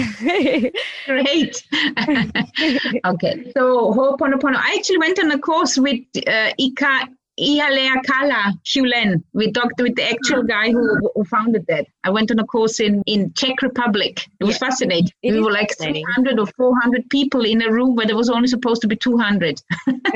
Great. 1.07 1.63
okay. 3.05 3.53
So 3.59 3.93
Ho'oponopono. 3.93 4.57
I 4.57 4.77
actually 4.79 4.99
went 4.99 5.19
on 5.19 5.31
a 5.31 5.39
course 5.39 5.79
with 5.79 6.01
uh, 6.27 6.51
Ika 6.59 7.09
Ihaleakala 7.39 8.53
Hew 8.65 8.87
Len. 8.87 9.23
We 9.33 9.53
talked 9.53 9.81
with 9.81 9.97
the 9.97 10.11
actual 10.11 10.41
ah. 10.41 10.43
guy 10.43 10.71
who, 10.71 11.11
who 11.15 11.25
founded 11.25 11.67
that. 11.69 11.87
I 12.05 12.11
went 12.11 12.31
on 12.31 12.39
a 12.39 12.45
course 12.45 12.81
in, 12.81 13.03
in 13.07 13.33
Czech 13.35 13.63
Republic. 13.63 14.27
It 14.41 14.45
was 14.45 14.57
yeah. 14.57 14.69
fascinating. 14.69 15.13
It 15.23 15.33
we 15.33 15.41
were 15.41 15.53
like 15.53 15.77
300 15.79 16.39
or 16.39 16.47
400 16.47 17.09
people 17.11 17.45
in 17.45 17.63
a 17.63 17.71
room 17.71 17.95
where 17.95 18.07
there 18.07 18.17
was 18.17 18.31
only 18.31 18.49
supposed 18.49 18.83
to 18.83 18.89
be 18.89 18.97
200. 18.97 19.61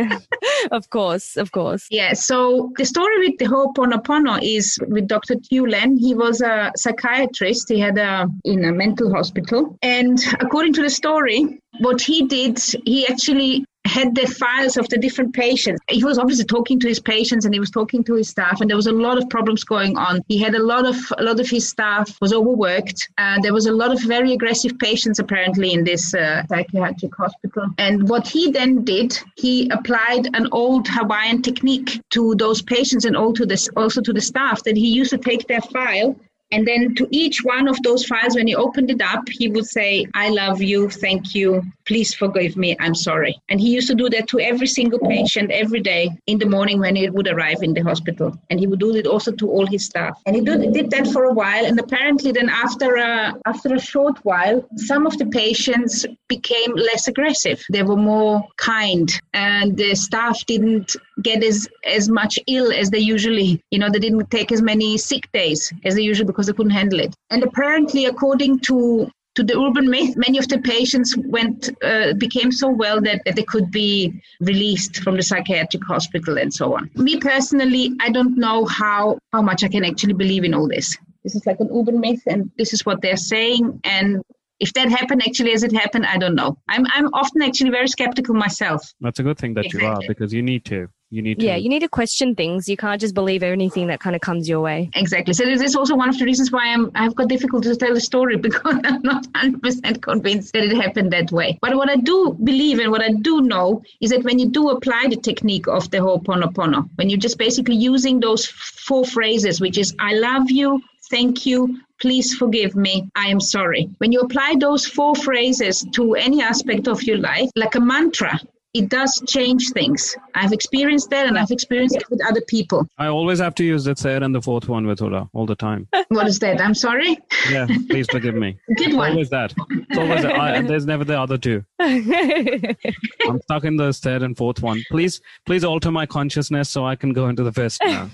of 0.72 0.90
course, 0.90 1.36
of 1.36 1.52
course. 1.52 1.86
Yeah. 1.90 2.14
So 2.14 2.72
the 2.76 2.84
story 2.84 3.28
with 3.28 3.38
the 3.38 3.46
Ho'oponopono 3.46 4.40
is 4.42 4.78
with 4.88 5.06
Dr. 5.08 5.36
Hew 5.50 5.66
Len. 5.66 5.96
He 5.96 6.14
was 6.14 6.40
a 6.40 6.72
psychiatrist. 6.76 7.68
He 7.68 7.78
had 7.78 7.98
a 7.98 8.28
in 8.44 8.64
a 8.64 8.72
mental 8.72 9.12
hospital, 9.12 9.78
and 9.82 10.18
according 10.40 10.72
to 10.74 10.82
the 10.82 10.90
story, 10.90 11.61
what 11.82 12.00
he 12.00 12.26
did, 12.26 12.58
he 12.84 13.06
actually 13.06 13.64
had 13.84 14.14
the 14.14 14.26
files 14.26 14.76
of 14.76 14.88
the 14.88 14.96
different 14.96 15.34
patients. 15.34 15.80
He 15.88 16.04
was 16.04 16.16
obviously 16.16 16.44
talking 16.44 16.78
to 16.80 16.88
his 16.88 17.00
patients 17.00 17.44
and 17.44 17.52
he 17.52 17.60
was 17.60 17.70
talking 17.70 18.04
to 18.04 18.14
his 18.14 18.28
staff, 18.28 18.60
and 18.60 18.70
there 18.70 18.76
was 18.76 18.86
a 18.86 18.92
lot 18.92 19.18
of 19.18 19.28
problems 19.28 19.64
going 19.64 19.96
on. 19.96 20.22
He 20.28 20.38
had 20.38 20.54
a 20.54 20.62
lot 20.62 20.86
of 20.86 20.96
a 21.18 21.22
lot 21.22 21.40
of 21.40 21.48
his 21.48 21.68
staff 21.68 22.16
was 22.20 22.32
overworked. 22.32 23.08
Uh, 23.18 23.40
there 23.42 23.52
was 23.52 23.66
a 23.66 23.72
lot 23.72 23.92
of 23.92 24.00
very 24.02 24.32
aggressive 24.32 24.78
patients 24.78 25.18
apparently 25.18 25.72
in 25.72 25.84
this 25.84 26.14
uh, 26.14 26.46
psychiatric 26.46 27.14
hospital. 27.14 27.66
And 27.78 28.08
what 28.08 28.26
he 28.28 28.50
then 28.50 28.84
did, 28.84 29.18
he 29.36 29.68
applied 29.70 30.28
an 30.34 30.48
old 30.52 30.86
Hawaiian 30.88 31.42
technique 31.42 32.00
to 32.10 32.34
those 32.36 32.62
patients 32.62 33.04
and 33.04 33.16
all 33.16 33.32
to 33.34 33.44
this 33.44 33.68
also 33.76 34.00
to 34.00 34.12
the 34.12 34.20
staff 34.20 34.62
that 34.64 34.76
he 34.76 34.88
used 34.88 35.10
to 35.10 35.18
take 35.18 35.48
their 35.48 35.60
file 35.60 36.16
and 36.52 36.66
then 36.66 36.94
to 36.96 37.08
each 37.10 37.42
one 37.42 37.66
of 37.66 37.82
those 37.82 38.04
files, 38.04 38.34
when 38.34 38.46
he 38.46 38.54
opened 38.54 38.90
it 38.90 39.00
up, 39.00 39.28
he 39.28 39.48
would 39.48 39.66
say, 39.66 40.06
I 40.14 40.28
love 40.28 40.62
you, 40.62 40.88
thank 40.88 41.34
you, 41.34 41.62
please 41.86 42.14
forgive 42.14 42.56
me, 42.56 42.76
I'm 42.78 42.94
sorry. 42.94 43.40
And 43.48 43.60
he 43.60 43.70
used 43.70 43.88
to 43.88 43.94
do 43.94 44.08
that 44.10 44.28
to 44.28 44.40
every 44.40 44.66
single 44.66 44.98
patient 44.98 45.50
every 45.50 45.80
day 45.80 46.10
in 46.26 46.38
the 46.38 46.46
morning 46.46 46.78
when 46.78 46.94
he 46.96 47.08
would 47.08 47.28
arrive 47.28 47.62
in 47.62 47.74
the 47.74 47.80
hospital. 47.80 48.36
And 48.50 48.60
he 48.60 48.66
would 48.66 48.80
do 48.80 48.94
it 48.94 49.06
also 49.06 49.32
to 49.32 49.50
all 49.50 49.66
his 49.66 49.86
staff. 49.86 50.20
And 50.26 50.36
he 50.36 50.42
did, 50.42 50.72
did 50.72 50.90
that 50.90 51.08
for 51.08 51.24
a 51.24 51.32
while. 51.32 51.64
And 51.64 51.78
apparently, 51.80 52.32
then 52.32 52.48
after 52.48 52.96
a, 52.96 53.34
after 53.46 53.74
a 53.74 53.80
short 53.80 54.18
while, 54.24 54.66
some 54.76 55.06
of 55.06 55.16
the 55.18 55.26
patients 55.26 56.06
became 56.28 56.72
less 56.74 57.08
aggressive. 57.08 57.62
They 57.70 57.82
were 57.82 57.96
more 57.96 58.46
kind. 58.56 59.10
And 59.32 59.76
the 59.76 59.94
staff 59.94 60.44
didn't 60.46 60.94
get 61.22 61.42
as, 61.42 61.68
as 61.86 62.08
much 62.08 62.38
ill 62.46 62.72
as 62.72 62.90
they 62.90 62.98
usually, 62.98 63.62
you 63.70 63.78
know, 63.78 63.90
they 63.90 63.98
didn't 63.98 64.30
take 64.30 64.52
as 64.52 64.62
many 64.62 64.98
sick 64.98 65.30
days 65.32 65.72
as 65.84 65.94
they 65.94 66.02
usually 66.02 66.26
because 66.26 66.46
they 66.46 66.52
couldn't 66.52 66.72
handle 66.72 67.00
it. 67.00 67.14
And 67.30 67.42
apparently, 67.42 68.06
according 68.06 68.60
to 68.60 69.10
to 69.34 69.42
the 69.42 69.58
urban 69.58 69.88
myth, 69.88 70.14
many 70.16 70.38
of 70.38 70.46
the 70.48 70.58
patients 70.58 71.16
went 71.16 71.70
uh, 71.82 72.12
became 72.14 72.52
so 72.52 72.68
well 72.68 73.00
that, 73.00 73.22
that 73.24 73.34
they 73.34 73.42
could 73.42 73.70
be 73.70 74.20
released 74.40 75.02
from 75.02 75.16
the 75.16 75.22
psychiatric 75.22 75.82
hospital 75.84 76.36
and 76.36 76.52
so 76.52 76.74
on. 76.76 76.90
Me 76.96 77.18
personally, 77.18 77.92
I 78.00 78.10
don't 78.10 78.36
know 78.36 78.66
how 78.66 79.18
how 79.32 79.42
much 79.42 79.64
I 79.64 79.68
can 79.68 79.84
actually 79.84 80.12
believe 80.12 80.44
in 80.44 80.54
all 80.54 80.68
this. 80.68 80.96
This 81.24 81.34
is 81.34 81.46
like 81.46 81.60
an 81.60 81.70
urban 81.72 82.00
myth, 82.00 82.22
and 82.26 82.50
this 82.58 82.74
is 82.74 82.84
what 82.84 83.00
they're 83.00 83.16
saying. 83.16 83.80
And 83.84 84.22
if 84.60 84.72
that 84.74 84.90
happened 84.90 85.22
actually 85.26 85.52
as 85.52 85.62
it 85.62 85.72
happened, 85.72 86.06
I 86.06 86.18
don't 86.18 86.34
know. 86.34 86.58
I'm 86.68 86.84
I'm 86.92 87.08
often 87.14 87.42
actually 87.42 87.70
very 87.70 87.88
skeptical 87.88 88.34
myself. 88.34 88.92
That's 89.00 89.18
a 89.18 89.22
good 89.22 89.38
thing 89.38 89.54
that 89.54 89.72
you 89.72 89.86
are 89.86 90.00
because 90.06 90.32
you 90.34 90.42
need 90.42 90.64
to. 90.66 90.88
You 91.12 91.20
need 91.20 91.40
to. 91.40 91.44
Yeah, 91.44 91.56
you 91.56 91.68
need 91.68 91.80
to 91.80 91.90
question 91.90 92.34
things. 92.34 92.70
You 92.70 92.78
can't 92.78 92.98
just 92.98 93.14
believe 93.14 93.42
anything 93.42 93.88
that 93.88 94.00
kind 94.00 94.16
of 94.16 94.22
comes 94.22 94.48
your 94.48 94.60
way. 94.60 94.88
Exactly. 94.94 95.34
So 95.34 95.44
this 95.44 95.60
is 95.60 95.76
also 95.76 95.94
one 95.94 96.08
of 96.08 96.18
the 96.18 96.24
reasons 96.24 96.50
why 96.50 96.72
I'm 96.72 96.90
I've 96.94 97.14
got 97.14 97.28
difficulty 97.28 97.68
to 97.68 97.76
tell 97.76 97.92
the 97.92 98.00
story 98.00 98.36
because 98.48 98.80
I'm 98.82 99.02
not 99.02 99.24
100% 99.34 100.00
convinced 100.00 100.54
that 100.54 100.64
it 100.64 100.74
happened 100.74 101.12
that 101.12 101.30
way. 101.30 101.58
But 101.60 101.76
what 101.76 101.90
I 101.90 101.96
do 101.96 102.34
believe 102.42 102.78
and 102.78 102.90
what 102.90 103.02
I 103.02 103.10
do 103.10 103.42
know 103.42 103.82
is 104.00 104.08
that 104.08 104.24
when 104.24 104.38
you 104.38 104.48
do 104.48 104.70
apply 104.70 105.08
the 105.10 105.16
technique 105.16 105.68
of 105.68 105.90
the 105.90 105.98
Ho'oponopono, 105.98 106.88
when 106.94 107.10
you're 107.10 107.18
just 107.18 107.36
basically 107.36 107.76
using 107.76 108.18
those 108.18 108.46
four 108.46 109.04
phrases, 109.04 109.60
which 109.60 109.76
is 109.76 109.94
I 109.98 110.14
love 110.14 110.50
you, 110.50 110.80
thank 111.10 111.44
you, 111.44 111.78
please 112.00 112.34
forgive 112.34 112.74
me, 112.74 113.06
I 113.14 113.26
am 113.28 113.38
sorry. 113.38 113.90
When 113.98 114.12
you 114.12 114.20
apply 114.20 114.54
those 114.58 114.86
four 114.86 115.14
phrases 115.14 115.86
to 115.92 116.14
any 116.14 116.42
aspect 116.42 116.88
of 116.88 117.02
your 117.02 117.18
life, 117.18 117.50
like 117.54 117.74
a 117.74 117.80
mantra, 117.80 118.40
it 118.74 118.88
does 118.88 119.22
change 119.26 119.70
things. 119.70 120.16
I've 120.34 120.52
experienced 120.52 121.10
that 121.10 121.26
and 121.26 121.38
I've 121.38 121.50
experienced 121.50 121.96
it 121.96 122.08
with 122.10 122.20
other 122.26 122.40
people. 122.40 122.88
I 122.98 123.08
always 123.08 123.38
have 123.38 123.54
to 123.56 123.64
use 123.64 123.84
the 123.84 123.94
third 123.94 124.22
and 124.22 124.34
the 124.34 124.40
fourth 124.40 124.68
one 124.68 124.86
with 124.86 125.02
Ola 125.02 125.28
all 125.32 125.46
the 125.46 125.56
time. 125.56 125.88
What 126.08 126.26
is 126.26 126.38
that? 126.40 126.60
I'm 126.60 126.74
sorry? 126.74 127.16
Yeah, 127.50 127.66
please 127.88 128.06
forgive 128.10 128.34
me. 128.34 128.58
Good 128.76 128.92
one. 128.92 129.12
Always 129.12 129.30
that. 129.30 129.54
It's 129.70 129.98
always 129.98 130.22
that. 130.22 130.38
I, 130.38 130.60
there's 130.60 130.84
never 130.84 131.04
the 131.04 131.18
other 131.18 131.38
two. 131.38 131.64
I'm 131.80 133.40
stuck 133.42 133.64
in 133.64 133.76
the 133.76 133.94
third 133.94 134.22
and 134.22 134.36
fourth 134.36 134.60
one. 134.60 134.82
Please, 134.90 135.22
please 135.46 135.64
alter 135.64 135.90
my 135.90 136.04
consciousness 136.04 136.68
so 136.68 136.84
I 136.84 136.96
can 136.96 137.14
go 137.14 137.28
into 137.28 137.42
the 137.42 137.52
first 137.52 137.80
now. 137.82 138.10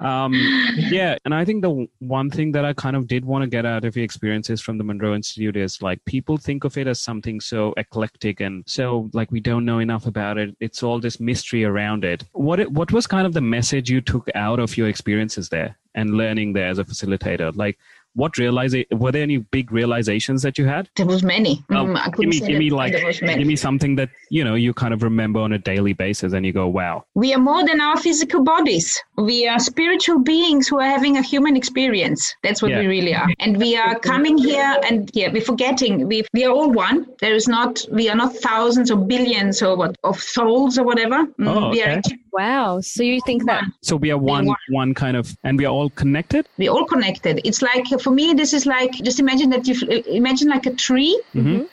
Um, 0.00 0.32
yeah, 0.76 1.18
and 1.24 1.34
I 1.34 1.44
think 1.44 1.62
the 1.62 1.86
one 1.98 2.30
thing 2.30 2.52
that 2.52 2.64
I 2.64 2.72
kind 2.72 2.96
of 2.96 3.06
did 3.06 3.24
want 3.24 3.42
to 3.42 3.48
get 3.48 3.66
out 3.66 3.84
of 3.84 3.96
your 3.96 4.04
experiences 4.04 4.60
from 4.60 4.78
the 4.78 4.84
Monroe 4.84 5.14
Institute 5.14 5.56
is 5.56 5.82
like 5.82 6.02
people 6.06 6.38
think 6.38 6.64
of 6.64 6.78
it 6.78 6.86
as 6.86 7.00
something 7.00 7.38
so 7.40 7.74
eclectic 7.76 8.40
and 8.40 8.64
so 8.66 9.10
like 9.12 9.30
we 9.30 9.40
don't 9.40 9.66
know 9.66 9.78
enough 9.78 10.06
about 10.06 10.38
it. 10.38 10.56
It's 10.58 10.82
all 10.82 11.00
this 11.00 11.20
mystery 11.20 11.64
around 11.64 12.04
it. 12.04 12.24
What 12.32 12.60
it, 12.60 12.72
what 12.72 12.92
was 12.92 13.06
kind 13.06 13.26
of 13.26 13.34
the 13.34 13.42
message 13.42 13.90
you 13.90 14.00
took 14.00 14.28
out 14.34 14.58
of 14.58 14.76
your 14.76 14.88
experiences 14.88 15.50
there 15.50 15.76
and 15.94 16.14
learning 16.14 16.54
there 16.54 16.68
as 16.68 16.78
a 16.78 16.84
facilitator? 16.84 17.54
Like 17.54 17.78
what 18.14 18.38
realize 18.38 18.74
were 18.90 19.12
there 19.12 19.22
any 19.22 19.38
big 19.38 19.72
realizations 19.72 20.42
that 20.42 20.58
you 20.58 20.66
had? 20.66 20.88
There 20.96 21.06
was 21.06 21.22
many. 21.22 21.64
Um, 21.70 21.98
give 22.18 22.28
me 22.28 22.40
give 22.40 22.58
me 22.58 22.70
like 22.70 22.92
give 22.92 23.46
me 23.46 23.56
something 23.56 23.96
that 23.96 24.10
you 24.30 24.44
know 24.44 24.54
you 24.54 24.74
kind 24.74 24.92
of 24.92 25.02
remember 25.02 25.40
on 25.40 25.52
a 25.52 25.58
daily 25.58 25.92
basis 25.92 26.32
and 26.32 26.44
you 26.44 26.52
go 26.52 26.66
wow. 26.66 27.04
We 27.14 27.32
are 27.34 27.38
more 27.38 27.64
than 27.66 27.80
our 27.80 27.96
physical 27.96 28.42
bodies. 28.42 29.00
We 29.16 29.46
are 29.46 29.58
spiritual 29.58 30.20
beings 30.20 30.68
who 30.68 30.80
are 30.80 30.88
having 30.88 31.16
a 31.16 31.22
human 31.22 31.56
experience. 31.56 32.34
That's 32.42 32.62
what 32.62 32.70
yeah. 32.70 32.80
we 32.80 32.86
really 32.86 33.14
are. 33.14 33.28
And 33.38 33.56
we 33.56 33.76
are 33.76 33.98
coming 33.98 34.38
here 34.38 34.76
and 34.88 35.10
yeah 35.14 35.30
we're 35.32 35.42
forgetting. 35.42 36.08
We, 36.08 36.24
we 36.32 36.44
are 36.44 36.52
all 36.52 36.70
one. 36.70 37.06
There 37.20 37.34
is 37.34 37.48
not 37.48 37.84
we 37.90 38.08
are 38.08 38.16
not 38.16 38.34
thousands 38.36 38.90
or 38.90 38.96
billions 38.96 39.62
or 39.62 39.76
what 39.76 39.96
of 40.04 40.20
souls 40.20 40.78
or 40.78 40.84
whatever. 40.84 41.26
Mm, 41.26 41.48
oh, 41.48 41.70
okay. 41.70 42.00
Are 42.36 42.40
actually 42.40 42.54
Wow. 42.76 42.80
So 42.80 43.02
you 43.02 43.20
think 43.26 43.46
that 43.46 43.64
So 43.82 43.96
we 43.96 44.10
are 44.10 44.18
one, 44.18 44.46
one. 44.46 44.56
one 44.70 44.94
kind 44.94 45.16
of, 45.16 45.36
and 45.44 45.58
we 45.58 45.64
are 45.64 45.72
all 45.72 45.90
connected. 45.90 46.48
We're 46.58 46.70
all 46.70 46.86
connected. 46.86 47.40
It's 47.44 47.62
like 47.62 47.86
for 48.00 48.10
me, 48.10 48.34
this 48.34 48.52
is 48.52 48.66
like 48.66 48.92
just 48.92 49.20
imagine 49.20 49.50
that 49.50 49.66
you 49.66 49.74
imagine 50.06 50.48
like 50.48 50.66
a 50.66 50.74
tree, 50.74 51.20
Mhm. 51.34 51.66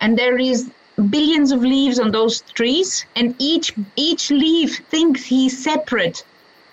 and 0.00 0.18
there 0.18 0.38
is 0.38 0.70
billions 1.10 1.52
of 1.52 1.62
leaves 1.62 1.98
on 1.98 2.10
those 2.10 2.42
trees, 2.54 3.04
and 3.16 3.34
each 3.38 3.72
each 3.96 4.30
leaf 4.30 4.80
thinks 4.90 5.24
he's 5.24 5.62
separate 5.62 6.24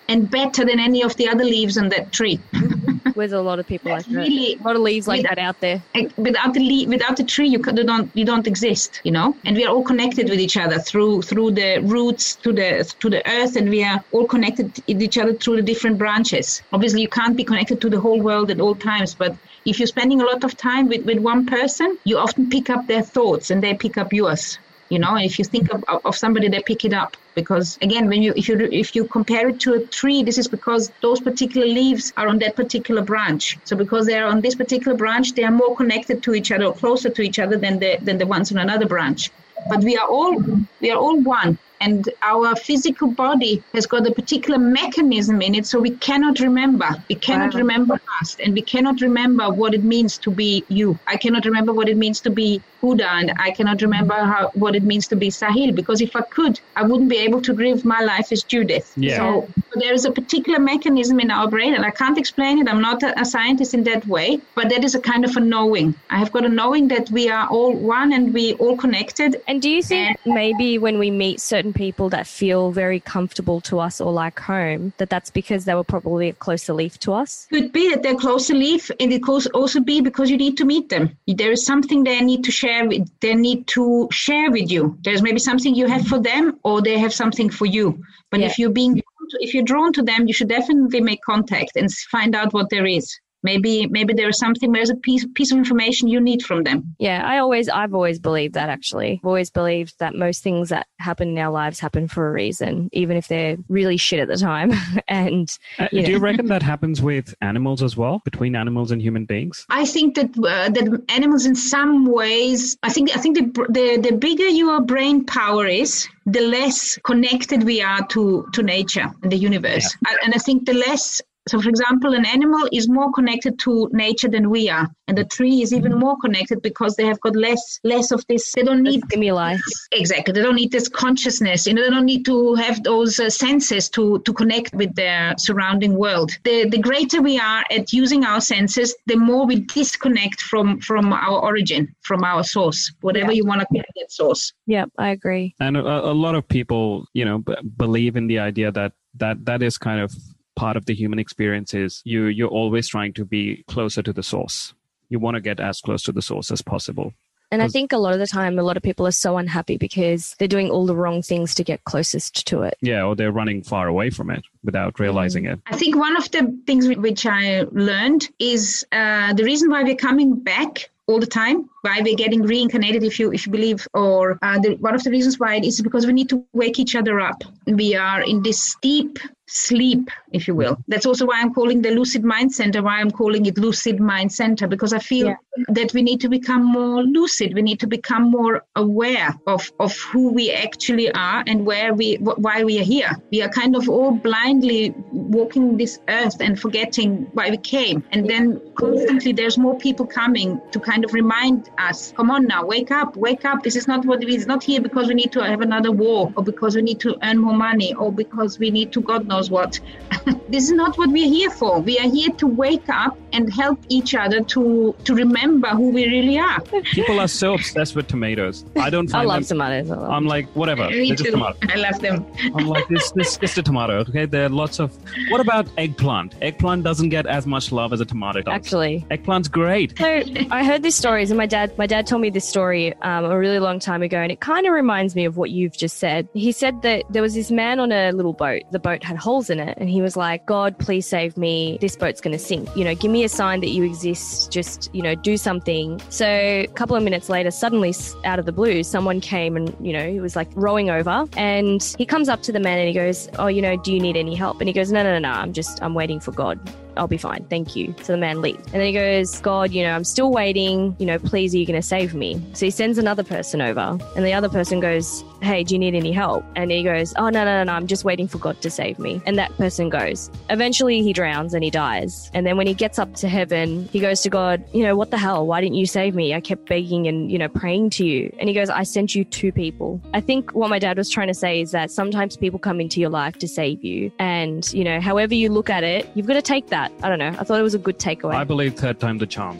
and 0.08 0.28
better 0.30 0.64
than 0.64 0.80
any 0.80 1.02
of 1.02 1.16
the 1.16 1.28
other 1.28 1.44
leaves 1.44 1.78
on 1.78 1.88
that 1.88 2.12
tree. 2.12 2.38
with 3.16 3.32
a 3.32 3.40
lot 3.40 3.58
of 3.58 3.66
people 3.66 3.90
like 3.90 4.00
That's 4.04 4.08
that? 4.08 4.16
really 4.18 4.56
A 4.60 4.62
lot 4.62 4.76
of 4.76 4.82
leaves 4.82 5.06
like 5.08 5.18
with- 5.22 5.28
that 5.30 5.38
out 5.38 5.60
there. 5.60 5.82
Without 6.16 6.54
the 6.54 6.60
le- 6.60 6.88
without 6.88 7.16
the 7.16 7.24
tree 7.24 7.48
you, 7.48 7.58
you 7.66 7.84
don't 7.84 8.10
you 8.14 8.24
don't 8.24 8.46
exist 8.46 9.00
you 9.04 9.12
know 9.12 9.36
and 9.44 9.56
we 9.56 9.64
are 9.64 9.72
all 9.74 9.82
connected 9.82 10.28
with 10.28 10.40
each 10.40 10.56
other 10.56 10.78
through 10.78 11.22
through 11.22 11.50
the 11.52 11.78
roots 11.84 12.36
to 12.36 12.52
the 12.52 12.68
to 13.00 13.10
the 13.10 13.22
earth 13.38 13.56
and 13.56 13.68
we 13.68 13.82
are 13.84 14.02
all 14.12 14.26
connected 14.26 14.66
with 14.88 15.02
each 15.02 15.18
other 15.18 15.34
through 15.34 15.56
the 15.56 15.62
different 15.62 15.98
branches 15.98 16.62
obviously 16.72 17.00
you 17.00 17.08
can't 17.08 17.36
be 17.36 17.44
connected 17.44 17.80
to 17.80 17.88
the 17.90 18.00
whole 18.00 18.20
world 18.20 18.50
at 18.50 18.60
all 18.60 18.74
times 18.74 19.14
but 19.14 19.34
if 19.64 19.78
you're 19.78 19.86
spending 19.96 20.20
a 20.20 20.24
lot 20.24 20.42
of 20.44 20.56
time 20.56 20.88
with, 20.88 21.04
with 21.04 21.18
one 21.18 21.44
person 21.46 21.96
you 22.04 22.16
often 22.18 22.48
pick 22.48 22.70
up 22.70 22.86
their 22.86 23.02
thoughts 23.02 23.50
and 23.50 23.62
they 23.62 23.74
pick 23.74 23.96
up 23.98 24.12
yours 24.12 24.58
you 24.90 24.98
know 24.98 25.16
if 25.16 25.38
you 25.38 25.44
think 25.44 25.72
of, 25.72 25.84
of 26.04 26.16
somebody 26.16 26.48
they 26.48 26.62
pick 26.62 26.84
it 26.84 26.92
up. 26.92 27.16
Because 27.34 27.78
again 27.80 28.08
when 28.08 28.22
you 28.22 28.32
if 28.36 28.48
you 28.48 28.56
if 28.82 28.94
you 28.96 29.04
compare 29.06 29.48
it 29.48 29.60
to 29.60 29.74
a 29.74 29.80
tree 29.98 30.22
this 30.22 30.36
is 30.36 30.48
because 30.48 30.92
those 31.00 31.20
particular 31.20 31.66
leaves 31.66 32.12
are 32.16 32.28
on 32.28 32.38
that 32.40 32.56
particular 32.56 33.02
branch. 33.02 33.56
So 33.64 33.76
because 33.76 34.06
they 34.06 34.18
are 34.18 34.26
on 34.26 34.40
this 34.40 34.54
particular 34.54 34.96
branch 34.96 35.32
they 35.34 35.44
are 35.44 35.56
more 35.62 35.74
connected 35.76 36.22
to 36.24 36.34
each 36.34 36.50
other 36.52 36.66
or 36.66 36.74
closer 36.74 37.08
to 37.08 37.22
each 37.22 37.38
other 37.38 37.56
than 37.56 37.78
the 37.78 37.98
than 38.02 38.18
the 38.18 38.26
ones 38.26 38.52
on 38.52 38.58
another 38.58 38.86
branch. 38.86 39.30
But 39.68 39.80
we 39.88 39.96
are 39.96 40.08
all 40.08 40.34
we 40.80 40.90
are 40.90 40.98
all 40.98 41.18
one 41.20 41.58
and 41.80 42.08
our 42.22 42.54
physical 42.56 43.08
body 43.08 43.62
has 43.74 43.86
got 43.86 44.06
a 44.06 44.12
particular 44.12 44.58
mechanism 44.58 45.40
in 45.42 45.54
it 45.54 45.66
so 45.66 45.78
we 45.80 45.90
cannot 46.08 46.40
remember. 46.40 46.88
We 47.08 47.16
cannot 47.16 47.54
Wow. 47.54 47.60
remember 47.60 47.94
past 48.10 48.40
and 48.40 48.54
we 48.54 48.62
cannot 48.62 49.00
remember 49.00 49.48
what 49.50 49.74
it 49.74 49.84
means 49.84 50.18
to 50.18 50.30
be 50.30 50.64
you. 50.68 50.98
I 51.06 51.16
cannot 51.16 51.44
remember 51.44 51.72
what 51.72 51.88
it 51.88 51.96
means 51.96 52.20
to 52.22 52.30
be 52.30 52.60
huda 52.82 53.06
and 53.20 53.30
i 53.38 53.50
cannot 53.50 53.82
remember 53.82 54.14
how 54.14 54.50
what 54.54 54.74
it 54.74 54.84
means 54.90 55.06
to 55.06 55.16
be 55.22 55.28
sahil 55.38 55.74
because 55.80 56.00
if 56.00 56.14
i 56.16 56.22
could 56.36 56.58
i 56.76 56.82
wouldn't 56.82 57.10
be 57.10 57.18
able 57.18 57.40
to 57.48 57.52
live 57.52 57.84
my 57.84 58.00
life 58.00 58.28
as 58.32 58.42
judith. 58.42 58.86
Yeah. 58.96 59.16
so 59.18 59.48
there 59.82 59.92
is 59.92 60.06
a 60.06 60.12
particular 60.20 60.58
mechanism 60.58 61.20
in 61.20 61.30
our 61.30 61.46
brain 61.54 61.74
and 61.74 61.84
i 61.84 61.90
can't 61.90 62.16
explain 62.22 62.58
it. 62.60 62.68
I'm 62.70 62.80
not 62.80 63.02
a, 63.02 63.10
a 63.20 63.24
scientist 63.24 63.74
in 63.74 63.82
that 63.84 64.06
way 64.06 64.40
but 64.54 64.70
that 64.70 64.82
is 64.88 64.94
a 64.94 65.00
kind 65.00 65.24
of 65.26 65.36
a 65.36 65.40
knowing. 65.40 65.94
I 66.08 66.18
have 66.22 66.32
got 66.32 66.44
a 66.46 66.48
knowing 66.48 66.88
that 66.88 67.10
we 67.10 67.28
are 67.28 67.46
all 67.48 67.72
one 67.76 68.12
and 68.12 68.32
we 68.32 68.54
all 68.54 68.76
connected. 68.76 69.36
And 69.46 69.60
do 69.62 69.70
you 69.70 69.82
think 69.82 70.16
maybe 70.26 70.78
when 70.78 70.98
we 70.98 71.10
meet 71.10 71.40
certain 71.40 71.69
people 71.72 72.08
that 72.10 72.26
feel 72.26 72.72
very 72.72 73.00
comfortable 73.00 73.60
to 73.62 73.78
us 73.80 74.00
or 74.00 74.12
like 74.12 74.38
home, 74.40 74.92
that 74.98 75.10
that's 75.10 75.30
because 75.30 75.64
they 75.64 75.74
were 75.74 75.84
probably 75.84 76.28
a 76.28 76.32
closer 76.32 76.72
leaf 76.72 76.98
to 77.00 77.12
us? 77.12 77.46
could 77.50 77.72
be 77.72 77.90
that 77.90 78.02
they're 78.02 78.16
closer 78.16 78.54
leaf 78.54 78.90
and 79.00 79.12
it 79.12 79.22
could 79.22 79.46
also 79.52 79.80
be 79.80 80.00
because 80.00 80.30
you 80.30 80.36
need 80.36 80.56
to 80.56 80.64
meet 80.64 80.88
them 80.88 81.16
there 81.26 81.52
is 81.52 81.64
something 81.64 82.04
they 82.04 82.20
need 82.20 82.42
to 82.44 82.50
share 82.50 82.86
with 82.88 83.08
they 83.20 83.34
need 83.34 83.66
to 83.66 84.08
share 84.10 84.50
with 84.50 84.70
you 84.70 84.96
there's 85.04 85.22
maybe 85.22 85.38
something 85.38 85.74
you 85.74 85.86
have 85.86 86.06
for 86.06 86.18
them 86.18 86.58
or 86.64 86.80
they 86.80 86.98
have 86.98 87.12
something 87.12 87.50
for 87.50 87.66
you 87.66 88.02
but 88.30 88.40
Yeah. 88.40 88.46
if 88.46 88.58
you're 88.58 88.70
being 88.70 89.02
if 89.40 89.54
you're 89.54 89.62
drawn 89.62 89.92
to 89.92 90.02
them 90.02 90.26
you 90.26 90.32
should 90.32 90.48
definitely 90.48 91.00
make 91.00 91.20
contact 91.22 91.72
and 91.76 91.92
find 92.10 92.34
out 92.34 92.52
what 92.52 92.70
there 92.70 92.86
is 92.86 93.06
maybe 93.42 93.86
maybe 93.88 94.12
there 94.14 94.28
is 94.28 94.38
something 94.38 94.72
there's 94.72 94.90
a 94.90 94.96
piece 94.96 95.26
piece 95.34 95.52
of 95.52 95.58
information 95.58 96.08
you 96.08 96.20
need 96.20 96.42
from 96.42 96.62
them 96.64 96.94
Yeah, 96.98 97.22
I 97.24 97.38
always, 97.38 97.68
I've 97.68 97.94
always 97.94 98.18
believed 98.18 98.54
that 98.54 98.68
actually. 98.68 99.20
I've 99.22 99.26
always 99.26 99.50
believed 99.50 99.94
that 99.98 100.14
most 100.14 100.42
things 100.42 100.68
that 100.70 100.86
happen 100.98 101.28
in 101.30 101.38
our 101.38 101.50
lives 101.50 101.80
happen 101.80 102.08
for 102.08 102.28
a 102.28 102.32
reason, 102.32 102.88
even 102.92 103.16
if 103.16 103.28
they're 103.28 103.56
really 103.68 103.96
shit 103.96 104.20
at 104.20 104.28
the 104.28 104.36
time. 104.36 104.72
and 105.08 105.48
Uh, 105.78 105.88
Yeah. 105.92 106.06
Do 106.06 106.12
you 106.12 106.18
reckon 106.18 106.46
that 106.46 106.62
happens 106.72 107.00
with 107.02 107.34
animals 107.40 107.82
as 107.82 107.96
well, 107.96 108.20
between 108.24 108.54
animals 108.56 108.90
and 108.92 109.00
human 109.00 109.24
beings? 109.24 109.64
I 109.70 109.84
think 109.84 110.14
that 110.16 110.30
uh, 110.38 110.68
that 110.70 111.02
animals, 111.08 111.46
in 111.46 111.54
some 111.54 112.06
ways, 112.06 112.76
I 112.82 112.90
think 112.90 113.16
I 113.16 113.20
think 113.20 113.36
the, 113.38 113.46
the 113.78 113.86
the 114.10 114.16
bigger 114.16 114.46
your 114.48 114.80
brain 114.80 115.24
power 115.24 115.66
is, 115.66 116.06
the 116.26 116.40
less 116.40 116.98
connected 117.04 117.64
we 117.64 117.80
are 117.82 118.04
to 118.08 118.46
to 118.54 118.62
nature 118.62 119.06
and 119.22 119.30
the 119.32 119.36
universe. 119.50 119.86
I- 120.06 120.18
And 120.24 120.34
I 120.34 120.38
think 120.38 120.66
the 120.66 120.74
less. 120.74 121.20
So, 121.48 121.60
for 121.60 121.68
example, 121.68 122.14
an 122.14 122.26
animal 122.26 122.68
is 122.72 122.88
more 122.88 123.10
connected 123.12 123.58
to 123.60 123.88
nature 123.92 124.28
than 124.28 124.50
we 124.50 124.68
are, 124.68 124.88
and 125.08 125.16
the 125.16 125.24
tree 125.24 125.62
is 125.62 125.72
even 125.72 125.98
more 125.98 126.16
connected 126.20 126.60
because 126.62 126.96
they 126.96 127.06
have 127.06 127.20
got 127.20 127.34
less 127.34 127.80
less 127.82 128.10
of 128.10 128.24
this. 128.28 128.52
They 128.52 128.62
don't 128.62 128.82
need 128.82 129.02
stimuli. 129.06 129.56
exactly. 129.92 130.32
They 130.34 130.42
don't 130.42 130.56
need 130.56 130.70
this 130.70 130.88
consciousness. 130.88 131.66
You 131.66 131.74
know, 131.74 131.82
they 131.82 131.90
don't 131.90 132.04
need 132.04 132.24
to 132.26 132.54
have 132.54 132.82
those 132.82 133.18
uh, 133.18 133.30
senses 133.30 133.88
to 133.90 134.18
to 134.20 134.32
connect 134.32 134.74
with 134.74 134.94
their 134.94 135.34
surrounding 135.38 135.94
world. 135.94 136.30
The 136.44 136.68
the 136.68 136.78
greater 136.78 137.22
we 137.22 137.38
are 137.38 137.64
at 137.70 137.92
using 137.92 138.24
our 138.24 138.40
senses, 138.40 138.94
the 139.06 139.16
more 139.16 139.46
we 139.46 139.60
disconnect 139.60 140.42
from 140.42 140.78
from 140.80 141.12
our 141.12 141.40
origin, 141.40 141.94
from 142.02 142.22
our 142.22 142.44
source, 142.44 142.92
whatever 143.00 143.32
you 143.32 143.46
want 143.46 143.60
to 143.62 143.66
call 143.66 143.82
that 143.96 144.12
source. 144.12 144.52
Yep, 144.66 144.90
I 144.98 145.08
agree. 145.08 145.54
And 145.58 145.76
a, 145.76 146.10
a 146.10 146.12
lot 146.12 146.34
of 146.34 146.46
people, 146.46 147.06
you 147.14 147.24
know, 147.24 147.38
b- 147.38 147.56
believe 147.76 148.16
in 148.16 148.26
the 148.26 148.38
idea 148.38 148.70
that 148.72 148.92
that 149.14 149.44
that 149.46 149.62
is 149.62 149.78
kind 149.78 150.00
of 150.00 150.14
part 150.60 150.76
of 150.76 150.84
the 150.84 150.94
human 150.94 151.18
experience 151.18 151.72
is 151.72 152.02
you 152.04 152.26
you're 152.26 152.54
always 152.60 152.86
trying 152.86 153.14
to 153.14 153.24
be 153.24 153.64
closer 153.66 154.02
to 154.02 154.12
the 154.12 154.22
source. 154.22 154.74
You 155.08 155.18
want 155.18 155.36
to 155.36 155.40
get 155.40 155.58
as 155.58 155.80
close 155.80 156.02
to 156.02 156.12
the 156.12 156.20
source 156.20 156.50
as 156.50 156.60
possible. 156.60 157.14
And 157.52 157.62
I 157.62 157.66
think 157.66 157.92
a 157.92 157.96
lot 157.96 158.12
of 158.12 158.20
the 158.20 158.28
time, 158.28 158.60
a 158.60 158.62
lot 158.62 158.76
of 158.76 158.82
people 158.84 159.04
are 159.08 159.18
so 159.26 159.36
unhappy 159.36 159.76
because 159.76 160.36
they're 160.38 160.54
doing 160.56 160.70
all 160.70 160.86
the 160.86 160.94
wrong 160.94 161.20
things 161.20 161.52
to 161.56 161.64
get 161.64 161.82
closest 161.82 162.46
to 162.46 162.62
it. 162.62 162.76
Yeah, 162.80 163.02
or 163.02 163.16
they're 163.16 163.32
running 163.32 163.64
far 163.64 163.88
away 163.88 164.10
from 164.10 164.30
it 164.30 164.44
without 164.62 165.00
realizing 165.00 165.46
it. 165.46 165.58
I 165.66 165.76
think 165.76 165.96
one 165.96 166.16
of 166.16 166.30
the 166.30 166.56
things 166.64 166.86
which 166.86 167.26
I 167.26 167.62
learned 167.72 168.28
is 168.38 168.86
uh, 168.92 169.32
the 169.32 169.42
reason 169.42 169.68
why 169.68 169.82
we're 169.82 169.96
coming 169.96 170.38
back 170.38 170.90
all 171.08 171.18
the 171.18 171.26
time, 171.26 171.68
why 171.82 172.00
we're 172.04 172.14
getting 172.14 172.42
reincarnated, 172.42 173.02
if 173.02 173.18
you 173.18 173.32
if 173.32 173.46
you 173.46 173.52
believe, 173.52 173.88
or 173.94 174.38
uh, 174.42 174.58
the, 174.60 174.76
one 174.76 174.94
of 174.94 175.02
the 175.02 175.10
reasons 175.10 175.40
why 175.40 175.56
it 175.56 175.64
is 175.64 175.80
because 175.80 176.06
we 176.06 176.12
need 176.12 176.28
to 176.28 176.44
wake 176.52 176.78
each 176.78 176.94
other 176.94 177.18
up. 177.18 177.42
We 177.66 177.96
are 177.96 178.22
in 178.22 178.42
this 178.42 178.76
deep 178.80 179.18
sleep, 179.50 180.08
if 180.32 180.46
you 180.46 180.54
will. 180.54 180.76
That's 180.88 181.06
also 181.06 181.26
why 181.26 181.40
I'm 181.40 181.52
calling 181.52 181.82
the 181.82 181.90
Lucid 181.90 182.22
Mind 182.24 182.52
Center, 182.54 182.82
why 182.82 183.00
I'm 183.00 183.10
calling 183.10 183.46
it 183.46 183.58
Lucid 183.58 183.98
Mind 184.00 184.32
Center, 184.32 184.66
because 184.68 184.92
I 184.92 185.00
feel 185.00 185.26
Yeah. 185.28 185.36
that 185.68 185.92
we 185.92 186.02
need 186.02 186.20
to 186.20 186.28
become 186.28 186.64
more 186.64 187.02
lucid. 187.02 187.54
We 187.54 187.62
need 187.62 187.80
to 187.80 187.86
become 187.88 188.30
more 188.30 188.62
aware 188.76 189.34
of, 189.46 189.70
of 189.80 189.96
who 190.12 190.32
we 190.32 190.52
actually 190.52 191.10
are 191.12 191.42
and 191.46 191.66
where 191.66 191.92
we 191.94 192.14
wh- 192.16 192.38
why 192.46 192.62
we 192.64 192.78
are 192.80 192.88
here. 192.96 193.10
We 193.32 193.42
are 193.42 193.48
kind 193.48 193.74
of 193.74 193.88
all 193.88 194.12
blindly 194.12 194.94
walking 195.12 195.76
this 195.76 195.98
earth 196.08 196.40
and 196.40 196.58
forgetting 196.58 197.10
why 197.34 197.50
we 197.50 197.56
came. 197.56 198.04
And 198.12 198.28
then 198.30 198.60
constantly 198.76 199.32
there's 199.32 199.58
more 199.58 199.76
people 199.86 200.06
coming 200.06 200.60
to 200.70 200.78
kind 200.80 201.04
of 201.04 201.12
remind 201.12 201.70
us, 201.78 202.12
come 202.16 202.30
on 202.30 202.46
now, 202.46 202.64
wake 202.64 202.90
up, 203.00 203.16
wake 203.16 203.44
up. 203.44 203.62
This 203.64 203.76
is 203.76 203.86
not 203.88 204.04
what 204.04 204.20
we 204.20 204.36
is 204.36 204.46
not 204.46 204.62
here 204.62 204.80
because 204.80 205.08
we 205.08 205.14
need 205.14 205.32
to 205.32 205.42
have 205.42 205.60
another 205.60 205.90
war 205.90 206.32
or 206.36 206.42
because 206.44 206.76
we 206.76 206.82
need 206.82 207.00
to 207.00 207.16
earn 207.26 207.38
more 207.38 207.54
money 207.68 207.92
or 207.94 208.12
because 208.12 208.58
we 208.62 208.70
need 208.70 208.92
to 208.92 209.00
God 209.00 209.26
knows 209.26 209.39
what. 209.48 209.78
this 210.48 210.64
is 210.64 210.72
not 210.72 210.98
what 210.98 211.10
we 211.10 211.24
are 211.24 211.28
here 211.28 211.50
for. 211.50 211.78
We 211.80 211.98
are 211.98 212.10
here 212.10 212.30
to 212.30 212.46
wake 212.46 212.88
up 212.88 213.16
and 213.32 213.52
help 213.52 213.78
each 213.88 214.14
other 214.14 214.42
to 214.42 214.94
to 215.04 215.14
remember 215.14 215.68
who 215.68 215.90
we 215.90 216.06
really 216.06 216.38
are. 216.38 216.60
People 216.92 217.20
are 217.20 217.28
so 217.28 217.54
obsessed 217.54 217.94
with 217.94 218.08
tomatoes. 218.08 218.64
I 218.76 218.90
don't 218.90 219.12
I 219.20 219.22
love 219.22 219.46
them. 219.48 219.58
tomatoes. 219.58 219.90
I 219.90 219.94
love 219.94 220.10
I'm 220.10 220.26
like, 220.26 220.46
whatever. 220.48 220.90
Me 220.90 221.08
They're 221.08 221.16
just 221.16 221.30
too. 221.30 221.68
I 221.68 221.76
love 221.76 222.00
them. 222.00 222.26
I'm 222.54 222.66
like, 222.66 222.88
this, 222.88 223.12
this 223.12 223.32
is 223.32 223.38
just 223.38 223.58
a 223.58 223.62
tomato. 223.62 223.98
Okay, 224.00 224.26
there 224.26 224.46
are 224.46 224.48
lots 224.48 224.80
of. 224.80 224.96
What 225.28 225.40
about 225.40 225.68
eggplant? 225.78 226.34
Eggplant 226.42 226.82
doesn't 226.82 227.10
get 227.10 227.26
as 227.26 227.46
much 227.46 227.70
love 227.72 227.92
as 227.92 228.00
a 228.00 228.04
tomato 228.04 228.42
does. 228.42 228.52
Actually, 228.52 229.06
eggplant's 229.10 229.48
great. 229.48 229.96
So 229.96 230.22
I 230.50 230.64
heard 230.64 230.82
these 230.82 230.96
stories, 230.96 231.30
and 231.30 231.38
my 231.38 231.46
dad, 231.46 231.76
my 231.78 231.86
dad 231.86 232.06
told 232.06 232.22
me 232.22 232.30
this 232.30 232.48
story 232.48 232.94
um, 233.02 233.24
a 233.24 233.38
really 233.38 233.60
long 233.60 233.78
time 233.78 234.02
ago, 234.02 234.18
and 234.18 234.32
it 234.32 234.40
kind 234.40 234.66
of 234.66 234.72
reminds 234.72 235.14
me 235.14 235.24
of 235.24 235.36
what 235.36 235.50
you've 235.50 235.76
just 235.76 235.98
said. 235.98 236.28
He 236.34 236.52
said 236.52 236.82
that 236.82 237.04
there 237.10 237.22
was 237.22 237.34
this 237.34 237.50
man 237.50 237.78
on 237.78 237.92
a 237.92 238.10
little 238.12 238.32
boat. 238.32 238.62
The 238.72 238.78
boat 238.78 239.04
had 239.04 239.16
holes 239.30 239.48
in 239.48 239.60
it, 239.60 239.78
and 239.78 239.88
he 239.88 240.00
was 240.02 240.16
like, 240.16 240.44
"God, 240.46 240.76
please 240.86 241.06
save 241.06 241.36
me. 241.36 241.78
This 241.80 241.94
boat's 242.02 242.20
going 242.20 242.36
to 242.40 242.44
sink. 242.50 242.64
You 242.76 242.84
know, 242.84 242.94
give 242.94 243.12
me 243.12 243.22
a 243.24 243.28
sign 243.28 243.60
that 243.60 243.72
you 243.76 243.84
exist. 243.84 244.50
Just 244.50 244.90
you 244.92 245.02
know, 245.02 245.14
do 245.14 245.36
something." 245.36 246.00
So 246.08 246.26
a 246.26 246.66
couple 246.80 246.96
of 246.96 247.02
minutes 247.02 247.28
later, 247.28 247.50
suddenly 247.50 247.94
out 248.24 248.38
of 248.40 248.46
the 248.46 248.56
blue, 248.60 248.82
someone 248.82 249.20
came 249.20 249.56
and 249.56 249.68
you 249.80 249.92
know 249.92 250.06
he 250.16 250.20
was 250.20 250.34
like 250.40 250.48
rowing 250.54 250.90
over, 250.90 251.16
and 251.36 251.80
he 251.96 252.06
comes 252.06 252.28
up 252.28 252.42
to 252.42 252.52
the 252.52 252.60
man 252.60 252.78
and 252.78 252.88
he 252.88 252.94
goes, 252.94 253.28
"Oh, 253.38 253.46
you 253.46 253.62
know, 253.62 253.76
do 253.76 253.92
you 253.94 254.00
need 254.00 254.16
any 254.16 254.34
help?" 254.34 254.60
And 254.60 254.68
he 254.68 254.72
goes, 254.72 254.90
"No, 254.90 255.02
no, 255.02 255.12
no, 255.16 255.20
no. 255.28 255.34
I'm 255.42 255.52
just 255.52 255.82
I'm 255.82 255.94
waiting 255.94 256.18
for 256.18 256.32
God." 256.32 256.58
I'll 256.96 257.08
be 257.08 257.16
fine. 257.18 257.44
Thank 257.50 257.76
you. 257.76 257.94
So 258.02 258.12
the 258.12 258.18
man 258.18 258.40
leaves. 258.40 258.64
And 258.66 258.74
then 258.74 258.86
he 258.86 258.92
goes, 258.92 259.40
God, 259.40 259.72
you 259.72 259.82
know, 259.82 259.94
I'm 259.94 260.04
still 260.04 260.30
waiting. 260.30 260.94
You 260.98 261.06
know, 261.06 261.18
please, 261.18 261.54
are 261.54 261.58
you 261.58 261.66
going 261.66 261.80
to 261.80 261.86
save 261.86 262.14
me? 262.14 262.42
So 262.52 262.66
he 262.66 262.70
sends 262.70 262.98
another 262.98 263.22
person 263.22 263.60
over. 263.60 263.98
And 264.16 264.24
the 264.24 264.32
other 264.32 264.48
person 264.48 264.80
goes, 264.80 265.24
Hey, 265.42 265.64
do 265.64 265.74
you 265.74 265.78
need 265.78 265.94
any 265.94 266.12
help? 266.12 266.44
And 266.54 266.70
he 266.70 266.82
goes, 266.82 267.14
Oh, 267.16 267.30
no, 267.30 267.44
no, 267.44 267.58
no, 267.58 267.64
no. 267.64 267.72
I'm 267.72 267.86
just 267.86 268.04
waiting 268.04 268.28
for 268.28 268.38
God 268.38 268.60
to 268.60 268.70
save 268.70 268.98
me. 268.98 269.22
And 269.26 269.38
that 269.38 269.50
person 269.56 269.88
goes. 269.88 270.30
Eventually, 270.50 271.02
he 271.02 271.12
drowns 271.12 271.54
and 271.54 271.64
he 271.64 271.70
dies. 271.70 272.30
And 272.34 272.46
then 272.46 272.56
when 272.56 272.66
he 272.66 272.74
gets 272.74 272.98
up 272.98 273.14
to 273.16 273.28
heaven, 273.28 273.88
he 273.92 274.00
goes 274.00 274.20
to 274.22 274.30
God, 274.30 274.62
You 274.72 274.82
know, 274.82 274.96
what 274.96 275.10
the 275.10 275.18
hell? 275.18 275.46
Why 275.46 275.60
didn't 275.60 275.76
you 275.76 275.86
save 275.86 276.14
me? 276.14 276.34
I 276.34 276.40
kept 276.40 276.68
begging 276.68 277.06
and, 277.06 277.30
you 277.30 277.38
know, 277.38 277.48
praying 277.48 277.90
to 277.90 278.04
you. 278.04 278.34
And 278.38 278.48
he 278.48 278.54
goes, 278.54 278.68
I 278.68 278.82
sent 278.82 279.14
you 279.14 279.24
two 279.24 279.52
people. 279.52 280.00
I 280.12 280.20
think 280.20 280.52
what 280.52 280.70
my 280.70 280.78
dad 280.78 280.98
was 280.98 281.08
trying 281.08 281.28
to 281.28 281.34
say 281.34 281.60
is 281.60 281.70
that 281.72 281.90
sometimes 281.90 282.36
people 282.36 282.58
come 282.58 282.80
into 282.80 283.00
your 283.00 283.10
life 283.10 283.38
to 283.38 283.48
save 283.48 283.84
you. 283.84 284.12
And, 284.18 284.70
you 284.72 284.84
know, 284.84 285.00
however 285.00 285.34
you 285.34 285.48
look 285.50 285.70
at 285.70 285.84
it, 285.84 286.08
you've 286.14 286.26
got 286.26 286.34
to 286.34 286.42
take 286.42 286.68
that. 286.68 286.79
I 287.02 287.08
don't 287.08 287.18
know. 287.18 287.34
I 287.38 287.44
thought 287.44 287.60
it 287.60 287.62
was 287.62 287.74
a 287.74 287.78
good 287.78 287.98
takeaway. 287.98 288.34
I 288.34 288.44
believe 288.44 288.74
third 288.74 289.00
time 289.00 289.18
the 289.24 289.26
charm. 289.26 289.58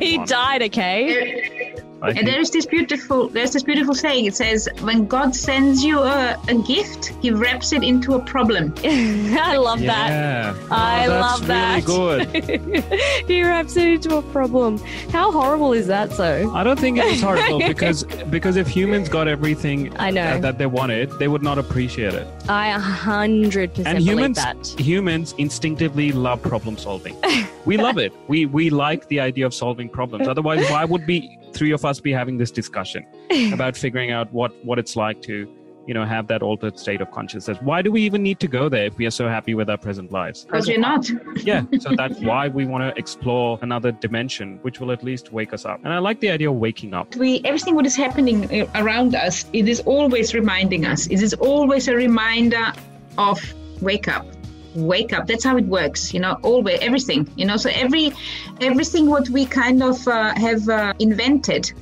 he 0.00 0.18
died, 0.24 0.62
okay? 0.62 1.74
and 2.08 2.26
there 2.26 2.40
is 2.40 2.50
this 2.50 2.66
beautiful 2.66 3.28
there's 3.28 3.52
this 3.52 3.62
beautiful 3.62 3.94
saying. 3.94 4.26
It 4.26 4.36
says 4.36 4.68
when 4.80 5.06
god 5.06 5.34
sends 5.34 5.84
you 5.84 6.00
a, 6.00 6.36
a 6.48 6.54
gift 6.54 7.12
he 7.20 7.30
wraps 7.30 7.72
it 7.72 7.82
into 7.82 8.14
a 8.14 8.20
problem. 8.20 8.74
I 8.84 9.56
love 9.56 9.80
yeah. 9.80 10.52
that. 10.52 10.56
Oh, 10.62 10.68
i 10.70 11.06
love 11.06 11.46
that. 11.46 11.86
really 11.86 12.20
good. 12.20 12.84
He 13.28 13.42
wraps 13.42 13.76
it 13.76 13.88
into 13.88 14.16
a 14.16 14.22
problem. 14.22 14.78
How 15.10 15.30
horrible 15.32 15.72
is 15.72 15.86
that 15.86 16.12
so 16.12 16.52
i 16.54 16.62
don't 16.62 16.78
think 16.78 16.98
it's 16.98 17.20
horrible 17.20 17.58
because 17.74 18.04
because 18.30 18.56
if 18.56 18.68
humans 18.68 19.08
got 19.08 19.28
everything 19.28 19.94
i 19.98 20.10
know. 20.10 20.38
that 20.40 20.58
they 20.58 20.66
wanted 20.66 21.10
they 21.18 21.28
would 21.28 21.42
not 21.42 21.58
appreciate 21.58 22.14
it. 22.14 22.26
I 22.48 22.68
a 22.68 22.78
100% 22.78 23.86
and 23.86 23.98
humans 23.98 24.36
that. 24.36 24.66
humans 24.78 25.34
instinctively 25.38 26.12
love 26.12 26.42
problem 26.42 26.76
solving. 26.76 27.16
We 27.64 27.76
love 27.76 27.98
it. 27.98 28.12
We 28.28 28.46
we 28.46 28.70
like 28.70 29.08
the 29.08 29.20
idea 29.20 29.46
of 29.46 29.54
solving 29.54 29.88
problems. 29.88 30.28
Otherwise 30.28 30.68
why 30.70 30.84
would 30.84 31.06
we 31.06 31.38
three 31.54 31.72
of 31.72 31.84
us 31.84 32.00
be 32.00 32.12
having 32.12 32.36
this 32.36 32.50
discussion 32.50 33.06
about 33.52 33.76
figuring 33.76 34.10
out 34.10 34.32
what 34.32 34.52
what 34.64 34.78
it's 34.78 34.96
like 34.96 35.22
to 35.22 35.48
you 35.86 35.94
know 35.94 36.04
have 36.04 36.26
that 36.28 36.42
altered 36.42 36.78
state 36.78 37.00
of 37.00 37.10
consciousness. 37.10 37.58
Why 37.60 37.82
do 37.82 37.92
we 37.92 38.02
even 38.02 38.22
need 38.22 38.40
to 38.40 38.48
go 38.48 38.68
there 38.68 38.86
if 38.86 38.96
we 38.96 39.06
are 39.06 39.10
so 39.10 39.28
happy 39.28 39.54
with 39.54 39.68
our 39.68 39.76
present 39.76 40.12
lives? 40.12 40.44
Because 40.44 40.66
we're 40.66 40.78
not. 40.78 41.08
Yeah 41.44 41.64
so 41.80 41.94
that's 41.96 42.20
why 42.20 42.48
we 42.48 42.64
want 42.64 42.82
to 42.84 42.98
explore 42.98 43.58
another 43.60 43.92
dimension 43.92 44.58
which 44.62 44.80
will 44.80 44.92
at 44.92 45.02
least 45.02 45.32
wake 45.32 45.52
us 45.52 45.64
up. 45.64 45.80
And 45.84 45.92
i 45.92 45.98
like 45.98 46.20
the 46.20 46.30
idea 46.30 46.50
of 46.50 46.56
waking 46.56 46.94
up. 46.94 47.14
We 47.16 47.40
everything 47.44 47.74
what 47.74 47.86
is 47.86 47.96
happening 47.96 48.62
uh, 48.62 48.66
around 48.74 49.14
us 49.14 49.44
it 49.52 49.68
is 49.68 49.80
always 49.80 50.34
reminding 50.34 50.86
us. 50.86 51.06
It 51.06 51.22
is 51.22 51.34
always 51.34 51.88
a 51.88 51.94
reminder 51.94 52.72
of 53.18 53.38
wake 53.80 54.08
up 54.08 54.26
wake 54.74 55.12
up. 55.12 55.26
That's 55.26 55.44
how 55.44 55.56
it 55.56 55.66
works 55.66 56.12
you 56.14 56.20
know 56.20 56.38
always 56.42 56.78
everything 56.80 57.28
you 57.36 57.46
know. 57.46 57.56
So 57.56 57.70
every 57.70 58.12
everything 58.60 59.08
what 59.08 59.28
we 59.28 59.46
kind 59.46 59.82
of 59.82 60.06
uh, 60.08 60.34
have 60.36 60.68
uh, 60.68 60.94
invented 60.98 61.72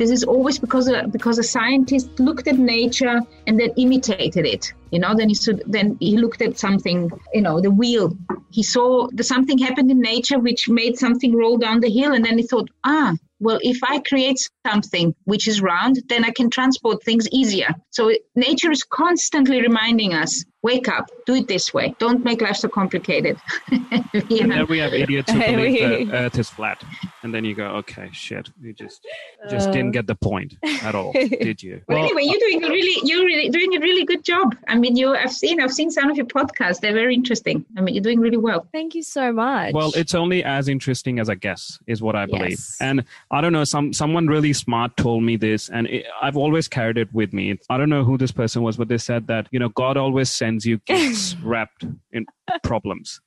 this 0.00 0.10
is 0.10 0.24
always 0.24 0.58
because 0.58 0.88
a, 0.88 1.06
because 1.08 1.38
a 1.38 1.42
scientist 1.42 2.18
looked 2.18 2.48
at 2.48 2.58
nature 2.58 3.20
and 3.46 3.60
then 3.60 3.70
imitated 3.76 4.46
it 4.46 4.72
you 4.90 4.98
know 4.98 5.14
then 5.14 5.28
he 5.28 5.34
stood 5.34 5.62
then 5.66 5.96
he 6.00 6.16
looked 6.16 6.42
at 6.42 6.58
something 6.58 7.10
you 7.32 7.40
know 7.40 7.60
the 7.60 7.70
wheel 7.70 8.16
he 8.50 8.62
saw 8.62 9.06
the 9.12 9.24
something 9.24 9.58
happened 9.58 9.90
in 9.90 10.00
nature 10.00 10.38
which 10.38 10.68
made 10.68 10.98
something 10.98 11.34
roll 11.34 11.56
down 11.58 11.80
the 11.80 11.90
hill 11.90 12.12
and 12.12 12.24
then 12.24 12.38
he 12.38 12.46
thought 12.46 12.68
ah 12.84 13.14
well, 13.40 13.58
if 13.62 13.82
I 13.82 14.00
create 14.00 14.38
something 14.66 15.14
which 15.24 15.48
is 15.48 15.62
round, 15.62 16.02
then 16.08 16.24
I 16.24 16.30
can 16.30 16.50
transport 16.50 17.02
things 17.02 17.26
easier. 17.32 17.74
So 17.88 18.12
nature 18.36 18.70
is 18.70 18.82
constantly 18.82 19.62
reminding 19.62 20.12
us 20.12 20.44
wake 20.62 20.88
up, 20.88 21.10
do 21.24 21.34
it 21.34 21.48
this 21.48 21.72
way. 21.72 21.94
Don't 21.98 22.22
make 22.22 22.42
life 22.42 22.56
so 22.56 22.68
complicated. 22.68 23.38
yeah. 23.70 24.42
And 24.42 24.52
then 24.52 24.66
we 24.66 24.78
have 24.78 24.92
idiots 24.92 25.32
who 25.32 25.38
believe 25.38 26.08
the 26.08 26.14
earth 26.14 26.38
is 26.38 26.50
flat. 26.50 26.82
And 27.22 27.34
then 27.34 27.44
you 27.44 27.54
go, 27.54 27.64
okay, 27.76 28.10
shit, 28.12 28.50
you 28.60 28.72
just 28.72 29.06
just 29.48 29.68
uh, 29.68 29.72
didn't 29.72 29.92
get 29.92 30.06
the 30.06 30.14
point 30.14 30.54
at 30.82 30.94
all, 30.94 31.12
did 31.12 31.62
you? 31.62 31.80
Well, 31.88 31.98
well, 31.98 32.04
anyway, 32.06 32.24
you're 32.24 32.40
doing 32.40 32.64
a 32.64 32.68
really 32.68 33.00
you're 33.04 33.24
really 33.24 33.48
doing 33.48 33.76
a 33.76 33.80
really 33.80 34.04
good 34.04 34.24
job. 34.24 34.56
I 34.68 34.76
mean, 34.80 34.96
you 34.96 35.14
I've 35.14 35.32
seen 35.32 35.60
I've 35.60 35.72
seen 35.72 35.90
some 35.90 36.10
of 36.10 36.16
your 36.16 36.26
podcasts. 36.26 36.80
They're 36.80 36.92
very 36.92 37.14
interesting. 37.14 37.64
I 37.76 37.80
mean, 37.80 37.94
you're 37.94 38.02
doing 38.02 38.20
really 38.20 38.36
well. 38.36 38.66
Thank 38.72 38.94
you 38.94 39.02
so 39.02 39.32
much. 39.32 39.72
Well, 39.74 39.92
it's 39.94 40.14
only 40.14 40.42
as 40.42 40.68
interesting 40.68 41.18
as 41.18 41.28
I 41.28 41.34
guess 41.34 41.78
is 41.86 42.02
what 42.02 42.16
I 42.16 42.26
believe. 42.26 42.50
Yes. 42.50 42.76
And 42.80 43.04
I 43.30 43.40
don't 43.40 43.52
know, 43.52 43.64
some 43.64 43.92
someone 43.92 44.26
really 44.26 44.52
smart 44.52 44.96
told 44.96 45.22
me 45.22 45.36
this, 45.36 45.68
and 45.68 45.86
it, 45.86 46.06
I've 46.20 46.36
always 46.36 46.68
carried 46.68 46.98
it 46.98 47.12
with 47.12 47.32
me. 47.32 47.58
I 47.68 47.78
don't 47.78 47.90
know 47.90 48.04
who 48.04 48.18
this 48.18 48.32
person 48.32 48.62
was, 48.62 48.76
but 48.76 48.88
they 48.88 48.98
said 48.98 49.26
that 49.28 49.48
you 49.50 49.58
know 49.58 49.68
God 49.68 49.96
always 49.96 50.30
sends 50.30 50.66
you 50.66 50.78
gifts 50.78 51.36
wrapped 51.42 51.84
in 52.12 52.26
problems, 52.62 53.20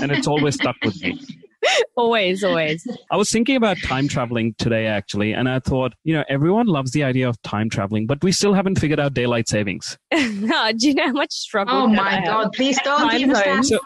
and 0.00 0.10
it's 0.10 0.26
always 0.26 0.54
stuck 0.54 0.76
with 0.82 1.00
me. 1.02 1.20
always, 1.96 2.44
always. 2.44 2.86
I 3.10 3.16
was 3.16 3.30
thinking 3.30 3.56
about 3.56 3.78
time 3.78 4.08
traveling 4.08 4.54
today, 4.58 4.86
actually, 4.86 5.32
and 5.32 5.48
I 5.48 5.58
thought, 5.58 5.94
you 6.04 6.14
know, 6.14 6.24
everyone 6.28 6.66
loves 6.66 6.92
the 6.92 7.04
idea 7.04 7.28
of 7.28 7.40
time 7.42 7.70
traveling, 7.70 8.06
but 8.06 8.22
we 8.22 8.32
still 8.32 8.54
haven't 8.54 8.78
figured 8.78 9.00
out 9.00 9.14
daylight 9.14 9.48
savings. 9.48 9.98
no, 10.12 10.72
do 10.72 10.88
you 10.88 10.94
know 10.94 11.06
how 11.06 11.12
much 11.12 11.32
struggle? 11.32 11.74
Oh 11.74 11.86
my 11.86 12.22
God! 12.24 12.52
Please 12.52 12.78
don't 12.82 13.12
even. 13.14 13.62
So, 13.64 13.78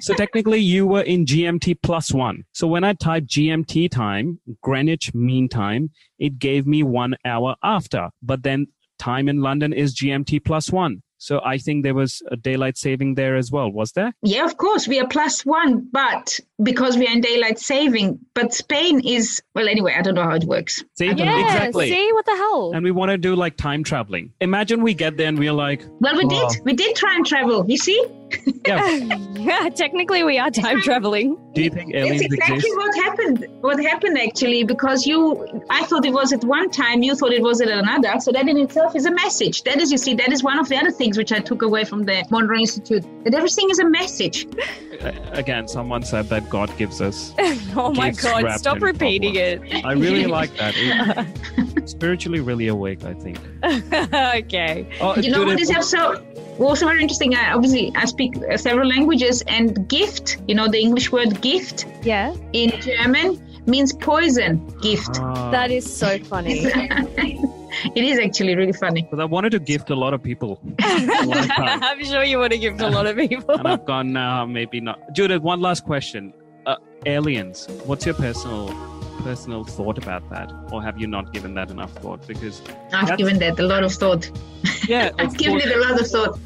so 0.00 0.14
technically 0.14 0.60
you 0.60 0.86
were 0.86 1.02
in 1.02 1.24
GMT 1.24 1.78
plus 1.82 2.12
one. 2.12 2.44
So 2.52 2.66
when 2.66 2.84
I 2.84 2.92
typed 2.92 3.28
GMT 3.28 3.90
time, 3.90 4.40
Greenwich 4.62 5.14
Mean 5.14 5.48
Time, 5.48 5.90
it 6.18 6.38
gave 6.38 6.66
me 6.66 6.82
one 6.82 7.16
hour 7.24 7.56
after. 7.62 8.10
But 8.22 8.42
then 8.42 8.68
time 8.98 9.28
in 9.28 9.40
London 9.40 9.72
is 9.72 9.94
GMT 9.94 10.44
plus 10.44 10.70
one. 10.70 11.02
So 11.18 11.40
I 11.44 11.58
think 11.58 11.82
there 11.82 11.94
was 11.94 12.22
a 12.30 12.36
daylight 12.36 12.78
saving 12.78 13.16
there 13.16 13.36
as 13.36 13.50
well, 13.50 13.70
was 13.70 13.92
there? 13.92 14.12
Yeah, 14.22 14.44
of 14.44 14.56
course. 14.56 14.88
We 14.88 15.00
are 15.00 15.06
plus 15.06 15.44
one, 15.44 15.88
but 15.92 16.38
because 16.62 16.96
we 16.96 17.06
are 17.06 17.12
in 17.12 17.20
daylight 17.20 17.58
saving. 17.58 18.18
But 18.34 18.54
Spain 18.54 19.00
is, 19.04 19.42
well, 19.54 19.68
anyway, 19.68 19.94
I 19.98 20.02
don't 20.02 20.14
know 20.14 20.22
how 20.22 20.36
it 20.36 20.44
works. 20.44 20.82
See, 20.96 21.06
yeah, 21.06 21.44
exactly. 21.44 21.90
See, 21.90 22.12
what 22.12 22.24
the 22.24 22.36
hell? 22.36 22.72
And 22.72 22.84
we 22.84 22.92
want 22.92 23.10
to 23.10 23.18
do 23.18 23.34
like 23.34 23.56
time 23.56 23.84
traveling. 23.84 24.32
Imagine 24.40 24.82
we 24.82 24.94
get 24.94 25.16
there 25.16 25.28
and 25.28 25.38
we're 25.38 25.52
like, 25.52 25.84
well, 26.00 26.16
we 26.16 26.24
did. 26.26 26.48
We 26.64 26.72
did 26.74 26.96
time 26.96 27.24
travel. 27.24 27.64
You 27.68 27.76
see? 27.76 28.04
Yeah. 28.66 28.96
yeah, 29.34 29.68
technically 29.70 30.22
we 30.24 30.38
are 30.38 30.50
time 30.50 30.80
traveling. 30.82 31.36
Do 31.54 31.62
you 31.62 31.70
think 31.70 31.94
aliens 31.94 32.20
That's 32.20 32.32
exactly 32.34 32.56
exist? 32.56 32.76
what 32.76 32.94
happened. 32.96 33.46
What 33.60 33.82
happened 33.82 34.18
actually, 34.18 34.64
because 34.64 35.06
you, 35.06 35.62
I 35.70 35.84
thought 35.84 36.04
it 36.04 36.12
was 36.12 36.32
at 36.32 36.44
one 36.44 36.70
time, 36.70 37.02
you 37.02 37.14
thought 37.14 37.32
it 37.32 37.42
was 37.42 37.60
at 37.60 37.68
another. 37.68 38.20
So 38.20 38.32
that 38.32 38.48
in 38.48 38.58
itself 38.58 38.94
is 38.94 39.06
a 39.06 39.10
message. 39.10 39.62
That 39.64 39.80
is, 39.80 39.90
you 39.90 39.98
see, 39.98 40.14
that 40.14 40.32
is 40.32 40.42
one 40.42 40.58
of 40.58 40.68
the 40.68 40.76
other 40.76 40.90
things 40.90 41.16
which 41.16 41.32
I 41.32 41.38
took 41.38 41.62
away 41.62 41.84
from 41.84 42.04
the 42.04 42.24
Monroe 42.30 42.58
Institute. 42.58 43.04
That 43.24 43.34
everything 43.34 43.70
is 43.70 43.78
a 43.78 43.88
message. 43.88 44.46
Again, 45.32 45.68
someone 45.68 46.02
said 46.02 46.28
that 46.28 46.50
God 46.50 46.76
gives 46.76 47.00
us. 47.00 47.32
oh 47.76 47.92
my 47.94 48.10
God! 48.10 48.58
Stop 48.58 48.80
repeating 48.80 49.34
problems. 49.34 49.72
it. 49.72 49.84
I 49.84 49.92
really 49.92 50.26
like 50.38 50.54
that. 50.56 50.74
It, 50.76 51.88
spiritually, 51.88 52.40
really 52.40 52.66
awake. 52.68 53.04
I 53.04 53.14
think. 53.14 53.38
okay. 53.64 54.88
Oh, 55.00 55.16
you 55.16 55.30
know 55.30 55.38
what? 55.40 55.48
what 55.48 55.60
is 55.60 55.88
so 55.88 56.22
also 56.66 56.86
very 56.86 57.02
interesting. 57.02 57.34
I, 57.34 57.52
obviously, 57.52 57.92
I 57.94 58.04
speak 58.06 58.34
several 58.56 58.88
languages, 58.88 59.42
and 59.46 59.88
gift. 59.88 60.38
You 60.48 60.54
know 60.54 60.68
the 60.68 60.78
English 60.80 61.12
word 61.12 61.40
gift. 61.40 61.86
Yeah. 62.02 62.34
In 62.52 62.70
German 62.80 63.42
means 63.66 63.92
poison. 63.92 64.66
Gift. 64.80 65.18
Ah. 65.20 65.50
That 65.50 65.70
is 65.70 65.90
so 65.90 66.18
funny. 66.24 66.64
it 67.94 68.04
is 68.04 68.18
actually 68.18 68.56
really 68.56 68.72
funny. 68.72 69.02
Because 69.02 69.20
I 69.20 69.24
wanted 69.24 69.50
to 69.50 69.58
gift 69.58 69.90
a 69.90 69.94
lot 69.94 70.14
of 70.14 70.22
people. 70.22 70.60
I'm 70.80 72.04
sure 72.04 72.24
you 72.24 72.38
want 72.38 72.52
to 72.52 72.58
gift 72.58 72.80
a 72.80 72.88
lot 72.88 73.06
of 73.06 73.16
people. 73.16 73.54
and 73.54 73.68
I've 73.68 73.84
gone 73.84 74.12
now, 74.12 74.42
uh, 74.42 74.46
maybe 74.46 74.80
not. 74.80 75.12
Judith, 75.12 75.42
one 75.42 75.60
last 75.60 75.84
question. 75.84 76.32
Uh, 76.66 76.76
aliens. 77.06 77.66
What's 77.84 78.04
your 78.04 78.14
personal 78.14 78.97
personal 79.28 79.62
thought 79.62 79.98
about 79.98 80.26
that, 80.30 80.50
or 80.72 80.82
have 80.82 80.98
you 80.98 81.06
not 81.06 81.34
given 81.34 81.52
that 81.52 81.70
enough 81.70 81.92
thought? 82.02 82.26
Because 82.26 82.62
I've 82.94 83.18
given 83.18 83.38
that 83.40 83.60
a 83.60 83.66
lot 83.66 83.84
of 83.84 83.92
thought. 83.92 84.30
Yeah, 84.88 85.10
I've 85.18 85.36
given 85.36 85.58
it 85.58 85.70
a 85.70 85.80
lot 85.86 86.00
of 86.00 86.06
thought. 86.06 86.38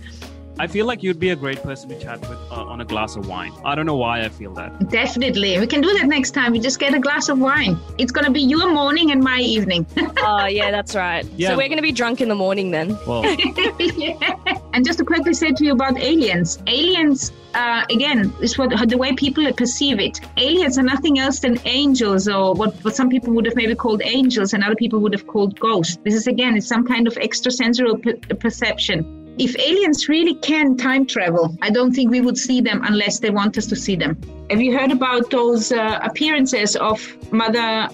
I 0.58 0.66
feel 0.66 0.84
like 0.84 1.00
you'd 1.00 1.20
be 1.20 1.30
a 1.30 1.36
great 1.36 1.62
person 1.62 1.90
to 1.90 1.98
chat 2.00 2.20
with 2.28 2.40
uh, 2.50 2.72
on 2.72 2.80
a 2.80 2.84
glass 2.84 3.14
of 3.14 3.28
wine. 3.28 3.52
I 3.64 3.76
don't 3.76 3.86
know 3.86 3.96
why 3.96 4.22
I 4.22 4.28
feel 4.28 4.52
that. 4.54 4.90
Definitely. 4.90 5.60
We 5.60 5.66
can 5.68 5.80
do 5.80 5.92
that 5.94 6.08
next 6.08 6.32
time. 6.32 6.50
We 6.50 6.58
just 6.58 6.80
get 6.80 6.92
a 6.92 6.98
glass 6.98 7.28
of 7.28 7.38
wine. 7.38 7.78
It's 7.98 8.10
going 8.10 8.26
to 8.26 8.32
be 8.32 8.42
your 8.42 8.72
morning 8.72 9.12
and 9.12 9.22
my 9.22 9.38
evening. 9.38 9.86
oh, 10.18 10.46
yeah, 10.46 10.72
that's 10.72 10.96
right. 10.96 11.24
Yeah. 11.36 11.50
So 11.50 11.56
we're 11.56 11.68
going 11.68 11.82
to 11.84 11.88
be 11.90 11.92
drunk 11.92 12.20
in 12.20 12.28
the 12.28 12.34
morning 12.34 12.72
then. 12.72 12.98
Well. 13.06 13.24
yeah. 13.78 14.58
And 14.74 14.84
just 14.84 14.98
to 14.98 15.04
quickly 15.04 15.34
say 15.34 15.52
to 15.52 15.64
you 15.64 15.72
about 15.72 15.98
aliens. 15.98 16.58
Aliens, 16.66 17.32
uh, 17.54 17.84
again, 17.90 18.32
is 18.40 18.56
what 18.56 18.70
the 18.88 18.96
way 18.96 19.12
people 19.14 19.50
perceive 19.52 20.00
it. 20.00 20.20
Aliens 20.36 20.78
are 20.78 20.82
nothing 20.82 21.18
else 21.18 21.40
than 21.40 21.58
angels 21.66 22.28
or 22.28 22.54
what, 22.54 22.74
what 22.84 22.94
some 22.94 23.08
people 23.08 23.32
would 23.34 23.44
have 23.44 23.56
maybe 23.56 23.74
called 23.74 24.02
angels 24.04 24.54
and 24.54 24.64
other 24.64 24.76
people 24.76 25.00
would 25.00 25.12
have 25.12 25.26
called 25.26 25.58
ghosts. 25.60 25.98
This 26.04 26.14
is, 26.14 26.26
again, 26.26 26.56
it's 26.56 26.66
some 26.66 26.86
kind 26.86 27.06
of 27.06 27.16
extrasensory 27.16 27.94
perception 28.40 29.22
if 29.38 29.58
aliens 29.58 30.08
really 30.08 30.34
can 30.34 30.76
time 30.76 31.06
travel, 31.06 31.56
I 31.62 31.70
don't 31.70 31.92
think 31.92 32.10
we 32.10 32.20
would 32.20 32.36
see 32.36 32.60
them 32.60 32.82
unless 32.84 33.18
they 33.18 33.30
want 33.30 33.56
us 33.56 33.66
to 33.66 33.76
see 33.76 33.96
them. 33.96 34.20
Have 34.50 34.60
you 34.60 34.76
heard 34.76 34.92
about 34.92 35.30
those 35.30 35.72
uh, 35.72 35.98
appearances 36.02 36.76
of 36.76 37.00
Mother 37.32 37.88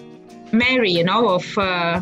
Mary, 0.53 0.91
you 0.91 1.05
know, 1.05 1.29
of 1.29 1.59
uh, 1.59 2.01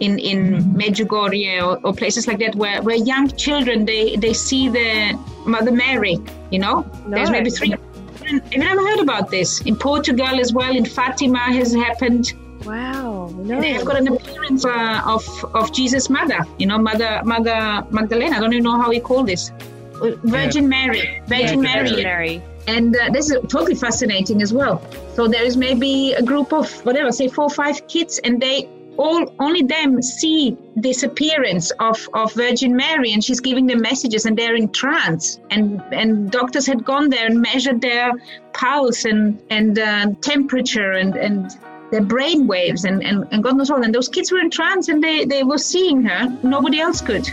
in 0.00 0.18
in 0.18 0.64
Medjugorje 0.74 1.62
or, 1.62 1.78
or, 1.86 1.92
places 1.92 2.26
like 2.26 2.38
that, 2.38 2.54
where, 2.54 2.82
where 2.82 2.96
young 2.96 3.28
children 3.28 3.84
they 3.84 4.16
they 4.16 4.32
see 4.32 4.68
the 4.68 5.18
Mother 5.46 5.72
Mary, 5.72 6.18
you 6.50 6.58
know? 6.58 6.82
No. 7.06 7.16
There's 7.16 7.30
maybe 7.30 7.50
three 7.50 7.74
have 8.30 8.52
you 8.52 8.58
never 8.58 8.80
heard 8.80 9.00
about 9.00 9.30
this? 9.30 9.60
In 9.62 9.76
Portugal 9.76 10.40
as 10.40 10.52
well, 10.52 10.74
in 10.74 10.84
Fatima 10.84 11.38
has 11.38 11.74
happened. 11.74 12.32
Wow. 12.64 13.28
No. 13.34 13.60
They 13.60 13.72
have 13.72 13.84
got 13.84 13.96
an 13.98 14.08
appearance 14.08 14.64
uh, 14.64 15.02
of 15.04 15.24
of 15.54 15.72
Jesus' 15.72 16.10
mother. 16.10 16.40
You 16.58 16.66
know, 16.66 16.78
Mother 16.78 17.22
Mother 17.24 17.84
Magdalena. 17.90 18.36
I 18.36 18.40
don't 18.40 18.52
even 18.52 18.64
know 18.64 18.80
how 18.80 18.90
we 18.90 19.00
call 19.00 19.24
this. 19.24 19.50
Uh, 20.02 20.12
Virgin 20.24 20.68
Mary. 20.68 21.22
Virgin 21.26 21.62
Yeah, 21.62 21.74
Mary. 21.74 22.04
Mary. 22.04 22.42
And 22.66 22.94
uh, 22.94 23.10
this 23.10 23.30
is 23.30 23.38
totally 23.48 23.74
fascinating 23.74 24.42
as 24.42 24.52
well. 24.52 24.82
So 25.14 25.26
there 25.26 25.42
is 25.42 25.56
maybe 25.56 26.12
a 26.12 26.22
group 26.22 26.52
of 26.52 26.70
whatever, 26.84 27.10
say 27.10 27.28
four 27.28 27.44
or 27.44 27.50
five 27.50 27.88
kids, 27.88 28.20
and 28.22 28.40
they 28.40 28.68
all 28.96 29.32
only 29.38 29.62
them 29.62 30.02
see 30.02 30.56
this 30.76 31.02
appearance 31.02 31.70
of, 31.72 32.08
of 32.14 32.32
Virgin 32.34 32.76
Mary, 32.76 33.12
and 33.12 33.24
she's 33.24 33.40
giving 33.40 33.66
them 33.66 33.80
messages, 33.80 34.26
and 34.26 34.36
they're 34.36 34.54
in 34.54 34.68
trance. 34.70 35.40
And 35.50 35.82
and 35.92 36.30
doctors 36.30 36.66
had 36.66 36.84
gone 36.84 37.10
there 37.10 37.26
and 37.26 37.40
measured 37.40 37.80
their 37.80 38.12
pulse 38.52 39.04
and 39.04 39.40
and 39.50 39.78
uh, 39.78 40.06
temperature 40.20 40.92
and 40.92 41.16
and 41.16 41.56
their 41.90 42.02
brain 42.02 42.46
waves 42.46 42.84
and, 42.84 43.02
and, 43.02 43.26
and 43.32 43.42
God 43.42 43.56
knows 43.56 43.70
what. 43.70 43.84
And 43.84 43.92
those 43.94 44.08
kids 44.08 44.30
were 44.30 44.38
in 44.38 44.50
trance, 44.50 44.88
and 44.88 45.02
they 45.02 45.24
they 45.24 45.42
were 45.42 45.58
seeing 45.58 46.02
her. 46.02 46.38
Nobody 46.42 46.80
else 46.80 47.00
could. 47.00 47.28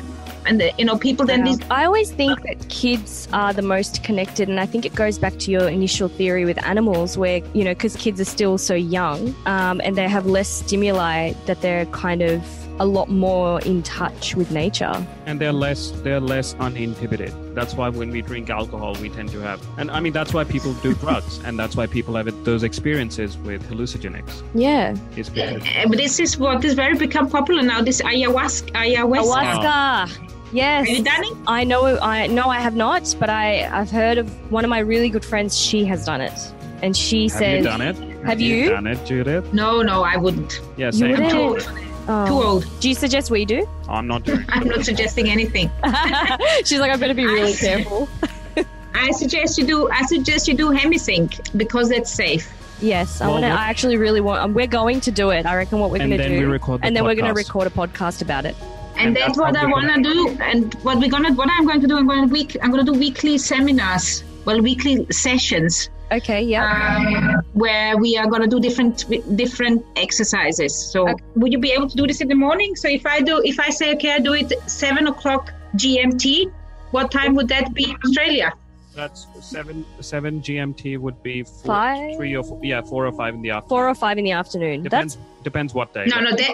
And 0.47 0.59
the, 0.61 0.71
you 0.77 0.85
know, 0.85 0.97
people 0.97 1.25
then 1.25 1.41
Wow. 1.41 1.45
these 1.45 1.59
I 1.69 1.85
always 1.85 2.11
think 2.11 2.41
that 2.43 2.69
kids 2.69 3.27
are 3.33 3.53
the 3.53 3.61
most 3.61 4.03
connected, 4.03 4.47
and 4.49 4.59
I 4.59 4.65
think 4.65 4.85
it 4.85 4.95
goes 4.95 5.19
back 5.19 5.37
to 5.39 5.51
your 5.51 5.67
initial 5.67 6.07
theory 6.07 6.45
with 6.45 6.63
animals, 6.65 7.17
where 7.17 7.41
you 7.53 7.63
know, 7.63 7.71
because 7.73 7.95
kids 7.95 8.19
are 8.21 8.25
still 8.25 8.57
so 8.57 8.73
young 8.75 9.35
um, 9.45 9.81
and 9.83 9.95
they 9.97 10.07
have 10.07 10.25
less 10.25 10.47
stimuli, 10.49 11.33
that 11.45 11.61
they're 11.61 11.85
kind 11.87 12.21
of 12.21 12.41
a 12.79 12.85
lot 12.85 13.09
more 13.09 13.59
in 13.61 13.81
touch 13.81 14.35
with 14.35 14.51
nature. 14.51 14.93
and 15.25 15.41
they're 15.41 15.51
less 15.51 15.89
they're 16.03 16.19
less 16.19 16.53
uninhibited 16.59 17.33
that's 17.55 17.73
why 17.73 17.89
when 17.89 18.11
we 18.11 18.21
drink 18.21 18.51
alcohol 18.51 18.93
we 19.01 19.09
tend 19.09 19.29
to 19.29 19.39
have 19.39 19.59
and 19.79 19.89
i 19.89 19.99
mean 19.99 20.13
that's 20.13 20.31
why 20.31 20.43
people 20.43 20.71
do 20.83 20.93
drugs 21.05 21.39
and 21.43 21.57
that's 21.57 21.75
why 21.75 21.87
people 21.87 22.13
have 22.15 22.27
those 22.45 22.61
experiences 22.61 23.35
with 23.39 23.61
hallucinogenics 23.69 24.43
Yeah, 24.53 24.95
is 25.15 25.27
because 25.29 25.63
Uh, 25.63 25.87
but 25.89 25.97
this 25.97 26.19
is 26.19 26.37
what 26.37 26.63
is 26.63 26.75
very 26.75 26.95
become 26.95 27.27
popular 27.37 27.63
now. 27.63 27.81
This 27.81 27.99
ayahuasca. 28.01 28.69
Ayahuasca. 28.73 29.41
ayahuasca. 29.43 30.26
Yes, 30.53 30.87
Have 30.87 30.97
you 30.97 31.03
done 31.03 31.23
it? 31.23 31.33
I 31.47 31.63
know. 31.63 31.97
I 31.99 32.27
no, 32.27 32.47
I 32.47 32.59
have 32.59 32.75
not, 32.75 33.15
but 33.19 33.29
I 33.29 33.67
I've 33.71 33.91
heard 33.91 34.17
of 34.17 34.29
one 34.51 34.63
of 34.63 34.69
my 34.69 34.79
really 34.79 35.09
good 35.09 35.25
friends. 35.25 35.57
She 35.57 35.83
has 35.85 36.05
done 36.05 36.21
it, 36.21 36.33
and 36.81 36.95
she 36.95 37.23
have 37.23 37.31
says, 37.39 37.57
you 37.57 37.63
done 37.63 37.81
it 37.81 37.95
Have 38.25 38.39
you? 38.39 38.69
done 38.69 38.87
it 38.87 39.03
judith 39.05 39.51
No, 39.53 39.81
no, 39.81 40.03
I 40.03 40.15
wouldn't. 40.17 40.61
yeah 40.77 40.87
You 40.87 40.91
same 40.93 41.11
wouldn't? 41.11 41.31
Too 41.31 41.37
old. 41.37 41.71
Oh. 42.09 42.25
Too 42.27 42.33
old. 42.47 42.79
Do 42.79 42.87
you 42.87 42.95
suggest 42.95 43.29
we 43.31 43.43
do? 43.43 43.67
i'm 43.89 44.07
not 44.07 44.23
doing 44.23 44.45
I'm 44.49 44.67
not 44.69 44.85
suggesting 44.85 45.29
anything. 45.29 45.69
She's 46.65 46.79
like, 46.79 46.91
I 46.91 46.95
better 46.97 47.13
be 47.13 47.25
really 47.25 47.53
careful. 47.53 48.07
I 48.95 49.11
suggest 49.11 49.57
you 49.57 49.65
do. 49.67 49.89
I 49.91 50.01
suggest 50.03 50.47
you 50.47 50.53
do 50.55 50.69
hemisync 50.71 51.55
because 51.57 51.89
that's 51.89 52.09
safe. 52.11 52.51
Yes, 52.81 53.19
I 53.21 53.25
Well, 53.25 53.33
want 53.41 53.43
to. 53.45 53.49
I 53.49 53.65
actually 53.69 53.97
really 53.97 54.21
want. 54.21 54.41
um, 54.41 54.53
We're 54.53 54.67
going 54.67 55.01
to 55.01 55.11
do 55.11 55.29
it. 55.31 55.45
I 55.45 55.55
reckon 55.55 55.79
what 55.79 55.89
we're 55.91 55.97
going 55.97 56.11
to 56.11 56.27
do, 56.29 56.39
we 56.39 56.45
record 56.45 56.81
the 56.81 56.87
and 56.87 56.95
then 56.95 57.03
we're 57.03 57.15
going 57.15 57.25
to 57.27 57.33
record 57.33 57.67
a 57.67 57.69
podcast 57.71 58.21
about 58.21 58.45
it. 58.45 58.55
And, 58.97 59.07
And 59.07 59.15
that's, 59.15 59.27
that's 59.27 59.37
what 59.37 59.55
I 59.55 59.65
want 59.65 59.93
to 59.93 60.01
do. 60.01 60.37
And 60.41 60.73
what 60.83 60.97
we're 60.99 61.09
gonna, 61.09 61.33
what 61.33 61.49
I'm 61.51 61.65
going 61.65 61.81
to 61.81 61.87
do, 61.87 61.97
I'm 61.97 62.07
going 62.07 62.27
to 62.27 62.33
week, 62.33 62.57
I'm 62.61 62.71
going 62.71 62.85
to 62.85 62.91
do 62.91 62.97
weekly 62.97 63.37
seminars. 63.37 64.23
Well, 64.45 64.61
weekly 64.61 65.05
sessions 65.11 65.89
Okay. 66.11 66.41
Yeah. 66.41 66.63
um, 66.63 67.41
where 67.53 67.97
we 67.97 68.17
are 68.17 68.27
going 68.27 68.41
to 68.41 68.47
do 68.47 68.59
different 68.59 69.05
different 69.35 69.85
exercises. 69.97 70.73
So, 70.91 71.09
Okay. 71.09 71.23
would 71.35 71.51
you 71.51 71.59
be 71.59 71.71
able 71.71 71.89
to 71.89 71.95
do 71.97 72.07
this 72.07 72.21
in 72.21 72.27
the 72.29 72.35
morning? 72.35 72.75
So, 72.75 72.87
if 72.87 73.05
I 73.05 73.19
do, 73.21 73.41
if 73.43 73.59
I 73.59 73.69
say, 73.69 73.93
okay, 73.95 74.13
I 74.13 74.19
do 74.19 74.33
it 74.33 74.53
seven 74.69 75.07
o'clock 75.07 75.51
GMT, 75.75 76.51
what 76.91 77.11
time 77.11 77.35
would 77.35 77.49
that 77.49 77.73
be 77.73 77.91
in 77.91 77.97
Australia? 78.05 78.53
That's 78.97 79.27
7 79.41 79.85
7 80.01 80.41
gmt 80.41 80.97
would 80.97 81.21
be 81.21 81.43
four, 81.43 81.65
Five? 81.75 82.15
3 82.17 82.35
or 82.35 82.43
4 82.43 82.59
yeah 82.63 82.81
4 82.81 83.05
or 83.05 83.11
5 83.11 83.35
in 83.35 83.41
the 83.43 83.51
afternoon 83.51 83.69
Four 83.69 83.87
or 83.89 83.95
five 83.95 84.17
in 84.17 84.25
the 84.25 84.31
afternoon. 84.31 84.83
depends 84.83 85.17
depends 85.43 85.73
what 85.79 85.93
day 85.93 86.05
No, 86.13 86.19
no, 86.19 86.31
that 86.41 86.53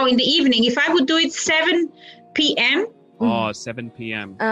no, 0.00 0.06
in 0.06 0.16
the 0.16 0.28
evening. 0.36 0.64
If 0.64 0.76
I 0.78 0.92
would 0.92 1.06
do 1.06 1.16
it 1.24 1.32
seven 1.32 1.92
p.m., 2.34 2.86
oh 3.20 3.52
7 3.52 3.90
p.m 3.98 4.28
so 4.40 4.46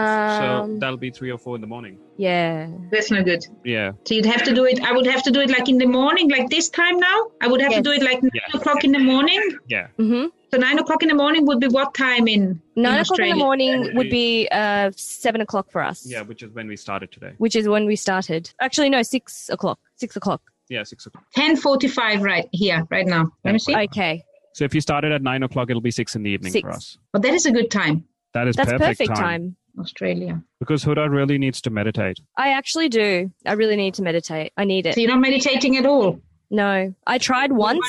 Um, 0.63 0.79
that'll 0.79 1.03
be 1.07 1.11
3 1.11 1.31
or 1.31 1.37
4 1.37 1.55
in 1.57 1.61
the 1.61 1.71
morning 1.75 1.97
yeah. 2.17 2.67
that's 2.91 3.09
not 3.15 3.25
good. 3.25 3.43
yeah 3.65 3.91
So 4.05 4.13
you'd 4.15 4.31
have 4.35 4.43
to 4.49 4.53
do 4.59 4.63
it. 4.71 4.77
I 4.89 4.91
would 4.95 5.07
have 5.13 5.23
to 5.27 5.31
do 5.31 5.39
it 5.45 5.49
like 5.57 5.67
in 5.73 5.79
the 5.83 5.89
morning, 5.99 6.29
like 6.29 6.47
this 6.55 6.69
time 6.69 6.97
now. 7.09 7.17
I 7.41 7.47
would 7.51 7.61
have 7.65 7.71
Yes. 7.71 7.79
to 7.81 7.87
do 7.89 7.91
it 7.97 8.03
like 8.09 8.19
nine 8.21 8.31
Yeah. 8.41 8.57
o'clock 8.59 8.83
in 8.87 8.91
the 8.97 9.03
morning. 9.13 9.41
yeah 9.75 9.87
Mm-hmm. 10.03 10.25
So 10.53 10.59
nine 10.59 10.77
o'clock 10.77 11.01
in 11.01 11.09
the 11.09 11.15
morning 11.15 11.47
would 11.47 11.59
be 11.59 11.67
what 11.67 11.95
time 11.95 12.27
in 12.27 12.61
Nine 12.75 12.93
in 12.93 12.99
o'clock 12.99 13.17
in 13.19 13.25
the 13.25 13.31
Australia? 13.31 13.35
morning 13.35 13.95
would 13.95 14.11
be 14.11 14.47
uh, 14.51 14.91
seven 14.95 15.41
o'clock 15.41 15.71
for 15.71 15.81
us. 15.81 16.05
yeah 16.05 16.21
which 16.21 16.43
is 16.43 16.51
when 16.51 16.67
we 16.67 16.75
started 16.77 17.11
today 17.11 17.31
Which 17.39 17.55
is 17.55 17.67
when 17.67 17.87
we 17.87 17.95
started. 17.95 18.51
Actually, 18.61 18.89
no, 18.91 19.01
six 19.01 19.49
o'clock. 19.49 19.79
Six 19.95 20.15
o'clock. 20.15 20.41
yeah 20.69 20.83
6 20.83 21.07
o'clock 21.07 21.23
Ten 21.33 21.55
forty-five 21.57 22.21
right 22.21 22.47
here, 22.51 22.85
right 22.91 23.07
now. 23.07 23.31
Let 23.43 23.53
me 23.53 23.57
see. 23.57 23.75
Okay. 23.75 24.23
So 24.53 24.63
if 24.63 24.75
you 24.75 24.81
started 24.81 25.11
at 25.11 25.23
nine 25.23 25.41
o'clock, 25.41 25.71
it'll 25.71 25.81
be 25.81 25.89
six 25.89 26.15
in 26.15 26.21
the 26.21 26.29
evening 26.29 26.51
Six. 26.51 26.61
for 26.61 26.71
us. 26.71 26.97
But 27.13 27.23
that 27.23 27.33
is 27.33 27.47
a 27.47 27.51
good 27.51 27.71
time, 27.71 28.05
That 28.35 28.47
is 28.47 28.55
That's 28.55 28.73
perfect, 28.73 28.99
perfect, 28.99 29.15
time. 29.15 29.23
time. 29.39 29.55
Australia. 29.79 30.39
because 30.59 30.85
Huda 30.85 31.09
really 31.09 31.39
needs 31.39 31.59
to 31.61 31.71
meditate. 31.71 32.19
I 32.37 32.49
actually 32.49 32.89
do. 32.89 33.31
I 33.47 33.53
really 33.53 33.75
need 33.75 33.95
to 33.95 34.03
meditate. 34.03 34.53
I 34.55 34.65
need 34.65 34.85
it. 34.85 34.93
So 34.93 35.01
you're 35.01 35.09
not 35.09 35.19
meditating 35.19 35.77
at 35.77 35.87
all. 35.87 36.21
No, 36.53 36.93
I 37.07 37.17
tried 37.17 37.51
once, 37.51 37.83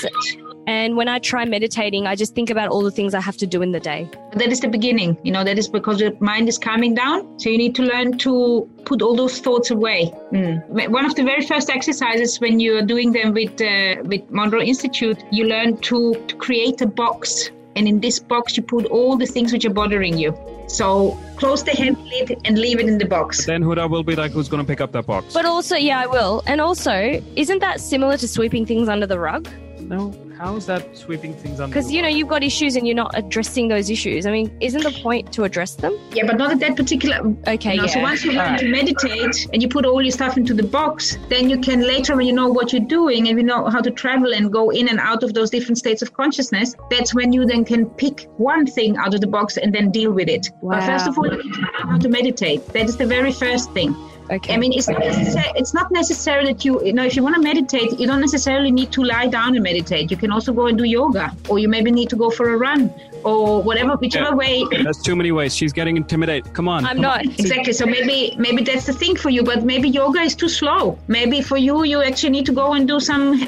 and 0.67 0.97
when 0.97 1.07
I 1.07 1.19
try 1.19 1.45
meditating, 1.45 2.07
I 2.07 2.17
just 2.17 2.35
think 2.35 2.49
about 2.49 2.71
all 2.71 2.83
the 2.83 2.91
things 2.91 3.13
I 3.13 3.21
have 3.21 3.37
to 3.37 3.47
do 3.47 3.61
in 3.61 3.73
the 3.73 3.79
day. 3.79 4.09
That 4.33 4.51
is 4.51 4.61
the 4.61 4.69
beginning. 4.69 5.19
You 5.23 5.33
know, 5.33 5.45
that 5.45 5.59
is 5.59 5.69
because 5.69 6.01
your 6.01 6.13
mind 6.21 6.49
is 6.49 6.57
calming 6.57 6.95
down. 6.95 7.39
So 7.39 7.51
you 7.51 7.59
need 7.59 7.75
to 7.75 7.83
learn 7.83 8.17
to 8.19 8.67
put 8.87 9.03
all 9.03 9.15
those 9.15 9.39
thoughts 9.39 9.71
away. 9.71 10.15
Mm. 10.33 10.91
One 10.91 11.05
of 11.05 11.15
the 11.15 11.25
very 11.25 11.47
first 11.47 11.69
exercises 11.69 12.41
when 12.41 12.59
you 12.59 12.79
are 12.79 12.83
doing 12.83 13.13
them 13.13 13.35
with 13.35 13.61
uh, 13.61 13.97
with 14.05 14.23
Monroe 14.31 14.63
Institute, 14.63 15.23
you 15.31 15.45
learn 15.45 15.77
to, 15.89 16.15
to 16.29 16.35
create 16.37 16.81
a 16.81 16.87
box, 16.87 17.51
and 17.77 17.89
in 17.89 18.01
this 18.01 18.19
box 18.19 18.57
you 18.57 18.63
put 18.63 18.87
all 18.87 19.17
the 19.17 19.27
things 19.27 19.53
which 19.53 19.65
are 19.65 19.73
bothering 19.73 20.19
you. 20.19 20.37
So 20.69 21.19
close 21.37 21.63
the 21.63 21.73
hand 21.73 21.99
lid 22.07 22.41
and 22.45 22.59
leave 22.59 22.81
it 22.81 22.87
in 22.87 22.99
the 22.99 23.05
box. 23.07 23.47
Then 23.47 23.63
Huda 23.63 23.89
will 23.91 24.03
be 24.03 24.17
like, 24.17 24.33
who's 24.33 24.49
going 24.49 24.63
to 24.63 24.67
pick 24.67 24.81
up 24.81 24.93
that 24.93 25.07
box? 25.07 25.33
But 25.35 25.45
also, 25.45 25.77
yeah, 25.77 26.01
I 26.01 26.07
will. 26.07 26.43
And 26.47 26.61
also, 26.61 27.23
isn't 27.37 27.59
that 27.59 27.81
similar 27.81 28.17
to 28.17 28.27
sweeping 28.27 28.65
things 28.67 28.89
under 28.89 29.07
the 29.07 29.19
rug? 29.19 29.49
no, 29.81 30.15
how 30.45 30.57
is 30.57 30.67
that 30.67 30.95
sweeping 30.95 31.33
things 31.35 31.59
under? 31.59 31.73
Because 31.73 31.91
you 31.91 32.03
know 32.03 32.09
you've 32.09 32.29
got 32.29 32.45
issues 32.45 32.77
and 32.77 32.87
you're 32.87 32.95
not 32.95 33.13
addressing 33.15 33.69
those 33.69 33.89
issues. 33.89 34.27
I 34.27 34.31
mean, 34.31 34.55
isn't 34.61 34.83
the 34.83 34.91
point 35.03 35.33
to 35.33 35.45
address 35.45 35.75
them? 35.77 35.99
Yeah, 36.13 36.27
but 36.27 36.37
not 36.37 36.51
at 36.53 36.61
that 36.61 36.77
particular. 36.77 37.17
Okay, 37.49 37.73
You 37.73 37.79
know, 37.79 37.85
yeah. 37.85 37.95
So 37.95 38.01
once 38.01 38.25
you 38.25 38.33
learn 38.33 38.41
Alright. 38.41 38.61
to 38.61 38.69
meditate 38.69 39.49
and 39.53 39.63
you 39.63 39.69
put 39.69 39.87
all 39.87 40.03
your 40.03 40.13
stuff 40.13 40.37
into 40.37 40.53
the 40.53 40.63
box, 40.63 41.17
then 41.31 41.49
you 41.49 41.59
can 41.59 41.81
later, 41.81 42.15
when 42.15 42.27
you 42.27 42.35
know 42.35 42.49
what 42.49 42.75
you're 42.75 42.91
doing 42.99 43.29
and 43.29 43.39
you 43.39 43.45
know 43.45 43.71
how 43.71 43.81
to 43.81 43.91
travel 43.91 44.35
and 44.35 44.53
go 44.53 44.69
in 44.69 44.89
and 44.89 45.01
out 45.01 45.23
of 45.23 45.33
those 45.33 45.49
different 45.49 45.79
states 45.79 46.03
of 46.03 46.13
consciousness, 46.13 46.75
that's 46.91 47.15
when 47.15 47.33
you 47.33 47.47
then 47.47 47.65
can 47.65 47.87
pick 47.87 48.27
one 48.37 48.67
thing 48.67 48.99
out 48.99 49.15
of 49.15 49.23
the 49.23 49.27
box 49.27 49.57
and 49.57 49.75
then 49.75 49.91
deal 49.91 50.13
with 50.13 50.29
it. 50.29 50.51
But 50.63 50.85
first 50.85 51.07
of 51.09 51.17
all, 51.17 51.27
you 51.27 51.43
need 51.43 51.55
to 51.55 51.61
learn 51.61 51.89
how 51.89 51.99
to 51.99 52.09
meditate. 52.11 52.67
That 52.75 52.85
is 52.85 52.99
the 52.99 53.07
very 53.07 53.33
first 53.33 53.73
thing. 53.73 53.97
Okay. 54.31 54.55
I 54.55 54.57
mean, 54.57 54.73
it's 54.73 54.89
not, 54.89 55.01
necessary, 55.01 55.53
it's 55.55 55.75
not 55.75 55.91
necessary 55.91 56.47
that 56.47 56.65
you, 56.65 56.83
you 56.83 56.95
know, 56.95 57.05
if 57.05 57.15
you 57.15 57.23
want 57.23 57.35
to 57.37 57.43
meditate, 57.43 57.99
you 58.01 58.07
don't 58.07 58.21
necessarily 58.21 58.71
need 58.71 58.91
to 58.93 59.05
lie 59.05 59.27
down 59.27 59.55
and 59.55 59.63
meditate. 59.63 60.11
You 60.11 60.17
can 60.17 60.33
also 60.33 60.53
go 60.53 60.67
and 60.67 60.79
do 60.79 60.85
yoga, 60.85 61.37
or 61.49 61.59
you 61.59 61.69
maybe 61.69 61.91
need 61.91 62.09
to 62.11 62.17
go 62.17 62.31
for 62.31 62.55
a 62.55 62.57
run, 62.57 62.93
or 63.25 63.63
whatever, 63.63 63.97
whichever 63.97 64.31
Yeah. 64.31 64.35
way 64.35 64.65
There's 64.83 64.99
too 65.03 65.17
many 65.17 65.33
ways. 65.33 65.55
She's 65.57 65.73
getting 65.73 65.97
intimidated. 65.97 66.53
Come 66.53 66.69
on. 66.69 66.85
I'm 66.85 66.97
come 66.97 67.03
not. 67.03 67.21
on. 67.27 67.31
Exactly. 67.33 67.73
So 67.73 67.87
maybe 67.87 68.35
maybe 68.39 68.63
that's 68.63 68.87
the 68.87 68.93
thing 68.93 69.17
for 69.17 69.31
you, 69.31 69.43
but 69.43 69.65
maybe 69.65 69.89
yoga 69.89 70.21
is 70.21 70.35
too 70.35 70.49
slow. 70.49 70.99
Maybe 71.09 71.41
for 71.43 71.57
you, 71.57 71.85
you 71.85 72.03
actually 72.03 72.31
need 72.31 72.47
to 72.47 72.53
go 72.53 72.73
and 72.75 72.87
do 72.87 73.01
some 73.01 73.33
he- 73.35 73.47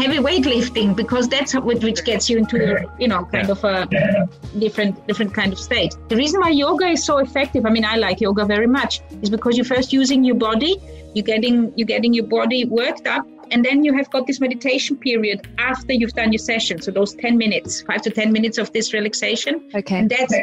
heavy 0.00 0.18
weightlifting 0.28 0.94
because 0.96 1.28
that's 1.28 1.54
what 1.54 1.82
which 1.82 2.04
gets 2.04 2.28
you 2.30 2.38
into 2.38 2.56
you 2.98 3.08
know 3.08 3.24
kind 3.32 3.48
Yeah. 3.48 3.52
of 3.52 3.64
a 3.64 3.76
different 4.58 5.06
different 5.06 5.32
kind 5.34 5.52
of 5.52 5.58
state. 5.58 5.94
The 6.08 6.16
reason 6.16 6.40
why 6.40 6.50
yoga 6.50 6.86
is 6.88 7.04
so 7.04 7.18
effective, 7.18 7.64
I 7.66 7.70
mean, 7.70 7.84
I 7.84 7.96
like 7.96 8.20
yoga 8.20 8.44
very 8.44 8.66
much, 8.66 9.00
is 9.22 9.30
because 9.30 9.56
you're 9.56 9.64
first 9.76 9.92
using 9.92 10.24
your 10.24 10.36
body, 10.36 10.76
you're 11.14 11.24
getting 11.24 11.72
you're 11.76 11.86
getting 11.94 12.12
your 12.14 12.26
body 12.26 12.64
worked 12.64 13.06
up. 13.06 13.26
And 13.52 13.64
then 13.64 13.84
you 13.84 13.94
have 13.94 14.10
got 14.10 14.26
this 14.26 14.40
meditation 14.40 14.96
period 14.96 15.46
after 15.58 15.92
you've 15.92 16.14
done 16.14 16.32
your 16.32 16.38
session. 16.38 16.80
So 16.80 16.90
those 16.90 17.14
10 17.14 17.36
minutes, 17.36 17.82
five 17.82 18.02
to 18.02 18.10
10 18.10 18.32
minutes 18.32 18.58
of 18.58 18.72
this 18.72 18.92
relaxation. 18.94 19.68
Okay. 19.74 19.98
And 19.98 20.10
that's 20.10 20.34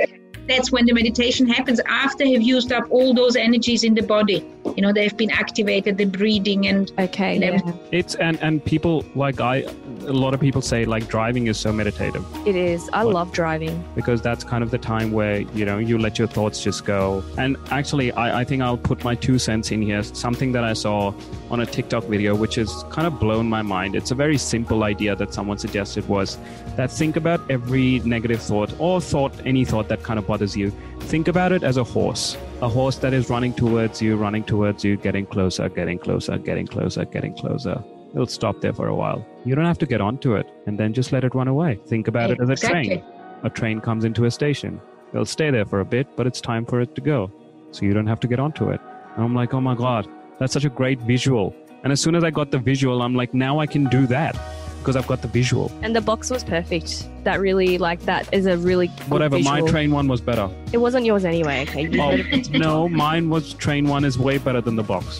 that's 0.50 0.72
when 0.72 0.86
the 0.86 0.93
meditation 0.93 1.47
happens 1.47 1.80
after 1.88 2.24
you've 2.24 2.41
used 2.41 2.72
up 2.72 2.86
all 2.89 3.14
those 3.14 3.36
energies 3.36 3.84
in 3.84 3.93
the 3.93 4.02
body. 4.04 4.45
You 4.76 4.82
know, 4.82 4.93
they've 4.93 5.16
been 5.16 5.32
activated, 5.32 5.97
the 5.97 6.06
breathing 6.06 6.68
and 6.68 6.91
Okay. 7.00 7.36
and 7.36 7.43
Yeah. 7.43 7.74
It's 7.91 8.16
and 8.16 8.38
and 8.41 8.64
people 8.64 9.04
like 9.16 9.39
I, 9.41 9.66
a 10.08 10.14
lot 10.26 10.34
of 10.34 10.39
people 10.39 10.62
say 10.62 10.86
like 10.86 11.08
driving 11.08 11.47
is 11.47 11.58
so 11.58 11.72
meditative 11.74 12.24
It 12.47 12.56
is. 12.56 12.89
I 12.93 13.04
What? 13.06 13.14
love 13.14 13.32
driving. 13.32 13.84
because 13.95 14.22
that's 14.22 14.43
kind 14.43 14.64
of 14.64 14.72
the 14.72 14.78
time 14.78 15.12
where 15.12 15.41
you 15.41 15.66
know 15.66 15.78
you 15.78 15.97
let 15.97 16.18
your 16.20 16.28
thoughts 16.28 16.64
just 16.64 16.86
go. 16.86 17.24
And 17.38 17.58
actually, 17.72 18.12
I, 18.14 18.41
I 18.41 18.43
think 18.43 18.62
I'll 18.64 18.78
put 18.91 19.04
my 19.04 19.16
two 19.16 19.38
cents 19.39 19.72
in 19.72 19.82
here. 19.82 20.02
Something 20.04 20.52
that 20.54 20.64
I 20.64 20.74
saw 20.74 21.14
on 21.52 21.60
a 21.62 21.66
TikTok 21.66 22.04
video, 22.06 22.36
which 22.36 22.56
has 22.56 22.72
kind 22.89 23.08
of 23.08 23.20
blown 23.20 23.47
my 23.50 23.62
mind. 23.62 23.95
It's 23.95 24.12
a 24.12 24.16
very 24.16 24.38
simple 24.38 24.84
idea 24.84 25.16
that 25.16 25.34
someone 25.34 25.58
suggested 25.58 26.08
was 26.08 26.38
that 26.78 26.91
think 26.91 27.16
about 27.18 27.39
every 27.50 28.00
negative 28.16 28.41
thought 28.41 28.72
or 28.80 29.02
thought, 29.02 29.34
any 29.45 29.66
thought 29.66 29.88
that 29.89 30.04
kind 30.04 30.18
of 30.20 30.26
bothers 30.28 30.38
bothers 30.39 30.55
you, 30.55 30.71
think 31.11 31.27
about 31.27 31.51
it 31.51 31.63
as 31.63 31.75
a 31.75 31.83
horse. 31.83 32.37
A 32.61 32.69
horse 32.69 32.97
that 32.99 33.13
is 33.13 33.29
running 33.29 33.53
towards 33.53 34.01
you, 34.01 34.15
running 34.15 34.43
towards 34.43 34.85
you, 34.85 34.95
getting 34.95 35.25
closer, 35.25 35.67
getting 35.67 35.99
closer, 35.99 36.37
getting 36.37 36.65
closer, 36.65 37.03
getting 37.03 37.33
closer. 37.33 37.83
It'll 38.13 38.25
stop 38.25 38.61
there 38.61 38.73
for 38.73 38.87
a 38.87 38.95
while. 38.95 39.25
You 39.43 39.53
don't 39.53 39.65
have 39.65 39.77
to 39.79 39.85
get 39.85 39.99
onto 39.99 40.35
it 40.35 40.47
and 40.65 40.79
then 40.79 40.93
just 40.93 41.11
let 41.11 41.25
it 41.25 41.35
run 41.35 41.49
away. 41.49 41.79
Think 41.87 42.07
about 42.07 42.31
it 42.31 42.39
as 42.39 42.49
a 42.49 42.55
train. 42.55 43.03
A 43.43 43.49
train 43.49 43.81
comes 43.81 44.05
into 44.05 44.25
a 44.25 44.31
station. 44.31 44.79
It'll 45.13 45.25
stay 45.25 45.51
there 45.51 45.65
for 45.65 45.81
a 45.81 45.85
bit, 45.85 46.07
but 46.15 46.25
it's 46.25 46.39
time 46.39 46.65
for 46.65 46.79
it 46.79 46.95
to 46.95 47.01
go. 47.01 47.29
So 47.71 47.85
you 47.85 47.93
don't 47.93 48.07
have 48.07 48.21
to 48.21 48.27
get 48.27 48.39
onto 48.39 48.69
it. 48.69 48.79
And 49.15 49.25
I'm 49.25 49.35
like, 49.35 49.53
oh 49.53 49.61
my 49.61 49.75
God, 49.75 50.07
that's 50.39 50.53
such 50.53 50.65
a 50.65 50.69
great 50.69 51.01
visual. 51.01 51.53
And 51.83 51.91
as 51.91 51.99
soon 51.99 52.15
as 52.15 52.23
I 52.23 52.31
got 52.31 52.51
the 52.51 52.59
visual, 52.59 53.01
I'm 53.01 53.15
like, 53.15 53.33
now 53.33 53.59
I 53.59 53.67
can 53.67 53.85
do 53.85 54.07
that 54.07 54.35
because 54.80 54.95
I've 54.95 55.07
got 55.07 55.21
the 55.21 55.27
visual. 55.27 55.71
And 55.82 55.95
the 55.95 56.01
box 56.01 56.30
was 56.30 56.43
perfect. 56.43 57.07
That 57.23 57.39
really, 57.39 57.77
like, 57.77 58.01
that 58.01 58.27
is 58.34 58.45
a 58.45 58.57
really 58.57 58.88
good 58.88 59.09
Whatever, 59.09 59.39
my 59.39 59.61
train 59.61 59.91
one 59.91 60.07
was 60.07 60.21
better. 60.21 60.49
It 60.73 60.77
wasn't 60.77 61.05
yours 61.05 61.25
anyway. 61.25 61.63
Okay, 61.63 61.88
you 61.89 62.01
Oh, 62.01 62.17
no, 62.57 62.89
mine 62.89 63.30
was 63.30 63.53
train 63.53 63.88
one 63.88 64.03
is 64.05 64.17
way 64.17 64.38
better 64.38 64.61
than 64.61 64.75
the 64.75 64.84
box. 64.84 65.19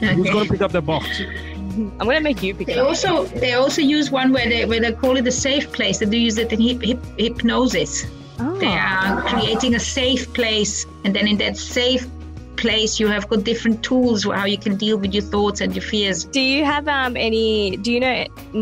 Who's 0.00 0.10
Okay. 0.10 0.32
going 0.32 0.46
to 0.46 0.52
pick 0.52 0.60
up 0.62 0.72
the 0.72 0.82
box? 0.82 1.06
I'm 1.74 1.90
gonna 2.00 2.20
make 2.20 2.42
you 2.42 2.54
pick 2.54 2.68
it 2.68 2.74
They 2.74 2.80
up. 2.80 2.88
also 2.88 3.24
they 3.24 3.54
also 3.54 3.80
use 3.80 4.10
one 4.10 4.30
where 4.30 4.46
they 4.46 4.66
where 4.66 4.78
they 4.78 4.92
call 4.92 5.16
it 5.16 5.26
a 5.26 5.32
safe 5.32 5.72
place. 5.72 6.00
They 6.00 6.04
do 6.06 6.18
use 6.18 6.36
it 6.36 6.52
in 6.52 6.60
hip, 6.60 6.82
hip, 6.82 6.98
hypnosis. 7.16 8.04
Oh. 8.38 8.58
They 8.58 8.66
are 8.76 9.22
creating 9.22 9.74
a 9.74 9.78
safe 9.80 10.30
place, 10.34 10.84
and 11.04 11.14
then 11.16 11.26
in 11.26 11.38
that 11.38 11.56
safe 11.56 12.06
place, 12.64 12.98
you 13.00 13.08
have 13.08 13.28
got 13.28 13.44
different 13.44 13.82
tools 13.90 14.24
how 14.40 14.46
you 14.54 14.58
can 14.66 14.76
deal 14.76 14.96
with 15.04 15.12
your 15.12 15.26
thoughts 15.34 15.60
and 15.60 15.74
your 15.74 15.82
fears. 15.92 16.24
Do 16.24 16.40
you 16.40 16.64
have 16.64 16.88
um 16.88 17.16
any? 17.28 17.76
Do 17.76 17.92
you 17.92 18.00
know 18.00 18.16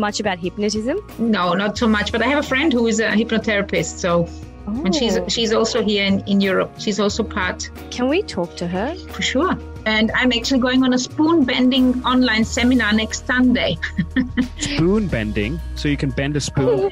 much 0.05 0.19
about 0.19 0.37
hypnotism? 0.45 0.97
No, 1.37 1.53
not 1.63 1.77
so 1.77 1.87
much. 1.97 2.11
But 2.11 2.21
I 2.21 2.27
have 2.33 2.39
a 2.45 2.47
friend 2.53 2.73
who 2.73 2.87
is 2.87 2.99
a 2.99 3.09
hypnotherapist, 3.21 3.99
so 4.05 4.13
and 4.85 4.93
she's 4.95 5.17
Oh. 5.17 5.27
she's 5.35 5.53
also 5.59 5.83
here 5.91 6.05
in, 6.05 6.19
in 6.27 6.41
Europe. 6.41 6.71
She's 6.85 6.99
also 6.99 7.23
part 7.23 7.69
Can 7.97 8.07
we 8.13 8.21
talk 8.37 8.55
to 8.57 8.67
her? 8.67 8.95
for 9.15 9.21
sure. 9.21 9.57
And 9.85 10.11
I'm 10.21 10.31
actually 10.37 10.59
going 10.59 10.83
on 10.83 10.93
a 10.93 10.99
spoon 10.99 11.43
bending 11.45 11.87
online 12.05 12.45
seminar 12.45 12.93
next 12.93 13.25
Sunday. 13.25 13.71
Spoon 14.59 15.07
bending, 15.07 15.59
so 15.75 15.87
you 15.93 15.97
can 15.97 16.11
bend 16.11 16.35
a 16.37 16.39
spoon. 16.41 16.91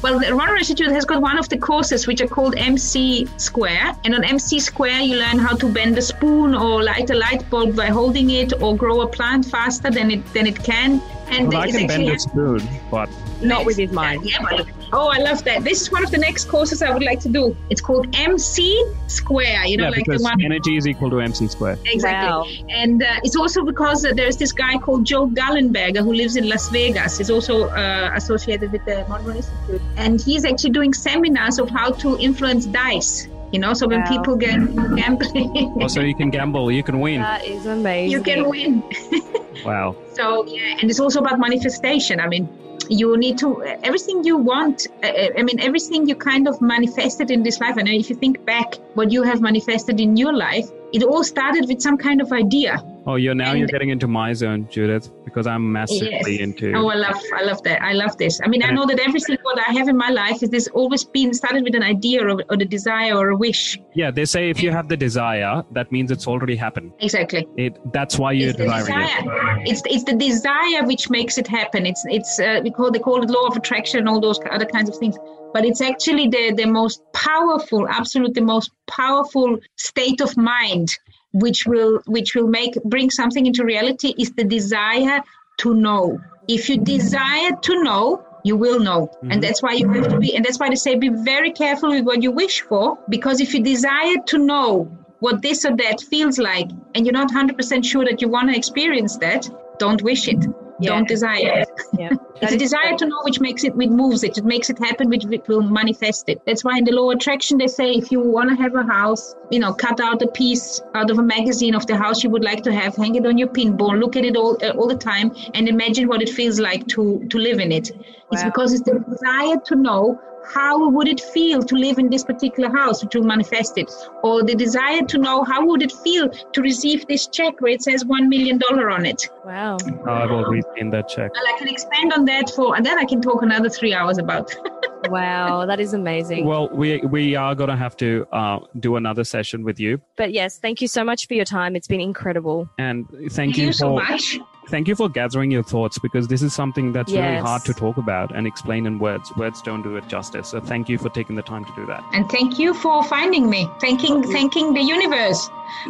Well, 0.00 0.20
the 0.20 0.32
Monroe 0.32 0.56
Institute 0.56 0.92
has 0.92 1.04
got 1.04 1.20
one 1.20 1.38
of 1.38 1.48
the 1.48 1.58
courses 1.58 2.06
which 2.06 2.20
are 2.20 2.28
called 2.28 2.54
MC 2.56 3.26
Square. 3.36 3.96
And 4.04 4.14
on 4.14 4.22
MC 4.22 4.60
Square, 4.60 5.00
you 5.00 5.16
learn 5.16 5.38
how 5.38 5.56
to 5.56 5.72
bend 5.72 5.98
a 5.98 6.02
spoon 6.02 6.54
or 6.54 6.84
light 6.84 7.10
a 7.10 7.16
light 7.16 7.48
bulb 7.50 7.74
by 7.74 7.86
holding 7.86 8.30
it 8.30 8.62
or 8.62 8.76
grow 8.76 9.00
a 9.00 9.08
plant 9.08 9.46
faster 9.46 9.90
than 9.90 10.12
it 10.12 10.32
than 10.32 10.46
it 10.46 10.62
can. 10.62 11.02
And 11.28 11.48
Well, 11.48 11.62
I 11.62 11.70
can 11.72 11.88
bend 11.88 12.08
a 12.08 12.18
spoon, 12.18 12.62
but 12.92 13.08
Not 13.42 13.64
with 13.66 13.76
his 13.76 13.92
mind. 13.92 14.24
Yeah, 14.24 14.38
but 14.42 14.66
oh, 14.92 15.08
I 15.08 15.18
love 15.18 15.44
that. 15.44 15.62
This 15.64 15.80
is 15.82 15.92
one 15.92 16.04
of 16.04 16.10
the 16.10 16.18
next 16.18 16.46
courses 16.46 16.82
I 16.82 16.92
would 16.92 17.02
like 17.04 17.20
to 17.20 17.28
do. 17.28 17.56
It's 17.70 17.80
called 17.80 18.06
MC 18.14 18.84
Square. 19.06 19.66
You 19.66 19.76
know, 19.76 19.84
yeah, 19.84 19.90
like 19.90 20.04
the 20.06 20.18
one. 20.18 20.42
energy 20.42 20.76
is 20.76 20.86
equal 20.86 21.10
to 21.10 21.20
MC 21.20 21.46
Square. 21.48 21.78
Exactly. 21.86 22.28
Wow. 22.28 22.44
And 22.68 23.02
uh, 23.02 23.20
it's 23.22 23.36
also 23.36 23.64
because 23.64 24.04
uh, 24.04 24.12
there's 24.14 24.36
this 24.36 24.52
guy 24.52 24.76
called 24.78 25.04
Joe 25.04 25.28
Gallenberger 25.28 25.98
who 26.02 26.12
lives 26.12 26.36
in 26.36 26.48
Las 26.48 26.68
Vegas. 26.70 27.18
He's 27.18 27.30
also 27.30 27.68
uh, 27.68 28.10
associated 28.14 28.72
with 28.72 28.84
the 28.84 29.04
Monroe 29.08 29.36
Institute. 29.36 29.82
And 29.96 30.20
he's 30.20 30.44
actually 30.44 30.70
doing 30.70 30.92
seminars 30.92 31.58
of 31.58 31.70
how 31.70 31.90
to 31.92 32.18
influence 32.18 32.66
dice. 32.66 33.28
You 33.52 33.60
know, 33.60 33.72
so 33.72 33.88
when 33.88 34.00
Wow. 34.02 34.08
people 34.10 34.36
get 34.36 34.58
gambling, 34.96 35.72
Also, 35.80 36.02
you 36.02 36.14
can 36.14 36.28
gamble, 36.30 36.70
you 36.70 36.82
can 36.82 37.00
win. 37.00 37.22
That 37.22 37.44
is 37.46 37.64
amazing. 37.66 38.10
you 38.10 38.22
can 38.22 38.48
win. 38.48 38.82
Wow. 39.64 39.96
So, 40.14 40.46
yeah, 40.46 40.76
and 40.80 40.88
it's 40.88 41.00
also 41.00 41.18
about 41.20 41.40
manifestation. 41.40 42.20
I 42.20 42.28
mean, 42.28 42.48
you 42.88 43.16
need 43.16 43.38
to, 43.38 43.62
everything 43.82 44.24
you 44.24 44.36
want, 44.36 44.86
uh, 45.02 45.28
I 45.36 45.42
mean, 45.42 45.60
everything 45.60 46.08
you 46.08 46.16
kind 46.16 46.48
of 46.48 46.60
manifested 46.60 47.30
in 47.30 47.42
this 47.42 47.60
life. 47.60 47.76
And 47.76 47.88
if 47.88 48.10
you 48.10 48.16
think 48.16 48.44
back 48.44 48.74
what 48.94 49.10
you 49.10 49.22
have 49.22 49.40
manifested 49.40 50.00
in 50.00 50.16
your 50.16 50.32
life, 50.32 50.68
it 50.92 51.02
all 51.02 51.22
started 51.22 51.68
with 51.68 51.80
some 51.80 51.98
kind 51.98 52.20
of 52.20 52.32
idea. 52.32 52.82
Oh, 53.08 53.14
you're 53.14 53.34
now 53.34 53.54
you're 53.54 53.68
getting 53.68 53.88
into 53.88 54.06
my 54.06 54.34
zone, 54.34 54.68
Judith, 54.70 55.10
because 55.24 55.46
I'm 55.46 55.72
massively 55.72 56.34
Yes. 56.34 56.40
into. 56.40 56.74
Oh, 56.74 56.90
I 56.90 56.94
love, 56.94 57.16
I 57.34 57.42
love 57.42 57.62
that. 57.62 57.80
I 57.80 57.94
love 57.94 58.18
this. 58.18 58.38
I 58.44 58.48
mean, 58.48 58.62
I 58.62 58.70
know 58.70 58.84
that 58.84 59.00
everything 59.00 59.38
what 59.44 59.58
I 59.58 59.72
have 59.72 59.88
in 59.88 59.96
my 59.96 60.10
life 60.10 60.42
is 60.42 60.50
this 60.50 60.68
always 60.74 61.04
been 61.04 61.32
started 61.32 61.64
with 61.64 61.74
an 61.74 61.82
idea 61.82 62.22
or, 62.22 62.42
or 62.50 62.56
the 62.58 62.66
desire 62.66 63.16
or 63.16 63.30
a 63.30 63.36
wish. 63.36 63.80
Yeah, 63.94 64.10
they 64.10 64.26
say 64.26 64.50
if 64.50 64.62
you 64.62 64.72
have 64.72 64.88
the 64.90 64.96
desire, 64.96 65.64
that 65.72 65.90
means 65.90 66.10
it's 66.10 66.26
already 66.26 66.54
happened. 66.54 66.92
Exactly. 67.00 67.48
It 67.56 67.80
that's 67.94 68.18
why 68.18 68.32
you're 68.32 68.50
It's 68.50 68.58
desiring 68.58 69.00
it. 69.00 69.70
It's 69.70 69.82
it's 69.86 70.04
the 70.04 70.12
desire 70.12 70.84
which 70.84 71.08
makes 71.08 71.38
it 71.38 71.48
happen. 71.48 71.86
It's 71.86 72.04
it's 72.10 72.38
uh, 72.38 72.60
we 72.62 72.70
call 72.70 72.90
they 72.90 72.98
call 72.98 73.22
it 73.22 73.30
law 73.30 73.46
of 73.46 73.56
attraction 73.56 74.00
and 74.00 74.08
all 74.10 74.20
those 74.20 74.38
other 74.50 74.66
kinds 74.66 74.90
of 74.90 74.96
things. 74.98 75.16
But 75.54 75.64
it's 75.64 75.80
actually 75.80 76.28
the 76.28 76.52
the 76.52 76.66
most 76.66 77.00
powerful, 77.14 77.88
absolutely 77.88 78.42
most 78.42 78.70
powerful 78.86 79.58
state 79.76 80.20
of 80.20 80.36
mind 80.36 80.98
which 81.32 81.66
will 81.66 82.00
which 82.06 82.34
will 82.34 82.46
make 82.48 82.74
bring 82.84 83.10
something 83.10 83.46
into 83.46 83.64
reality 83.64 84.14
is 84.18 84.32
the 84.32 84.44
desire 84.44 85.20
to 85.58 85.74
know. 85.74 86.20
If 86.48 86.68
you 86.68 86.78
desire 86.78 87.52
to 87.62 87.82
know, 87.82 88.24
you 88.44 88.56
will 88.56 88.80
know. 88.80 89.10
Mhm. 89.22 89.32
And 89.32 89.42
that's 89.42 89.62
why 89.62 89.72
you 89.72 89.88
have 89.90 90.08
to 90.08 90.18
be 90.18 90.34
and 90.34 90.44
that's 90.44 90.58
why 90.58 90.68
they 90.68 90.76
say 90.76 90.94
be 90.94 91.10
very 91.10 91.52
careful 91.52 91.90
with 91.90 92.04
what 92.04 92.22
you 92.22 92.30
wish 92.30 92.62
for 92.62 92.98
because 93.08 93.40
if 93.40 93.54
you 93.54 93.62
desire 93.62 94.16
to 94.26 94.38
know 94.38 94.90
what 95.20 95.42
this 95.42 95.64
or 95.64 95.76
that 95.76 96.00
feels 96.00 96.38
like 96.38 96.70
and 96.94 97.04
you're 97.04 97.12
not 97.12 97.30
100% 97.30 97.84
sure 97.84 98.04
that 98.04 98.22
you 98.22 98.28
want 98.28 98.50
to 98.50 98.56
experience 98.56 99.16
that, 99.18 99.48
don't 99.78 100.00
wish 100.02 100.28
it. 100.28 100.44
Yeah. 100.80 100.90
Don't 100.90 101.08
desire 101.08 101.60
it. 101.60 101.68
Yeah. 101.98 102.10
It's 102.40 102.52
a 102.52 102.56
desire 102.56 102.96
to 102.96 103.06
know 103.06 103.20
which 103.24 103.40
makes 103.40 103.64
it, 103.64 103.74
which 103.74 103.88
moves 103.88 104.22
it, 104.22 104.38
it 104.38 104.44
makes 104.44 104.70
it 104.70 104.78
happen, 104.78 105.08
which 105.08 105.24
will 105.48 105.62
manifest 105.62 106.28
it. 106.28 106.40
That's 106.46 106.62
why 106.62 106.78
in 106.78 106.84
the 106.84 106.92
law 106.92 107.10
of 107.10 107.16
attraction 107.16 107.58
they 107.58 107.66
say 107.66 107.90
if 107.90 108.12
you 108.12 108.20
want 108.20 108.50
to 108.50 108.56
have 108.62 108.76
a 108.76 108.84
house, 108.84 109.34
you 109.50 109.58
know, 109.58 109.72
cut 109.72 109.98
out 109.98 110.22
a 110.22 110.28
piece 110.28 110.80
out 110.94 111.10
of 111.10 111.18
a 111.18 111.22
magazine 111.22 111.74
of 111.74 111.84
the 111.88 111.96
house 111.96 112.22
you 112.22 112.30
would 112.30 112.44
like 112.44 112.62
to 112.62 112.72
have, 112.72 112.94
hang 112.94 113.16
it 113.16 113.26
on 113.26 113.38
your 113.38 113.48
pinboard, 113.48 113.98
look 113.98 114.14
at 114.14 114.24
it 114.24 114.36
all 114.36 114.56
uh, 114.62 114.70
all 114.70 114.86
the 114.86 114.96
time, 114.96 115.34
and 115.54 115.68
imagine 115.68 116.06
what 116.06 116.22
it 116.22 116.28
feels 116.28 116.60
like 116.60 116.86
to 116.94 117.26
to 117.28 117.38
live 117.38 117.58
in 117.58 117.72
it. 117.72 117.90
It's 118.30 118.44
because 118.44 118.72
it's 118.72 118.82
the 118.82 119.00
desire 119.00 119.56
to 119.66 119.74
know 119.74 120.20
how 120.54 120.88
would 120.88 121.08
it 121.08 121.20
feel 121.20 121.62
to 121.62 121.74
live 121.74 121.98
in 121.98 122.08
this 122.08 122.24
particular 122.24 122.70
house 122.70 123.02
which 123.04 123.14
will 123.14 123.22
manifest 123.24 123.78
it 123.78 123.90
or 124.22 124.42
the 124.42 124.54
desire 124.54 125.02
to 125.02 125.18
know 125.18 125.44
how 125.44 125.64
would 125.66 125.82
it 125.82 125.92
feel 126.04 126.28
to 126.52 126.62
receive 126.62 127.06
this 127.06 127.26
check 127.26 127.60
where 127.60 127.72
it 127.72 127.82
says 127.82 128.04
one 128.04 128.28
million 128.28 128.58
dollar 128.58 128.90
on 128.90 129.04
it 129.06 129.28
Wow. 129.44 129.76
I've 130.06 130.30
already 130.30 130.62
seen 130.76 130.90
that 130.90 131.08
check. 131.08 131.32
well 131.32 131.44
i 131.54 131.58
can 131.58 131.68
expand 131.68 132.12
on 132.12 132.24
that 132.26 132.50
for 132.50 132.76
and 132.76 132.84
then 132.84 132.98
i 132.98 133.04
can 133.04 133.20
talk 133.22 133.42
another 133.42 133.68
three 133.68 133.94
hours 133.94 134.18
about 134.18 134.54
Wow. 135.10 135.64
That 135.64 135.78
is 135.78 135.94
amazing. 135.94 136.44
Well, 136.44 136.68
we 136.70 136.98
we 136.98 137.36
are 137.36 137.54
gonna 137.54 137.76
have 137.76 137.96
to 137.98 138.26
uh, 138.32 138.58
do 138.80 138.96
another 138.96 139.22
session 139.22 139.62
with 139.62 139.78
you, 139.78 140.00
But 140.16 140.32
yes, 140.32 140.58
thank 140.58 140.82
you 140.82 140.88
so 140.88 141.04
much 141.04 141.28
for 141.28 141.34
your 141.34 141.44
time. 141.44 141.76
It's 141.76 141.86
been 141.86 142.00
incredible. 142.00 142.68
and 142.78 143.08
thank, 143.08 143.32
thank 143.32 143.56
you 143.58 143.66
you 143.66 143.72
for 143.72 143.78
so 143.78 143.94
much 143.94 144.38
thank 144.68 144.86
you 144.88 144.94
for 144.94 145.08
gathering 145.08 145.50
your 145.50 145.62
thoughts 145.62 145.98
because 145.98 146.28
this 146.28 146.42
is 146.42 146.52
something 146.54 146.92
that's 146.92 147.12
really 147.12 147.36
hard 147.38 147.64
to 147.64 147.72
talk 147.74 147.96
about 147.96 148.34
and 148.34 148.46
explain 148.46 148.86
in 148.86 148.98
words. 148.98 149.34
Words 149.36 149.62
don't 149.62 149.82
do 149.82 149.96
it 149.96 150.06
justice. 150.08 150.48
So 150.48 150.60
thank 150.60 150.88
you 150.88 150.98
for 150.98 151.08
taking 151.10 151.36
the 151.36 151.42
time 151.42 151.64
to 151.64 151.72
do 151.76 151.86
that. 151.86 152.02
and 152.12 152.28
thank 152.30 152.58
you 152.58 152.74
for 152.74 153.02
finding 153.04 153.48
me 153.50 153.68
thanking 153.80 154.22
thanking 154.32 154.72
the 154.74 154.80
universe 154.80 155.48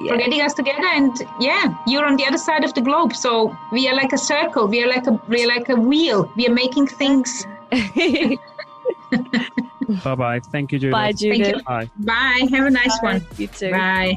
for 0.09 0.17
getting 0.17 0.41
us 0.47 0.55
together 0.55 0.87
and 0.99 1.13
yeah 1.41 1.75
you're 1.87 2.05
on 2.05 2.17
the 2.17 2.27
other 2.31 2.39
side 2.39 2.65
of 2.65 2.73
the 2.75 2.81
globe 2.81 3.15
so 3.15 3.33
we 3.73 3.89
are 3.89 3.95
like 3.95 4.13
a 4.13 4.19
circle 4.19 4.67
we 4.67 4.83
are 4.83 4.89
like 4.89 5.07
a 5.07 5.13
we 5.29 5.45
are 5.45 5.49
like 5.49 5.69
a 5.69 5.77
wheel 5.77 6.31
we 6.37 6.47
are 6.49 6.55
making 6.65 6.87
things 6.87 7.47
Bye 10.05 10.15
bye. 10.15 10.41
Thank 10.41 10.73
you, 10.73 10.79
Judith. 10.79 10.93
Bye, 10.93 11.13
Thank 11.13 11.21
you. 11.23 11.45
Judith. 11.45 11.65
Bye. 11.65 11.91
bye 11.99 12.47
have 12.53 12.67
a 12.67 12.71
nice 12.71 12.97
one 13.01 13.25
You 13.39 13.47
too. 13.47 13.71
bye 13.71 14.15